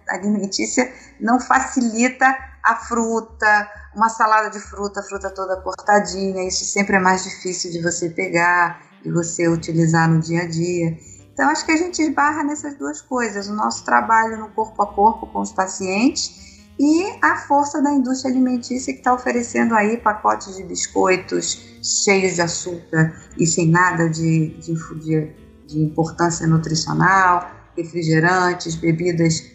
alimentícia 0.07 0.91
não 1.19 1.39
facilita 1.39 2.25
a 2.63 2.75
fruta, 2.75 3.69
uma 3.95 4.09
salada 4.09 4.49
de 4.49 4.59
fruta, 4.59 5.01
fruta 5.03 5.29
toda 5.29 5.61
cortadinha, 5.61 6.47
isso 6.47 6.65
sempre 6.65 6.95
é 6.97 6.99
mais 6.99 7.23
difícil 7.23 7.71
de 7.71 7.81
você 7.81 8.09
pegar 8.09 8.81
e 9.03 9.11
você 9.11 9.47
utilizar 9.47 10.09
no 10.09 10.19
dia 10.19 10.43
a 10.43 10.47
dia. 10.47 10.97
Então, 11.33 11.49
acho 11.49 11.65
que 11.65 11.71
a 11.71 11.77
gente 11.77 12.01
esbarra 12.01 12.43
nessas 12.43 12.75
duas 12.77 13.01
coisas: 13.01 13.47
o 13.47 13.53
nosso 13.53 13.83
trabalho 13.83 14.37
no 14.37 14.49
corpo 14.49 14.81
a 14.81 14.87
corpo 14.87 15.27
com 15.27 15.39
os 15.39 15.51
pacientes 15.51 16.63
e 16.79 17.03
a 17.21 17.35
força 17.35 17.81
da 17.81 17.91
indústria 17.91 18.31
alimentícia 18.31 18.93
que 18.93 18.99
está 18.99 19.13
oferecendo 19.13 19.75
aí 19.75 19.97
pacotes 19.97 20.55
de 20.55 20.63
biscoitos 20.63 21.79
cheios 22.03 22.35
de 22.35 22.41
açúcar 22.41 23.13
e 23.37 23.45
sem 23.45 23.69
nada 23.69 24.09
de, 24.09 24.57
de, 24.59 24.73
de 24.99 25.43
de 25.67 25.79
importância 25.81 26.47
nutricional, 26.47 27.49
refrigerantes, 27.75 28.75
bebidas 28.75 29.51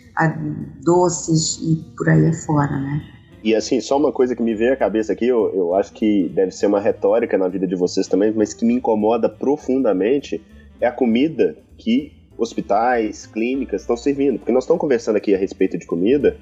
doces 0.83 1.59
e 1.63 1.77
por 1.97 2.09
aí 2.09 2.27
afora, 2.27 2.77
né? 2.77 3.03
E 3.45 3.55
assim, 3.55 3.81
só 3.81 3.97
uma 3.97 4.13
coisa 4.13 4.35
que 4.35 4.43
me 4.43 4.53
veio 4.53 4.73
à 4.73 4.77
cabeça 4.77 5.13
aqui, 5.13 5.29
eu, 5.29 5.55
eu 5.55 5.75
acho 5.75 5.93
que 5.93 6.29
deve 6.35 6.51
ser 6.51 6.67
uma 6.67 6.81
retórica 6.81 7.39
na 7.39 7.47
vida 7.47 7.69
de 7.69 7.77
vocês 7.77 8.09
também, 8.09 8.33
mas 8.35 8.53
que 8.53 8.65
me 8.65 8.75
incomoda 8.75 9.29
profundamente 9.29 10.45
é 10.81 10.87
a 10.87 10.93
comida 10.93 11.57
que 11.77 12.13
hospitais, 12.37 13.27
clínicas 13.27 13.83
estão 13.83 13.97
servindo. 13.97 14.39
Porque 14.39 14.53
nós 14.53 14.65
estamos 14.65 14.81
conversando 14.81 15.17
aqui 15.17 15.35
a 15.35 15.39
respeito 15.39 15.77
de 15.77 15.87
comida, 15.87 16.37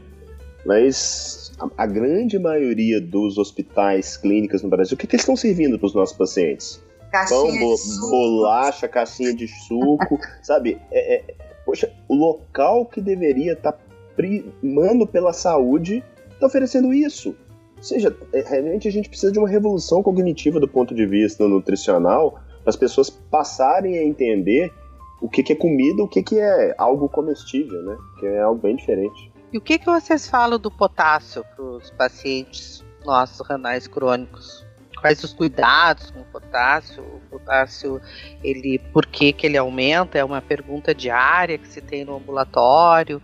mas 0.64 1.53
a, 1.59 1.84
a 1.84 1.87
grande 1.87 2.39
maioria 2.39 3.01
dos 3.01 3.39
hospitais, 3.39 4.16
clínicas 4.16 4.62
no 4.62 4.68
Brasil, 4.68 4.95
o 4.95 4.99
que, 4.99 5.07
que 5.07 5.16
eles 5.16 5.22
estão 5.22 5.37
servindo 5.37 5.78
para 5.78 5.87
os 5.87 5.95
nossos 5.95 6.16
pacientes? 6.16 6.82
Caixinha 7.11 7.41
pão, 7.41 7.59
bo 7.59 7.76
bolacha, 8.11 8.87
caixinha 8.87 9.32
de 9.32 9.49
suco, 9.49 10.18
sabe? 10.43 10.78
É, 10.91 11.16
é, 11.16 11.34
poxa, 11.64 11.91
o 12.09 12.14
local 12.14 12.84
que 12.87 13.01
deveria 13.01 13.55
estar 13.55 13.72
tá 13.72 13.78
primando 14.14 15.07
pela 15.07 15.32
saúde 15.32 16.05
está 16.32 16.47
oferecendo 16.47 16.93
isso. 16.93 17.34
Ou 17.76 17.82
seja, 17.82 18.14
é, 18.32 18.43
realmente 18.43 18.89
a 18.89 18.93
gente 18.93 19.09
precisa 19.09 19.32
de 19.32 19.39
uma 19.39 19.49
revolução 19.49 20.03
cognitiva 20.03 20.59
do 20.59 20.68
ponto 20.68 20.95
de 20.95 21.07
vista 21.07 21.47
nutricional, 21.47 22.41
as 22.67 22.77
pessoas 22.77 23.09
passarem 23.09 23.99
a 23.99 24.05
entender 24.05 24.73
o 25.21 25.29
que, 25.29 25.43
que 25.43 25.53
é 25.53 25.57
comida, 25.57 26.03
o 26.03 26.09
que, 26.09 26.23
que 26.23 26.39
é 26.39 26.75
algo 26.77 27.09
comestível, 27.09 27.81
né? 27.83 27.97
Que 28.19 28.27
é 28.27 28.41
algo 28.41 28.61
bem 28.61 28.77
diferente. 28.77 29.33
E 29.53 29.59
o 29.59 29.61
que, 29.61 29.79
que 29.79 29.87
vocês 29.87 30.29
falam 30.29 30.59
do 30.59 30.71
potássio 30.71 31.45
para 31.55 31.64
os 31.64 31.91
pacientes 31.91 32.85
nossos 33.05 33.47
renais 33.47 33.87
crônicos? 33.87 34.67
quais 35.07 35.23
os 35.23 35.33
cuidados 35.33 36.11
com 36.11 36.21
o 36.21 36.25
potássio, 36.25 37.03
o 37.03 37.21
potássio, 37.31 38.01
ele, 38.43 38.79
por 38.93 39.07
que, 39.07 39.33
que 39.33 39.47
ele 39.47 39.57
aumenta? 39.57 40.19
É 40.19 40.25
uma 40.25 40.41
pergunta 40.41 40.95
diária 40.95 41.59
que 41.59 41.69
se 41.69 41.81
tem 41.81 42.05
no 42.05 42.17
ambulatório. 42.17 43.23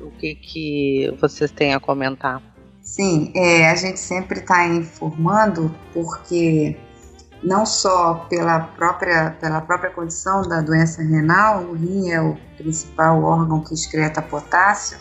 O 0.00 0.10
que, 0.12 0.34
que 0.34 1.14
vocês 1.20 1.50
têm 1.50 1.74
a 1.74 1.78
comentar? 1.78 2.42
Sim, 2.80 3.32
é, 3.36 3.70
a 3.70 3.74
gente 3.76 4.00
sempre 4.00 4.40
está 4.40 4.66
informando 4.66 5.72
porque 5.92 6.76
não 7.42 7.64
só 7.64 8.26
pela 8.28 8.60
própria, 8.60 9.36
pela 9.40 9.60
própria 9.60 9.90
condição 9.90 10.42
da 10.42 10.60
doença 10.60 11.02
renal, 11.02 11.62
o 11.64 11.74
rim 11.74 12.10
é 12.10 12.20
o 12.20 12.36
principal 12.56 13.22
órgão 13.22 13.62
que 13.62 13.72
excreta 13.72 14.20
potássio, 14.20 14.98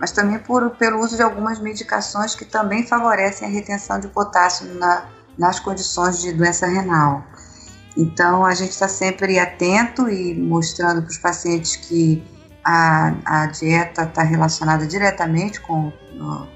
mas 0.00 0.10
também 0.10 0.38
por, 0.38 0.70
pelo 0.70 1.00
uso 1.00 1.16
de 1.16 1.22
algumas 1.22 1.60
medicações 1.60 2.34
que 2.34 2.44
também 2.44 2.86
favorecem 2.86 3.48
a 3.48 3.50
retenção 3.50 4.00
de 4.00 4.08
potássio 4.08 4.74
na, 4.74 5.06
nas 5.38 5.60
condições 5.60 6.20
de 6.20 6.32
doença 6.32 6.66
renal. 6.66 7.24
Então, 7.96 8.44
a 8.44 8.52
gente 8.52 8.72
está 8.72 8.88
sempre 8.88 9.38
atento 9.38 10.08
e 10.08 10.34
mostrando 10.34 11.02
para 11.02 11.10
os 11.10 11.18
pacientes 11.18 11.76
que 11.76 12.22
a, 12.64 13.14
a 13.24 13.46
dieta 13.46 14.02
está 14.02 14.22
relacionada 14.22 14.86
diretamente 14.86 15.60
com 15.60 15.92
o 16.12 16.46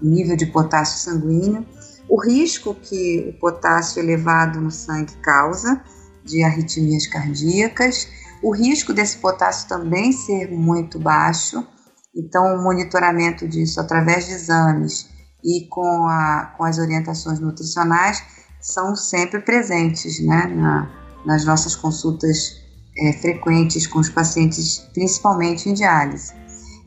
nível 0.00 0.36
de 0.36 0.46
potássio 0.46 0.98
sanguíneo, 0.98 1.66
o 2.08 2.20
risco 2.20 2.74
que 2.74 3.28
o 3.28 3.38
potássio 3.38 4.00
elevado 4.00 4.60
no 4.60 4.70
sangue 4.70 5.14
causa 5.22 5.82
de 6.24 6.42
arritmias 6.42 7.06
cardíacas, 7.06 8.08
o 8.42 8.54
risco 8.54 8.92
desse 8.92 9.18
potássio 9.18 9.68
também 9.68 10.12
ser 10.12 10.50
muito 10.50 10.98
baixo, 10.98 11.66
então 12.14 12.54
o 12.54 12.62
monitoramento 12.62 13.46
disso 13.46 13.80
através 13.80 14.26
de 14.26 14.32
exames 14.32 15.08
e 15.44 15.66
com, 15.68 16.06
a, 16.06 16.54
com 16.56 16.64
as 16.64 16.78
orientações 16.78 17.40
nutricionais 17.40 18.22
são 18.60 18.96
sempre 18.96 19.40
presentes 19.40 20.20
né, 20.20 20.46
na, 20.46 20.90
nas 21.24 21.44
nossas 21.44 21.76
consultas 21.76 22.60
é, 22.98 23.12
frequentes 23.12 23.86
com 23.86 24.00
os 24.00 24.08
pacientes, 24.08 24.78
principalmente 24.92 25.68
em 25.68 25.74
diálise. 25.74 26.32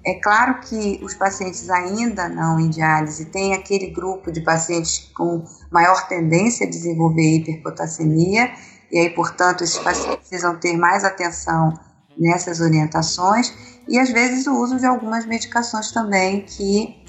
É 0.03 0.15
claro 0.15 0.59
que 0.61 0.99
os 1.03 1.13
pacientes 1.13 1.69
ainda 1.69 2.27
não 2.27 2.59
em 2.59 2.69
diálise 2.69 3.25
têm 3.25 3.53
aquele 3.53 3.91
grupo 3.91 4.31
de 4.31 4.41
pacientes 4.41 5.11
com 5.15 5.43
maior 5.71 6.07
tendência 6.07 6.65
a 6.65 6.69
desenvolver 6.69 7.37
hiperpotassemia, 7.37 8.51
e 8.91 8.97
aí, 8.97 9.09
portanto, 9.11 9.63
esses 9.63 9.77
pacientes 9.77 10.27
precisam 10.27 10.57
ter 10.57 10.75
mais 10.75 11.03
atenção 11.03 11.73
nessas 12.17 12.59
orientações, 12.59 13.53
e 13.87 13.99
às 13.99 14.09
vezes 14.09 14.47
o 14.47 14.59
uso 14.59 14.77
de 14.77 14.85
algumas 14.85 15.25
medicações 15.25 15.91
também 15.91 16.41
que 16.41 17.01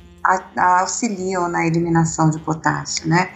auxiliam 0.57 1.49
na 1.49 1.66
eliminação 1.66 2.30
de 2.30 2.38
potássio, 2.40 3.09
né? 3.09 3.30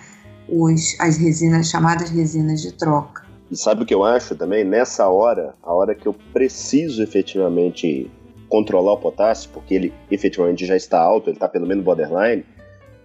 Os, 0.48 0.94
as 1.00 1.16
resinas, 1.16 1.68
chamadas 1.68 2.10
resinas 2.10 2.62
de 2.62 2.72
troca. 2.72 3.24
E 3.50 3.56
sabe 3.56 3.82
o 3.82 3.86
que 3.86 3.94
eu 3.94 4.04
acho 4.04 4.36
também? 4.36 4.64
Nessa 4.64 5.08
hora, 5.08 5.54
a 5.62 5.72
hora 5.72 5.94
que 5.94 6.06
eu 6.06 6.14
preciso 6.32 7.02
efetivamente 7.02 8.10
controlar 8.48 8.92
o 8.92 8.98
potássio, 8.98 9.50
porque 9.52 9.74
ele 9.74 9.92
efetivamente 10.10 10.64
já 10.64 10.76
está 10.76 11.00
alto, 11.00 11.28
ele 11.28 11.36
está 11.36 11.48
pelo 11.48 11.66
menos 11.66 11.84
borderline, 11.84 12.44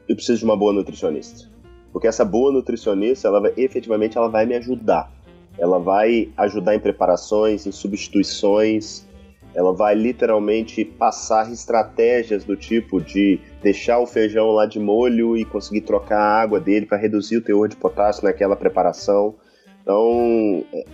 eu 0.07 0.15
preciso 0.15 0.39
de 0.39 0.45
uma 0.45 0.57
boa 0.57 0.73
nutricionista. 0.73 1.49
Porque 1.91 2.07
essa 2.07 2.23
boa 2.23 2.51
nutricionista, 2.51 3.27
ela 3.27 3.41
vai, 3.41 3.53
efetivamente, 3.57 4.17
ela 4.17 4.29
vai 4.29 4.45
me 4.45 4.55
ajudar. 4.55 5.11
Ela 5.57 5.79
vai 5.79 6.29
ajudar 6.37 6.75
em 6.75 6.79
preparações, 6.79 7.67
em 7.67 7.71
substituições, 7.71 9.05
ela 9.53 9.73
vai 9.73 9.93
literalmente 9.95 10.85
passar 10.85 11.51
estratégias 11.51 12.45
do 12.45 12.55
tipo 12.55 13.01
de 13.01 13.39
deixar 13.61 13.99
o 13.99 14.07
feijão 14.07 14.51
lá 14.51 14.65
de 14.65 14.79
molho 14.79 15.35
e 15.35 15.43
conseguir 15.43 15.81
trocar 15.81 16.19
a 16.19 16.41
água 16.41 16.59
dele 16.59 16.85
para 16.85 16.97
reduzir 16.97 17.37
o 17.37 17.41
teor 17.41 17.67
de 17.67 17.75
potássio 17.75 18.23
naquela 18.23 18.55
preparação. 18.55 19.35
Então, 19.81 20.63
é, 20.73 20.85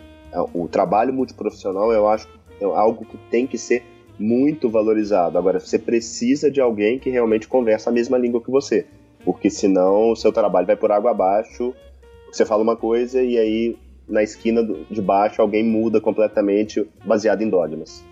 O 0.54 0.68
trabalho 0.68 1.14
multiprofissional, 1.14 1.92
eu 1.92 2.08
acho, 2.08 2.28
é 2.60 2.66
algo 2.66 3.06
que 3.06 3.18
tem 3.30 3.46
que 3.48 3.58
ser 3.58 3.84
muito 4.20 4.70
valorizado. 4.70 5.38
Agora, 5.38 5.60
você 5.60 5.78
precisa 5.78 6.50
de 6.50 6.60
alguém 6.60 7.00
que 7.00 7.10
realmente 7.10 7.48
conversa 7.48 7.90
a 7.90 7.94
mesma 7.94 8.18
língua 8.18 8.42
que 8.42 8.52
você, 8.52 8.86
porque 9.24 9.50
senão 9.50 10.12
o 10.12 10.16
seu 10.16 10.32
trabalho 10.32 10.68
vai 10.68 10.76
por 10.76 10.92
água 10.92 11.12
abaixo. 11.12 11.74
Você 12.32 12.46
fala 12.46 12.64
uma 12.64 12.76
coisa 12.76 13.22
e 13.22 13.38
aí 13.38 13.78
na 14.08 14.24
esquina 14.24 14.64
de 14.90 15.02
baixo 15.02 15.42
alguém 15.42 15.64
muda 15.64 16.00
completamente 16.00 16.88
baseado 17.06 17.42
em 17.42 17.50
dogmas. 17.50 18.06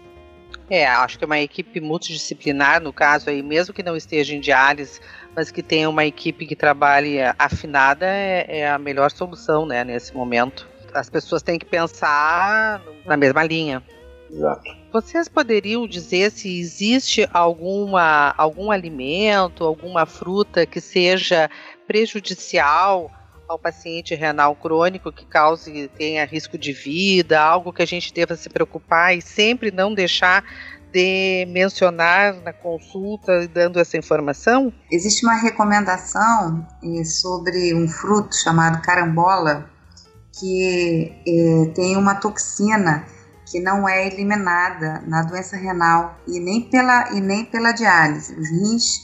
É, 0.70 0.86
acho 0.88 1.20
que 1.20 1.26
uma 1.26 1.40
equipe 1.40 1.80
multidisciplinar, 1.80 2.82
no 2.82 2.92
caso 2.92 3.30
aí, 3.30 3.44
mesmo 3.44 3.74
que 3.74 3.84
não 3.84 3.96
esteja 3.96 4.36
em 4.36 4.40
diálise, 4.40 5.00
mas 5.36 5.52
que 5.52 5.62
tenha 5.62 5.90
uma 5.90 6.06
equipe 6.06 6.46
que 6.46 6.56
trabalhe 6.56 7.20
afinada, 7.38 8.06
é, 8.06 8.60
é 8.60 8.70
a 8.70 8.80
melhor 8.80 9.12
solução, 9.12 9.66
né, 9.66 9.84
nesse 9.84 10.16
momento. 10.16 10.68
As 10.94 11.10
pessoas 11.10 11.44
têm 11.44 11.60
que 11.60 11.66
pensar 11.66 12.82
na 13.06 13.16
mesma 13.16 13.44
linha. 13.44 13.84
Exato. 14.32 14.85
Vocês 14.96 15.28
poderiam 15.28 15.86
dizer 15.86 16.32
se 16.32 16.58
existe 16.58 17.28
alguma, 17.34 18.34
algum 18.38 18.72
alimento, 18.72 19.66
alguma 19.66 20.06
fruta 20.06 20.66
que 20.66 20.80
seja 20.80 21.50
prejudicial 21.86 23.12
ao 23.46 23.60
paciente 23.60 24.16
renal 24.16 24.56
crônico 24.56 25.12
que 25.12 25.26
cause 25.26 25.90
tenha 25.98 26.24
risco 26.24 26.58
de 26.58 26.72
vida, 26.72 27.42
algo 27.42 27.74
que 27.74 27.82
a 27.82 27.86
gente 27.86 28.14
deva 28.14 28.38
se 28.38 28.48
preocupar 28.48 29.14
e 29.14 29.22
sempre 29.22 29.70
não 29.70 29.94
deixar 29.94 30.46
de 30.94 31.46
mencionar 31.50 32.36
na 32.36 32.54
consulta 32.54 33.50
dando 33.50 33.82
essa 33.82 33.98
informação? 33.98 34.72
Existe 34.90 35.26
uma 35.26 35.36
recomendação 35.36 36.66
eh, 36.82 37.04
sobre 37.04 37.74
um 37.74 37.86
fruto 37.86 38.34
chamado 38.34 38.82
carambola 38.82 39.70
que 40.40 41.12
eh, 41.28 41.72
tem 41.76 41.98
uma 41.98 42.16
toxina 42.16 43.06
que 43.46 43.60
não 43.60 43.88
é 43.88 44.08
eliminada 44.08 45.02
na 45.06 45.22
doença 45.22 45.56
renal 45.56 46.18
e 46.28 46.40
nem 46.40 46.70
pela, 46.70 47.12
e 47.12 47.22
nem 47.22 47.46
pela 47.46 47.72
diálise. 47.72 48.34
Os 48.34 48.50
rins 48.50 49.00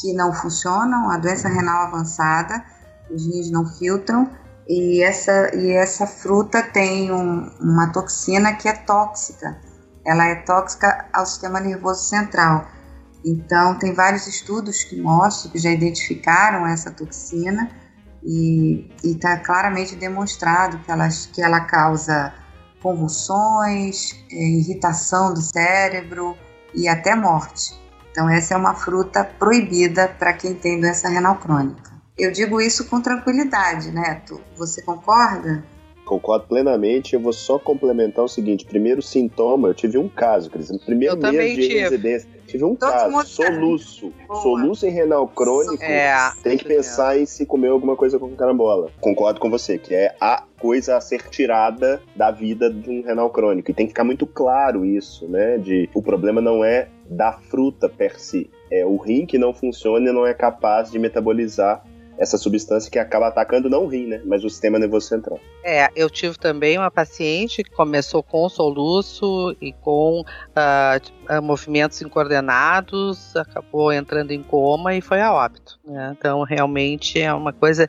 que 0.00 0.12
não 0.12 0.32
funcionam, 0.32 1.10
a 1.10 1.16
doença 1.16 1.48
renal 1.48 1.86
avançada, 1.86 2.62
os 3.10 3.26
rins 3.26 3.50
não 3.50 3.66
filtram 3.66 4.30
e 4.68 5.02
essa, 5.02 5.54
e 5.56 5.72
essa 5.72 6.06
fruta 6.06 6.62
tem 6.62 7.10
um, 7.10 7.50
uma 7.60 7.90
toxina 7.90 8.52
que 8.54 8.68
é 8.68 8.72
tóxica. 8.74 9.58
Ela 10.06 10.26
é 10.26 10.36
tóxica 10.36 11.06
ao 11.12 11.24
sistema 11.24 11.58
nervoso 11.58 12.04
central. 12.04 12.66
Então, 13.24 13.78
tem 13.78 13.94
vários 13.94 14.26
estudos 14.26 14.84
que 14.84 15.00
mostram, 15.00 15.50
que 15.50 15.58
já 15.58 15.70
identificaram 15.70 16.66
essa 16.66 16.90
toxina 16.90 17.70
e 18.22 18.90
está 19.02 19.38
claramente 19.38 19.96
demonstrado 19.96 20.78
que 20.80 20.90
ela, 20.90 21.08
que 21.32 21.42
ela 21.42 21.60
causa 21.60 22.32
convulsões, 22.82 24.12
é, 24.30 24.36
irritação 24.36 25.34
do 25.34 25.40
cérebro 25.40 26.36
e 26.74 26.88
até 26.88 27.14
morte. 27.14 27.74
Então, 28.10 28.28
essa 28.28 28.54
é 28.54 28.56
uma 28.56 28.74
fruta 28.74 29.24
proibida 29.24 30.08
para 30.08 30.32
quem 30.32 30.54
tem 30.54 30.80
doença 30.80 31.08
renal 31.08 31.36
crônica. 31.36 31.92
Eu 32.18 32.32
digo 32.32 32.60
isso 32.60 32.88
com 32.88 33.00
tranquilidade, 33.00 33.92
Neto. 33.92 34.40
Você 34.56 34.82
concorda? 34.82 35.62
Concordo 36.04 36.46
plenamente. 36.46 37.14
Eu 37.14 37.20
vou 37.20 37.32
só 37.32 37.58
complementar 37.58 38.24
o 38.24 38.28
seguinte: 38.28 38.64
primeiro 38.64 39.02
sintoma, 39.02 39.68
eu 39.68 39.74
tive 39.74 39.98
um 39.98 40.08
caso, 40.08 40.50
Cris. 40.50 40.70
No 40.70 40.80
primeiro 40.80 41.14
eu 41.14 41.32
mês 41.32 41.54
de 41.54 41.68
tive. 41.68 41.80
residência, 41.80 42.28
tive 42.46 42.64
um 42.64 42.74
Todo 42.74 42.90
caso, 42.90 43.26
soluço. 43.28 44.12
Boa. 44.26 44.42
Soluço 44.42 44.86
em 44.86 44.90
renal 44.90 45.28
crônico. 45.28 45.82
É, 45.82 46.10
tem 46.42 46.56
que 46.56 46.64
pensar 46.64 47.18
em 47.18 47.26
se 47.26 47.44
comer 47.44 47.68
alguma 47.68 47.94
coisa 47.94 48.18
com 48.18 48.34
carambola. 48.34 48.90
Concordo 49.00 49.38
com 49.38 49.50
você, 49.50 49.78
que 49.78 49.94
é 49.94 50.16
a 50.18 50.42
coisa 50.58 50.96
a 50.96 51.00
ser 51.00 51.28
tirada 51.28 52.00
da 52.14 52.30
vida 52.30 52.70
de 52.70 52.90
um 52.90 53.02
renal 53.02 53.30
crônico. 53.30 53.70
E 53.70 53.74
tem 53.74 53.86
que 53.86 53.92
ficar 53.92 54.04
muito 54.04 54.26
claro 54.26 54.84
isso, 54.84 55.26
né? 55.28 55.58
De 55.58 55.88
o 55.94 56.02
problema 56.02 56.40
não 56.40 56.64
é 56.64 56.88
da 57.08 57.32
fruta 57.32 57.88
per 57.88 58.18
si. 58.20 58.50
É 58.70 58.84
o 58.84 58.96
rim 58.96 59.24
que 59.24 59.38
não 59.38 59.54
funciona 59.54 60.10
e 60.10 60.12
não 60.12 60.26
é 60.26 60.34
capaz 60.34 60.90
de 60.90 60.98
metabolizar 60.98 61.82
essa 62.18 62.36
substância 62.36 62.90
que 62.90 62.98
acaba 62.98 63.28
atacando 63.28 63.70
não 63.70 63.84
o 63.84 63.86
rim, 63.86 64.06
né, 64.06 64.20
mas 64.26 64.44
o 64.44 64.50
sistema 64.50 64.78
nervoso 64.78 65.06
central. 65.06 65.38
É, 65.62 65.88
eu 65.94 66.10
tive 66.10 66.36
também 66.36 66.76
uma 66.76 66.90
paciente 66.90 67.62
que 67.62 67.70
começou 67.70 68.22
com 68.22 68.48
soluço 68.48 69.56
e 69.60 69.72
com 69.72 70.22
uh, 70.22 71.42
movimentos 71.42 72.02
incoordenados, 72.02 73.36
acabou 73.36 73.92
entrando 73.92 74.32
em 74.32 74.42
coma 74.42 74.96
e 74.96 75.00
foi 75.00 75.20
a 75.20 75.32
óbito. 75.32 75.78
Né? 75.84 76.14
Então, 76.18 76.42
realmente 76.42 77.20
é 77.20 77.32
uma 77.32 77.52
coisa 77.52 77.88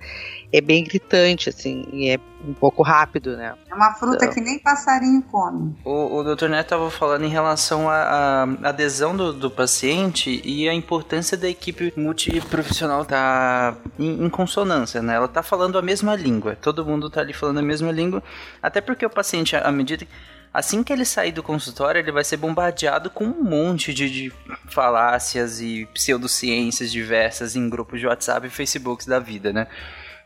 é 0.53 0.61
bem 0.61 0.83
gritante, 0.83 1.49
assim, 1.49 1.85
e 1.91 2.09
é 2.09 2.19
um 2.45 2.53
pouco 2.53 2.83
rápido, 2.83 3.35
né? 3.35 3.55
É 3.69 3.75
uma 3.75 3.93
fruta 3.93 4.25
então, 4.25 4.33
que 4.33 4.41
nem 4.41 4.59
passarinho 4.59 5.21
come. 5.23 5.75
O, 5.83 6.17
o 6.17 6.23
Dr. 6.23 6.47
Neto 6.47 6.65
estava 6.65 6.89
falando 6.89 7.25
em 7.25 7.29
relação 7.29 7.89
à 7.89 8.43
adesão 8.63 9.15
do, 9.15 9.33
do, 9.33 9.51
paciente 9.51 10.41
e 10.43 10.67
a 10.69 10.73
importância 10.73 11.37
da 11.37 11.49
equipe 11.49 11.93
multiprofissional 11.97 13.01
estar 13.01 13.73
tá 13.73 13.77
em, 13.97 14.25
em, 14.25 14.29
consonância, 14.29 15.01
né? 15.01 15.15
Ela 15.15 15.25
está 15.25 15.43
falando 15.43 15.77
a 15.77 15.81
mesma 15.81 16.15
língua, 16.15 16.55
todo 16.55 16.85
mundo 16.85 17.07
está 17.07 17.21
ali 17.21 17.33
falando 17.33 17.59
a 17.59 17.63
mesma 17.63 17.91
língua, 17.91 18.23
até 18.61 18.79
porque 18.79 19.05
o 19.05 19.09
paciente, 19.09 19.55
à 19.55 19.71
medida 19.71 20.05
que 20.05 20.11
assim 20.53 20.83
que 20.83 20.91
ele 20.91 21.05
sair 21.05 21.31
do 21.31 21.43
consultório, 21.43 21.99
ele 21.99 22.11
vai 22.11 22.23
ser 22.23 22.37
bombardeado 22.37 23.09
com 23.09 23.23
um 23.23 23.43
monte 23.43 23.93
de, 23.93 24.09
de 24.09 24.33
falácias 24.67 25.61
e 25.61 25.87
pseudociências 25.93 26.91
diversas 26.91 27.55
em 27.55 27.69
grupos 27.69 27.99
de 27.99 28.07
WhatsApp 28.07 28.47
e 28.47 28.49
Facebook 28.49 29.07
da 29.07 29.19
vida, 29.19 29.53
né? 29.53 29.67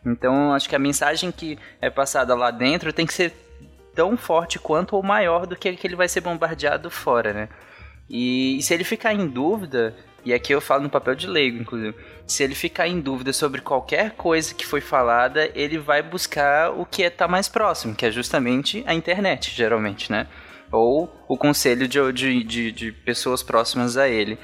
Então, 0.06 0.54
acho 0.54 0.68
que 0.68 0.76
a 0.76 0.80
mensagem 0.80 1.32
que 1.32 1.58
é 1.82 1.90
passada 1.90 2.36
lá 2.36 2.52
dentro 2.52 2.92
tem 2.92 3.06
que 3.06 3.14
ser 3.14 3.34
tão 3.96 4.18
forte 4.18 4.60
quanto 4.60 4.96
ou 4.96 5.04
maior 5.04 5.46
do 5.46 5.56
que 5.56 5.74
que 5.76 5.88
ele 5.88 5.96
vai 5.96 6.08
ser 6.08 6.22
bombardeado 6.22 6.90
fora, 6.90 7.34
né? 7.34 7.50
E, 8.10 8.58
e 8.58 8.64
se 8.64 8.74
ele 8.74 8.84
ficar 8.84 9.14
em 9.14 9.28
dúvida, 9.28 9.96
e 10.26 10.34
aqui 10.34 10.54
eu 10.54 10.62
falo 10.62 10.84
no 10.84 10.90
papel 10.90 11.16
de 11.16 11.28
leigo, 11.28 11.58
inclusive, 11.58 11.96
se 12.26 12.44
ele 12.44 12.56
ficar 12.56 12.88
em 12.88 13.00
dúvida 13.00 13.32
sobre 13.32 13.62
qualquer 13.62 14.12
coisa 14.12 14.54
que 14.54 14.66
foi 14.66 14.82
falada, 14.82 15.50
ele 15.54 15.78
vai 15.78 16.02
buscar 16.02 16.72
o 16.72 16.86
que 16.86 17.04
está 17.04 17.28
mais 17.28 17.48
próximo, 17.48 17.96
que 17.96 18.06
é 18.06 18.12
justamente 18.12 18.84
a 18.86 18.94
internet, 18.94 19.54
geralmente, 19.56 20.12
né? 20.12 20.28
Ou 20.72 21.14
o 21.28 21.38
conselho 21.38 21.88
de, 21.88 22.00
de, 22.12 22.44
de, 22.44 22.72
de 22.72 22.92
pessoas 22.92 23.44
próximas 23.44 23.96
a 23.96 24.08
ele. 24.08 24.40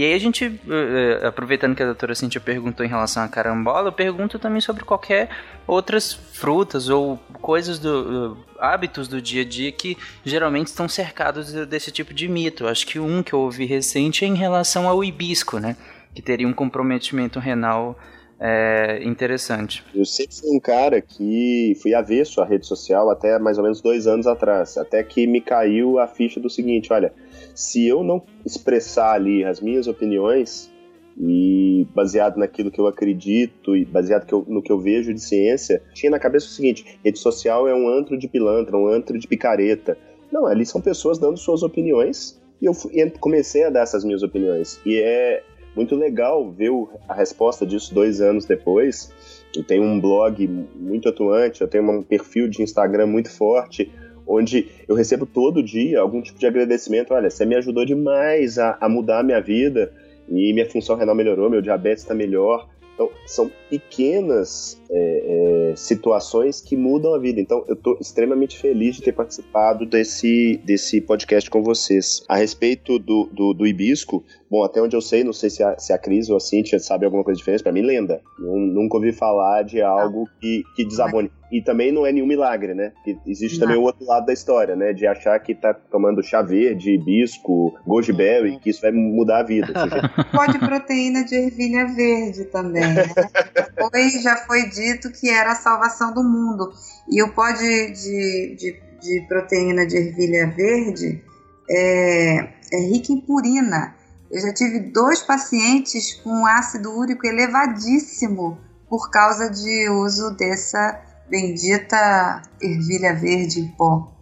E 0.00 0.02
aí 0.02 0.14
a 0.14 0.18
gente, 0.18 0.46
uh, 0.46 1.26
aproveitando 1.26 1.76
que 1.76 1.82
a 1.82 1.84
doutora 1.84 2.14
Cintia 2.14 2.40
perguntou 2.40 2.86
em 2.86 2.88
relação 2.88 3.22
à 3.22 3.28
carambola, 3.28 3.88
eu 3.88 3.92
pergunto 3.92 4.38
também 4.38 4.58
sobre 4.58 4.82
qualquer 4.82 5.28
outras 5.66 6.14
frutas 6.14 6.88
ou 6.88 7.18
coisas 7.42 7.78
do 7.78 8.34
hábitos 8.58 9.08
do 9.08 9.20
dia 9.20 9.42
a 9.42 9.44
dia 9.44 9.70
que 9.70 9.98
geralmente 10.24 10.68
estão 10.68 10.88
cercados 10.88 11.52
desse 11.66 11.92
tipo 11.92 12.14
de 12.14 12.28
mito. 12.28 12.66
Acho 12.66 12.86
que 12.86 12.98
um 12.98 13.22
que 13.22 13.34
eu 13.34 13.40
ouvi 13.40 13.66
recente 13.66 14.24
é 14.24 14.28
em 14.28 14.34
relação 14.34 14.88
ao 14.88 15.04
hibisco, 15.04 15.58
né? 15.58 15.76
Que 16.14 16.22
teria 16.22 16.48
um 16.48 16.54
comprometimento 16.54 17.38
renal 17.38 17.94
é, 18.40 19.02
interessante. 19.04 19.84
Eu 19.94 20.06
sempre 20.06 20.34
fui 20.34 20.56
um 20.56 20.58
cara 20.58 21.02
que 21.02 21.76
fui 21.82 21.92
avesso 21.94 22.40
à 22.40 22.46
rede 22.46 22.66
social 22.66 23.10
até 23.10 23.38
mais 23.38 23.58
ou 23.58 23.64
menos 23.64 23.82
dois 23.82 24.06
anos 24.06 24.26
atrás, 24.26 24.78
até 24.78 25.02
que 25.02 25.26
me 25.26 25.42
caiu 25.42 25.98
a 25.98 26.06
ficha 26.06 26.40
do 26.40 26.48
seguinte, 26.48 26.90
olha, 26.90 27.12
se 27.54 27.86
eu 27.86 28.02
não 28.02 28.22
expressar 28.44 29.14
ali 29.14 29.44
as 29.44 29.60
minhas 29.60 29.86
opiniões 29.86 30.70
e 31.18 31.86
baseado 31.94 32.36
naquilo 32.36 32.70
que 32.70 32.80
eu 32.80 32.86
acredito 32.86 33.76
e 33.76 33.84
baseado 33.84 34.26
que 34.26 34.32
eu, 34.32 34.44
no 34.48 34.62
que 34.62 34.72
eu 34.72 34.78
vejo 34.78 35.12
de 35.12 35.20
ciência, 35.20 35.82
tinha 35.92 36.10
na 36.10 36.18
cabeça 36.18 36.46
o 36.46 36.50
seguinte: 36.50 36.98
rede 37.04 37.18
social 37.18 37.68
é 37.68 37.74
um 37.74 37.88
antro 37.88 38.16
de 38.18 38.28
pilantra, 38.28 38.76
um 38.76 38.88
antro 38.88 39.18
de 39.18 39.26
picareta. 39.26 39.98
Não, 40.32 40.46
ali 40.46 40.64
são 40.64 40.80
pessoas 40.80 41.18
dando 41.18 41.36
suas 41.36 41.62
opiniões 41.62 42.40
e 42.60 42.66
eu 42.66 42.74
fui, 42.74 43.10
comecei 43.18 43.64
a 43.64 43.70
dar 43.70 43.82
essas 43.82 44.04
minhas 44.04 44.22
opiniões. 44.22 44.80
E 44.84 44.96
é 44.96 45.42
muito 45.74 45.94
legal 45.94 46.50
ver 46.50 46.70
a 47.08 47.14
resposta 47.14 47.66
disso 47.66 47.94
dois 47.94 48.20
anos 48.20 48.44
depois. 48.44 49.12
Eu 49.54 49.64
tenho 49.64 49.82
um 49.82 50.00
blog 50.00 50.46
muito 50.76 51.08
atuante, 51.08 51.60
eu 51.60 51.68
tenho 51.68 51.90
um 51.90 52.02
perfil 52.02 52.48
de 52.48 52.62
Instagram 52.62 53.06
muito 53.06 53.30
forte, 53.30 53.90
onde 54.30 54.68
eu 54.86 54.94
recebo 54.94 55.26
todo 55.26 55.62
dia 55.62 56.00
algum 56.00 56.22
tipo 56.22 56.38
de 56.38 56.46
agradecimento. 56.46 57.12
Olha, 57.12 57.28
você 57.28 57.44
me 57.44 57.56
ajudou 57.56 57.84
demais 57.84 58.58
a, 58.58 58.78
a 58.80 58.88
mudar 58.88 59.20
a 59.20 59.22
minha 59.22 59.40
vida 59.40 59.92
e 60.28 60.52
minha 60.52 60.68
função 60.70 60.96
renal 60.96 61.14
melhorou, 61.14 61.50
meu 61.50 61.60
diabetes 61.60 62.04
está 62.04 62.14
melhor. 62.14 62.68
Então, 62.94 63.10
são 63.26 63.50
pequenas 63.70 64.80
é, 64.90 65.70
é, 65.70 65.76
situações 65.76 66.60
que 66.60 66.76
mudam 66.76 67.14
a 67.14 67.18
vida. 67.18 67.40
Então, 67.40 67.64
eu 67.68 67.74
estou 67.74 67.96
extremamente 68.00 68.58
feliz 68.58 68.96
de 68.96 69.02
ter 69.02 69.12
participado 69.12 69.86
desse, 69.86 70.60
desse 70.64 71.00
podcast 71.00 71.48
com 71.48 71.62
vocês. 71.62 72.24
A 72.28 72.36
respeito 72.36 72.98
do, 72.98 73.30
do, 73.32 73.54
do 73.54 73.66
hibisco, 73.66 74.24
bom, 74.50 74.64
até 74.64 74.82
onde 74.82 74.96
eu 74.96 75.00
sei, 75.00 75.22
não 75.22 75.32
sei 75.32 75.48
se 75.48 75.62
a, 75.62 75.78
se 75.78 75.92
a 75.92 75.98
Cris 75.98 76.28
ou 76.28 76.36
a 76.36 76.40
Cintia 76.40 76.80
sabe 76.80 77.04
alguma 77.04 77.22
coisa 77.22 77.38
diferente, 77.38 77.62
para 77.62 77.72
mim, 77.72 77.82
lenda. 77.82 78.20
nunca 78.38 78.96
ouvi 78.96 79.12
falar 79.12 79.62
de 79.62 79.80
algo 79.80 80.28
que, 80.40 80.64
que 80.74 80.84
desabone. 80.84 81.30
E 81.52 81.60
também 81.60 81.90
não 81.90 82.06
é 82.06 82.12
nenhum 82.12 82.26
milagre, 82.26 82.74
né? 82.74 82.92
existe 83.26 83.58
não. 83.58 83.66
também 83.66 83.80
o 83.80 83.84
outro 83.84 84.04
lado 84.06 84.26
da 84.26 84.32
história, 84.32 84.76
né? 84.76 84.92
De 84.92 85.04
achar 85.04 85.36
que 85.40 85.52
tá 85.52 85.74
tomando 85.74 86.22
chá 86.22 86.42
verde, 86.42 86.92
hibisco, 86.92 87.74
goji 87.84 88.12
berry, 88.12 88.58
que 88.60 88.70
isso 88.70 88.80
vai 88.80 88.92
mudar 88.92 89.40
a 89.40 89.42
vida. 89.42 89.66
Pode 90.32 90.58
proteína 90.60 91.24
de 91.24 91.34
ervilha 91.34 91.86
verde 91.86 92.44
também, 92.44 92.82
né? 92.82 93.02
Foi, 93.62 94.10
já 94.22 94.36
foi 94.36 94.68
dito 94.68 95.10
que 95.12 95.28
era 95.30 95.52
a 95.52 95.56
salvação 95.56 96.12
do 96.12 96.22
mundo. 96.22 96.72
E 97.08 97.22
o 97.22 97.32
pó 97.32 97.50
de, 97.50 97.90
de, 97.90 98.56
de 98.56 98.90
de 99.00 99.24
proteína 99.26 99.86
de 99.86 99.96
ervilha 99.96 100.46
verde 100.50 101.22
é, 101.68 102.48
é 102.72 102.80
rica 102.88 103.12
em 103.12 103.20
purina. 103.20 103.96
Eu 104.30 104.40
já 104.40 104.52
tive 104.52 104.78
dois 104.78 105.22
pacientes 105.22 106.14
com 106.22 106.46
ácido 106.46 106.92
úrico 106.92 107.26
elevadíssimo 107.26 108.58
por 108.88 109.10
causa 109.10 109.50
de 109.50 109.88
uso 109.88 110.30
dessa 110.36 111.00
bendita 111.28 112.42
ervilha 112.60 113.14
verde 113.14 113.60
em 113.60 113.68
pó. 113.68 114.12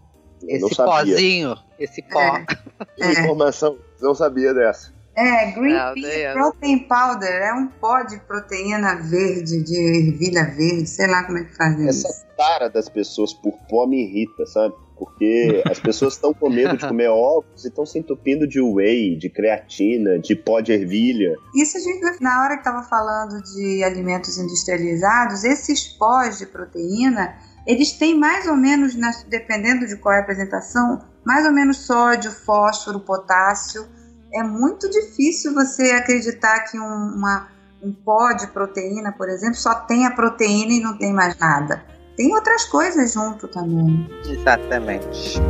Esse 0.46 0.76
pozinho, 0.76 1.56
esse 1.78 2.02
pó. 2.02 2.20
É, 2.20 2.46
é. 3.00 3.12
Informação, 3.12 3.76
não 4.00 4.14
sabia 4.14 4.54
dessa. 4.54 4.94
É, 5.18 5.50
Green 5.50 5.74
não, 5.74 5.94
Pea 5.94 6.32
Protein 6.32 6.78
Powder 6.78 7.42
é 7.42 7.52
um 7.52 7.66
pó 7.66 8.04
de 8.04 8.20
proteína 8.20 8.94
verde, 9.02 9.64
de 9.64 9.76
ervilha 9.76 10.44
verde, 10.44 10.86
sei 10.86 11.08
lá 11.08 11.24
como 11.24 11.38
é 11.38 11.44
que 11.44 11.56
faz 11.56 11.76
isso. 11.76 12.06
Essa 12.06 12.26
tara 12.36 12.70
das 12.70 12.88
pessoas 12.88 13.34
por 13.34 13.58
pó 13.68 13.84
me 13.84 14.04
irrita, 14.04 14.46
sabe? 14.46 14.76
Porque 14.96 15.60
as 15.68 15.80
pessoas 15.80 16.14
estão 16.14 16.32
com 16.32 16.48
medo 16.48 16.76
de 16.76 16.86
comer 16.86 17.08
ovos 17.08 17.64
e 17.64 17.68
estão 17.68 17.84
se 17.84 17.98
entupindo 17.98 18.46
de 18.46 18.60
whey, 18.60 19.16
de 19.16 19.28
creatina, 19.28 20.20
de 20.20 20.36
pó 20.36 20.60
de 20.60 20.70
ervilha. 20.70 21.34
Isso 21.52 21.78
a 21.78 21.80
gente, 21.80 22.22
na 22.22 22.44
hora 22.44 22.54
que 22.54 22.60
estava 22.60 22.84
falando 22.84 23.42
de 23.42 23.82
alimentos 23.82 24.38
industrializados, 24.38 25.42
esses 25.42 25.88
pós 25.88 26.38
de 26.38 26.46
proteína, 26.46 27.36
eles 27.66 27.90
têm 27.90 28.16
mais 28.16 28.46
ou 28.46 28.56
menos, 28.56 28.94
dependendo 29.28 29.84
de 29.84 29.96
qual 29.96 30.14
é 30.14 30.18
a 30.18 30.22
apresentação, 30.22 31.02
mais 31.26 31.44
ou 31.44 31.50
menos 31.50 31.78
sódio, 31.78 32.30
fósforo, 32.30 33.00
potássio 33.00 33.97
é 34.32 34.42
muito 34.42 34.88
difícil 34.90 35.54
você 35.54 35.90
acreditar 35.92 36.60
que 36.64 36.78
um, 36.78 36.82
uma, 36.84 37.48
um 37.82 37.92
pó 37.92 38.32
de 38.32 38.46
proteína, 38.48 39.12
por 39.12 39.28
exemplo, 39.28 39.56
só 39.56 39.74
tem 39.74 40.06
a 40.06 40.10
proteína 40.10 40.72
e 40.72 40.80
não 40.80 40.96
tem 40.96 41.12
mais 41.12 41.38
nada. 41.38 41.82
Tem 42.16 42.34
outras 42.34 42.64
coisas 42.64 43.12
junto 43.12 43.46
também. 43.48 44.08
Exatamente. 44.28 45.40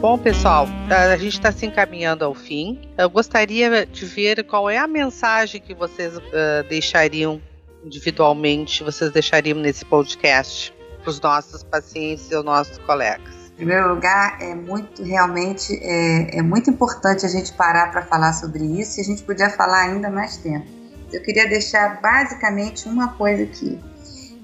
Bom, 0.00 0.18
pessoal, 0.18 0.66
a 0.90 1.16
gente 1.16 1.34
está 1.34 1.52
se 1.52 1.66
encaminhando 1.66 2.24
ao 2.24 2.34
fim. 2.34 2.80
Eu 2.98 3.08
gostaria 3.08 3.86
de 3.86 4.04
ver 4.04 4.42
qual 4.44 4.68
é 4.68 4.76
a 4.76 4.88
mensagem 4.88 5.60
que 5.60 5.72
vocês 5.72 6.16
uh, 6.16 6.20
deixariam 6.68 7.40
individualmente 7.84 8.82
vocês 8.82 9.10
deixariam 9.10 9.58
nesse 9.58 9.84
podcast 9.84 10.74
para 11.02 11.10
os 11.10 11.20
nossos 11.20 11.62
pacientes 11.62 12.30
e 12.30 12.36
os 12.36 12.44
nossos 12.44 12.78
colegas? 12.78 13.34
Em 13.52 13.56
primeiro 13.56 13.94
lugar, 13.94 14.40
é 14.40 14.54
muito 14.54 15.02
realmente 15.02 15.78
é, 15.82 16.38
é 16.38 16.42
muito 16.42 16.70
importante 16.70 17.26
a 17.26 17.28
gente 17.28 17.52
parar 17.52 17.90
para 17.90 18.02
falar 18.02 18.32
sobre 18.32 18.64
isso 18.64 18.98
e 18.98 19.02
a 19.02 19.04
gente 19.04 19.22
podia 19.22 19.50
falar 19.50 19.82
ainda 19.82 20.08
mais 20.08 20.36
tempo. 20.38 20.66
Eu 21.12 21.22
queria 21.22 21.48
deixar 21.48 22.00
basicamente 22.00 22.88
uma 22.88 23.08
coisa 23.14 23.42
aqui. 23.42 23.78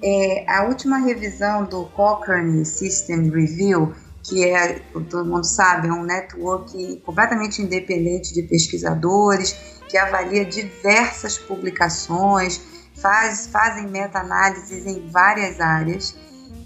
É, 0.03 0.45
a 0.49 0.65
última 0.65 0.99
revisão 0.99 1.65
do 1.65 1.85
Cochrane 1.87 2.65
System 2.67 3.31
Review, 3.31 3.95
que 4.23 4.45
é, 4.45 4.81
todo 5.09 5.25
mundo 5.25 5.45
sabe, 5.45 5.89
é 5.89 5.93
um 5.93 6.03
network 6.03 7.01
completamente 7.05 7.63
independente 7.63 8.35
de 8.35 8.43
pesquisadores, 8.43 9.57
que 9.89 9.97
avalia 9.97 10.45
diversas 10.45 11.39
publicações, 11.39 12.61
faz, 13.01 13.47
fazem 13.47 13.87
meta-análises 13.89 14.87
em 14.87 15.09
várias 15.09 15.61
áreas. 15.61 16.17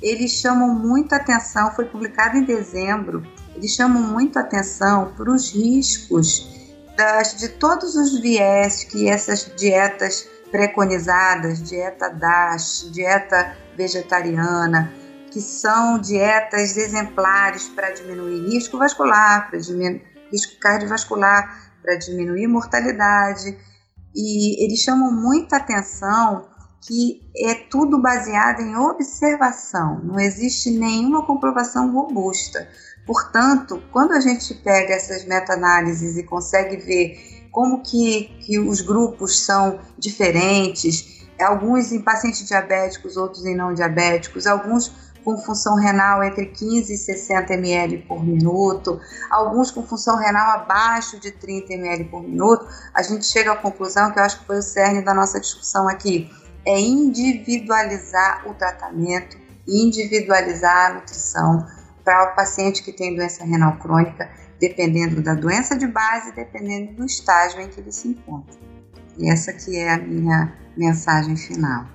Eles 0.02 0.32
chamam 0.32 0.74
muita 0.74 1.16
atenção, 1.16 1.70
foi 1.72 1.84
publicado 1.84 2.36
em 2.36 2.44
dezembro, 2.44 3.22
eles 3.54 3.72
chamam 3.72 4.02
muito 4.02 4.38
atenção 4.38 5.12
para 5.14 5.30
os 5.30 5.52
riscos 5.52 6.48
das, 6.96 7.36
de 7.36 7.48
todos 7.48 7.94
os 7.96 8.18
viés 8.20 8.84
que 8.84 9.08
essas 9.08 9.50
dietas 9.56 10.26
preconizadas, 10.50 11.62
dieta 11.62 12.08
DASH, 12.08 12.90
dieta 12.90 13.56
vegetariana, 13.76 14.92
que 15.30 15.40
são 15.40 15.98
dietas 15.98 16.76
exemplares 16.76 17.68
para 17.68 17.90
diminuir 17.90 18.48
risco 18.48 18.76
vascular, 18.78 19.48
para 19.48 19.58
diminuir 19.60 20.02
risco 20.32 20.58
cardiovascular, 20.60 21.72
para 21.82 21.96
diminuir 21.96 22.46
mortalidade, 22.46 23.56
e 24.14 24.64
eles 24.64 24.80
chamam 24.80 25.12
muita 25.12 25.56
atenção 25.56 26.48
que 26.80 27.22
é 27.36 27.54
tudo 27.54 28.00
baseado 28.00 28.60
em 28.60 28.74
observação, 28.74 30.00
não 30.02 30.18
existe 30.18 30.70
nenhuma 30.70 31.26
comprovação 31.26 31.92
robusta. 31.92 32.66
Portanto, 33.06 33.82
quando 33.92 34.12
a 34.12 34.20
gente 34.20 34.54
pega 34.54 34.94
essas 34.94 35.24
meta-análises 35.24 36.16
e 36.16 36.22
consegue 36.22 36.76
ver 36.76 37.48
como 37.50 37.82
que, 37.82 38.36
que 38.40 38.58
os 38.58 38.80
grupos 38.80 39.40
são 39.40 39.80
diferentes, 39.98 41.26
alguns 41.38 41.92
em 41.92 42.00
pacientes 42.00 42.46
diabéticos, 42.46 43.16
outros 43.16 43.44
em 43.44 43.56
não 43.56 43.74
diabéticos, 43.74 44.46
alguns 44.46 45.09
com 45.24 45.36
função 45.38 45.76
renal 45.76 46.22
entre 46.22 46.46
15 46.46 46.92
e 46.92 46.96
60 46.96 47.54
ml 47.54 47.98
por 47.98 48.24
minuto, 48.24 49.00
alguns 49.30 49.70
com 49.70 49.82
função 49.82 50.16
renal 50.16 50.50
abaixo 50.58 51.18
de 51.18 51.30
30 51.30 51.74
ml 51.74 52.04
por 52.04 52.22
minuto, 52.22 52.66
a 52.94 53.02
gente 53.02 53.24
chega 53.26 53.52
à 53.52 53.56
conclusão 53.56 54.10
que 54.12 54.18
eu 54.18 54.24
acho 54.24 54.40
que 54.40 54.46
foi 54.46 54.58
o 54.58 54.62
cerne 54.62 55.02
da 55.02 55.14
nossa 55.14 55.40
discussão 55.40 55.88
aqui, 55.88 56.30
é 56.64 56.78
individualizar 56.78 58.48
o 58.48 58.54
tratamento, 58.54 59.36
individualizar 59.66 60.90
a 60.90 60.94
nutrição 60.94 61.66
para 62.04 62.32
o 62.32 62.34
paciente 62.34 62.82
que 62.82 62.92
tem 62.92 63.14
doença 63.14 63.44
renal 63.44 63.76
crônica, 63.76 64.30
dependendo 64.58 65.22
da 65.22 65.34
doença 65.34 65.76
de 65.76 65.86
base, 65.86 66.32
dependendo 66.32 66.92
do 66.94 67.04
estágio 67.04 67.60
em 67.60 67.68
que 67.68 67.80
ele 67.80 67.92
se 67.92 68.08
encontra. 68.08 68.58
E 69.16 69.30
essa 69.30 69.52
que 69.52 69.76
é 69.76 69.94
a 69.94 69.98
minha 69.98 70.52
mensagem 70.76 71.36
final. 71.36 71.86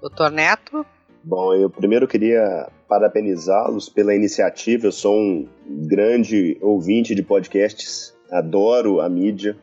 Doutor 0.00 0.30
Neto? 0.30 0.86
Bom, 1.28 1.52
eu 1.54 1.68
primeiro 1.68 2.06
queria 2.06 2.70
parabenizá-los 2.88 3.88
pela 3.88 4.14
iniciativa. 4.14 4.86
Eu 4.86 4.92
sou 4.92 5.18
um 5.18 5.48
grande 5.68 6.56
ouvinte 6.60 7.16
de 7.16 7.22
podcasts, 7.24 8.14
adoro 8.30 9.00
a 9.00 9.08
mídia. 9.08 9.56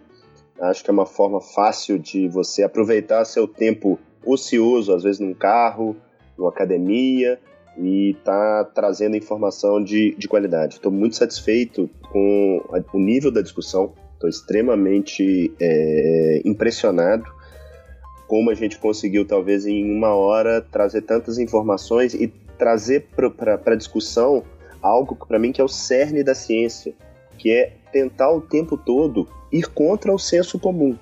Acho 0.59 0.83
que 0.83 0.89
é 0.89 0.93
uma 0.93 1.05
forma 1.05 1.39
fácil 1.39 1.97
de 1.97 2.27
você 2.27 2.63
aproveitar 2.63 3.23
seu 3.23 3.47
tempo 3.47 3.97
ocioso, 4.25 4.93
às 4.93 5.03
vezes 5.03 5.21
num 5.21 5.33
carro, 5.33 5.95
numa 6.37 6.49
academia, 6.49 7.39
e 7.77 8.13
tá 8.25 8.65
trazendo 8.75 9.15
informação 9.15 9.81
de, 9.81 10.13
de 10.17 10.27
qualidade. 10.27 10.75
Estou 10.75 10.91
muito 10.91 11.15
satisfeito 11.15 11.89
com 12.11 12.61
o 12.93 12.99
nível 12.99 13.31
da 13.31 13.41
discussão, 13.41 13.93
estou 14.15 14.29
extremamente 14.29 15.53
é, 15.61 16.41
impressionado 16.43 17.23
como 18.27 18.49
a 18.49 18.55
gente 18.55 18.79
conseguiu, 18.79 19.25
talvez 19.25 19.65
em 19.65 19.89
uma 19.95 20.13
hora, 20.15 20.61
trazer 20.61 21.01
tantas 21.01 21.37
informações 21.37 22.13
e 22.13 22.27
trazer 22.57 23.07
para 23.35 23.59
a 23.65 23.75
discussão 23.75 24.43
algo 24.81 25.15
para 25.15 25.39
mim 25.39 25.51
que 25.51 25.61
é 25.61 25.63
o 25.63 25.67
cerne 25.67 26.23
da 26.23 26.35
ciência, 26.35 26.93
que 27.37 27.51
é 27.51 27.73
tentar 27.91 28.31
o 28.31 28.41
tempo 28.41 28.77
todo 28.77 29.27
ir 29.51 29.67
contra 29.69 30.13
o 30.13 30.19
senso 30.19 30.59
comum. 30.59 30.97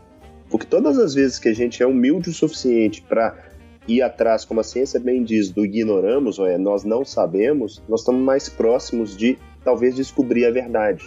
Porque 0.50 0.66
todas 0.66 0.98
as 0.98 1.14
vezes 1.14 1.40
que 1.40 1.50
a 1.50 1.56
gente 1.56 1.82
é 1.82 1.88
humilde 1.88 2.30
o 2.30 2.34
suficiente 2.34 3.02
para 3.02 3.36
ir 3.88 4.02
atrás, 4.02 4.46
como 4.46 4.60
a 4.60 4.64
ciência 4.64 5.00
bem 5.00 5.24
diz, 5.24 5.50
do 5.50 5.66
ignoramos, 5.66 6.38
ou 6.38 6.48
é 6.48 6.58
nós 6.58 6.84
não 6.84 7.06
sabemos, 7.06 7.82
nós 7.88 8.02
estamos 8.02 8.22
mais 8.22 8.50
próximos 8.50 9.16
de 9.16 9.38
talvez 9.64 9.96
descobrir 9.96 10.46
a 10.46 10.52
verdade. 10.52 11.04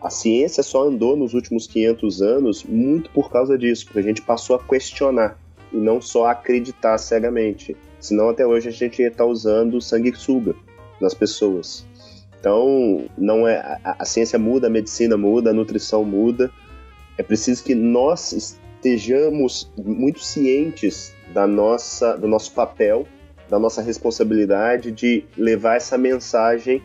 A 0.00 0.10
ciência 0.10 0.62
só 0.62 0.84
andou 0.84 1.16
nos 1.16 1.34
últimos 1.34 1.66
500 1.66 2.22
anos 2.22 2.64
muito 2.64 3.10
por 3.10 3.30
causa 3.30 3.58
disso, 3.58 3.86
porque 3.86 3.98
a 3.98 4.02
gente 4.02 4.22
passou 4.22 4.56
a 4.56 4.62
questionar 4.62 5.36
e 5.72 5.76
não 5.76 6.00
só 6.00 6.26
acreditar 6.26 6.96
cegamente. 6.98 7.76
Senão 7.98 8.28
até 8.28 8.46
hoje 8.46 8.68
a 8.68 8.72
gente 8.72 9.02
ia 9.02 9.08
estar 9.08 9.24
usando 9.24 9.80
sanguessuga 9.80 10.54
nas 11.00 11.14
pessoas. 11.14 11.86
Então, 12.38 13.08
não 13.16 13.46
é 13.46 13.56
a, 13.56 13.96
a 13.98 14.04
ciência 14.04 14.38
muda, 14.38 14.68
a 14.68 14.70
medicina 14.70 15.16
muda, 15.16 15.50
a 15.50 15.52
nutrição 15.52 16.04
muda. 16.04 16.50
É 17.16 17.22
preciso 17.22 17.64
que 17.64 17.74
nós 17.74 18.32
estejamos 18.32 19.68
muito 19.76 20.20
cientes 20.20 21.12
da 21.34 21.46
nossa, 21.46 22.16
do 22.16 22.28
nosso 22.28 22.52
papel, 22.52 23.06
da 23.48 23.58
nossa 23.58 23.82
responsabilidade 23.82 24.92
de 24.92 25.24
levar 25.36 25.76
essa 25.76 25.98
mensagem 25.98 26.80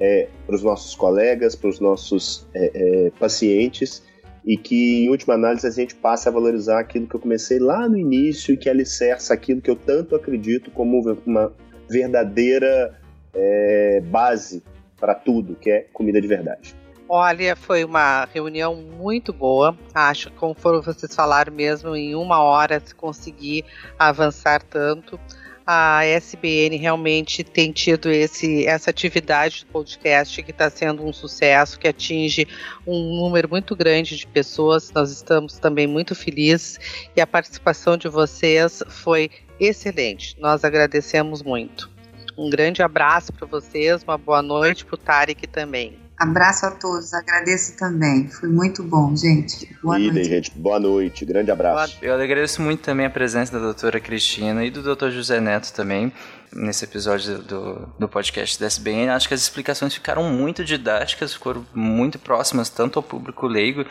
é, 0.00 0.28
para 0.46 0.54
os 0.54 0.62
nossos 0.62 0.94
colegas, 0.94 1.54
para 1.54 1.70
os 1.70 1.80
nossos 1.80 2.46
é, 2.54 2.70
é, 2.74 3.10
pacientes 3.18 4.02
e 4.44 4.56
que, 4.56 5.04
em 5.04 5.08
última 5.08 5.34
análise, 5.34 5.66
a 5.66 5.70
gente 5.70 5.94
passe 5.94 6.28
a 6.28 6.32
valorizar 6.32 6.78
aquilo 6.78 7.06
que 7.08 7.16
eu 7.16 7.20
comecei 7.20 7.58
lá 7.58 7.88
no 7.88 7.98
início 7.98 8.54
e 8.54 8.56
que 8.56 8.70
alicerça 8.70 9.34
aquilo 9.34 9.60
que 9.60 9.70
eu 9.70 9.74
tanto 9.74 10.14
acredito 10.14 10.70
como 10.70 11.02
uma 11.26 11.52
verdadeira 11.88 12.96
é, 13.34 14.00
base 14.06 14.62
para 14.98 15.14
tudo, 15.14 15.56
que 15.56 15.70
é 15.70 15.80
comida 15.92 16.20
de 16.20 16.28
verdade. 16.28 16.76
Olha, 17.08 17.54
foi 17.54 17.84
uma 17.84 18.24
reunião 18.24 18.74
muito 18.74 19.32
boa. 19.32 19.76
Acho 19.94 20.30
que, 20.30 20.36
conforme 20.36 20.80
vocês 20.80 21.14
falaram 21.14 21.52
mesmo, 21.52 21.94
em 21.94 22.14
uma 22.14 22.42
hora 22.42 22.80
se 22.84 22.94
conseguir 22.94 23.64
avançar 23.98 24.62
tanto. 24.62 25.18
A 25.66 26.04
SBN 26.04 26.76
realmente 26.76 27.42
tem 27.42 27.72
tido 27.72 28.08
esse, 28.08 28.64
essa 28.66 28.90
atividade 28.90 29.60
de 29.60 29.66
podcast 29.66 30.40
que 30.42 30.52
está 30.52 30.70
sendo 30.70 31.04
um 31.04 31.12
sucesso, 31.12 31.78
que 31.78 31.88
atinge 31.88 32.46
um 32.86 33.16
número 33.16 33.48
muito 33.48 33.74
grande 33.74 34.16
de 34.16 34.26
pessoas. 34.28 34.92
Nós 34.92 35.10
estamos 35.10 35.58
também 35.58 35.88
muito 35.88 36.14
felizes 36.14 36.78
e 37.16 37.20
a 37.20 37.26
participação 37.26 37.96
de 37.96 38.08
vocês 38.08 38.82
foi 38.88 39.28
excelente. 39.58 40.36
Nós 40.38 40.64
agradecemos 40.64 41.42
muito. 41.42 41.90
Um 42.38 42.48
grande 42.48 42.82
abraço 42.82 43.32
para 43.32 43.46
vocês, 43.46 44.04
uma 44.04 44.16
boa 44.16 44.42
noite 44.42 44.84
para 44.84 44.94
o 44.94 44.98
Tarek 44.98 45.48
também. 45.48 46.05
Abraço 46.18 46.64
a 46.64 46.70
todos, 46.70 47.12
agradeço 47.12 47.76
também. 47.76 48.26
Foi 48.28 48.48
muito 48.48 48.82
bom, 48.82 49.14
gente. 49.14 49.68
Boa 49.82 49.98
Idem, 49.98 50.12
noite. 50.12 50.28
gente. 50.28 50.50
Boa 50.52 50.80
noite. 50.80 51.24
Grande 51.26 51.50
abraço. 51.50 51.98
Eu 52.00 52.14
agradeço 52.14 52.62
muito 52.62 52.80
também 52.80 53.04
a 53.04 53.10
presença 53.10 53.52
da 53.52 53.58
doutora 53.58 54.00
Cristina 54.00 54.64
e 54.64 54.70
do 54.70 54.82
doutor 54.82 55.10
José 55.10 55.40
Neto 55.40 55.72
também 55.74 56.10
nesse 56.54 56.84
episódio 56.84 57.38
do, 57.38 57.86
do 57.98 58.08
podcast 58.08 58.58
da 58.58 58.66
SBN. 58.66 59.10
Acho 59.10 59.28
que 59.28 59.34
as 59.34 59.42
explicações 59.42 59.92
ficaram 59.92 60.22
muito 60.24 60.64
didáticas, 60.64 61.34
foram 61.34 61.66
muito 61.74 62.18
próximas 62.18 62.70
tanto 62.70 62.98
ao 62.98 63.02
público 63.02 63.46
leigo 63.46 63.84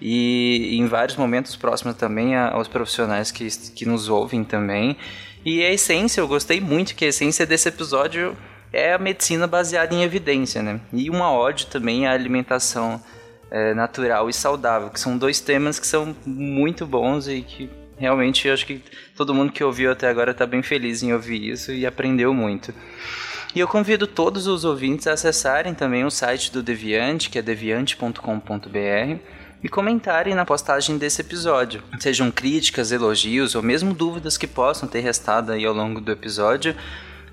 e 0.00 0.76
em 0.78 0.86
vários 0.86 1.16
momentos 1.16 1.56
próximas 1.56 1.96
também 1.96 2.36
aos 2.36 2.68
profissionais 2.68 3.30
que, 3.30 3.48
que 3.74 3.86
nos 3.86 4.08
ouvem 4.08 4.44
também. 4.44 4.98
E 5.44 5.62
a 5.62 5.72
essência, 5.72 6.20
eu 6.20 6.28
gostei 6.28 6.60
muito 6.60 6.94
que 6.94 7.06
a 7.06 7.08
essência 7.08 7.46
desse 7.46 7.68
episódio 7.68 8.36
é 8.72 8.94
a 8.94 8.98
medicina 8.98 9.46
baseada 9.46 9.94
em 9.94 10.02
evidência, 10.02 10.62
né? 10.62 10.80
E 10.92 11.10
uma 11.10 11.32
ode 11.32 11.66
também 11.66 12.06
à 12.06 12.12
alimentação 12.12 13.02
é, 13.50 13.74
natural 13.74 14.30
e 14.30 14.32
saudável, 14.32 14.90
que 14.90 15.00
são 15.00 15.18
dois 15.18 15.40
temas 15.40 15.78
que 15.78 15.86
são 15.86 16.14
muito 16.24 16.86
bons 16.86 17.26
e 17.26 17.42
que 17.42 17.68
realmente 17.98 18.46
eu 18.48 18.54
acho 18.54 18.64
que 18.64 18.82
todo 19.16 19.34
mundo 19.34 19.52
que 19.52 19.62
ouviu 19.62 19.90
até 19.90 20.08
agora 20.08 20.30
está 20.30 20.46
bem 20.46 20.62
feliz 20.62 21.02
em 21.02 21.12
ouvir 21.12 21.50
isso 21.50 21.72
e 21.72 21.84
aprendeu 21.84 22.32
muito. 22.32 22.72
E 23.54 23.58
eu 23.58 23.66
convido 23.66 24.06
todos 24.06 24.46
os 24.46 24.64
ouvintes 24.64 25.08
a 25.08 25.12
acessarem 25.12 25.74
também 25.74 26.04
o 26.04 26.10
site 26.10 26.52
do 26.52 26.62
Deviante, 26.62 27.28
que 27.28 27.38
é 27.38 27.42
deviante.com.br, 27.42 29.18
e 29.62 29.68
comentarem 29.68 30.34
na 30.34 30.46
postagem 30.46 30.96
desse 30.96 31.20
episódio. 31.20 31.82
Sejam 31.98 32.30
críticas, 32.30 32.92
elogios 32.92 33.54
ou 33.54 33.62
mesmo 33.62 33.92
dúvidas 33.92 34.38
que 34.38 34.46
possam 34.46 34.88
ter 34.88 35.00
restado 35.00 35.52
aí 35.52 35.66
ao 35.66 35.74
longo 35.74 36.00
do 36.00 36.12
episódio 36.12 36.74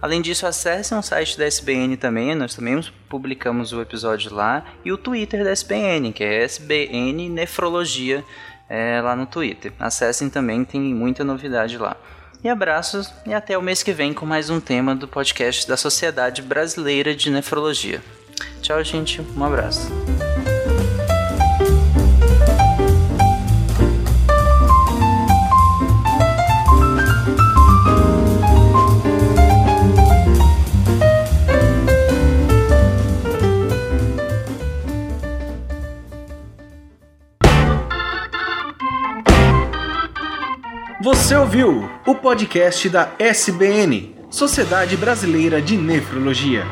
Além 0.02 0.22
disso, 0.22 0.46
acessem 0.46 0.98
o 0.98 1.02
site 1.02 1.38
da 1.38 1.46
SBN 1.46 1.98
também, 1.98 2.36
nós 2.36 2.56
também 2.56 2.80
publicamos 3.10 3.74
o 3.74 3.82
episódio 3.82 4.34
lá, 4.34 4.64
e 4.86 4.92
o 4.92 4.98
Twitter 4.98 5.44
da 5.44 5.52
SBN, 5.52 6.14
que 6.14 6.24
é 6.24 6.44
SBN 6.44 7.30
Nefrologia, 7.30 8.24
é, 8.70 9.02
lá 9.02 9.16
no 9.16 9.26
Twitter. 9.26 9.74
Acessem 9.80 10.30
também, 10.30 10.64
tem 10.64 10.82
muita 10.82 11.24
novidade 11.24 11.78
lá. 11.78 11.98
E 12.44 12.50
abraços 12.50 13.12
e 13.26 13.34
até 13.34 13.58
o 13.58 13.62
mês 13.62 13.82
que 13.82 13.92
vem 13.92 14.14
com 14.14 14.26
mais 14.26 14.50
um 14.50 14.60
tema 14.60 14.96
do 14.96 15.08
podcast 15.08 15.68
da 15.68 15.76
Sociedade 15.76 16.42
Brasileira 16.42 17.16
de 17.16 17.32
Nefrologia. 17.32 18.02
Tchau, 18.62 18.84
gente. 18.84 19.22
Um 19.36 19.44
abraço. 19.44 19.90
Você 41.10 41.38
ouviu 41.38 41.90
o 42.06 42.16
podcast 42.16 42.90
da 42.90 43.14
SBN, 43.18 44.14
Sociedade 44.30 44.98
Brasileira 44.98 45.62
de 45.62 45.78
Nefrologia. 45.78 46.66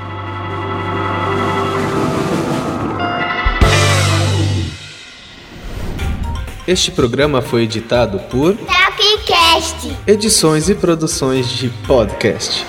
Este 6.67 6.91
programa 6.91 7.41
foi 7.41 7.63
editado 7.63 8.19
por 8.29 8.57
Tapcast. 8.57 9.97
Edições 10.05 10.67
e 10.67 10.75
Produções 10.75 11.47
de 11.47 11.69
Podcast. 11.88 12.65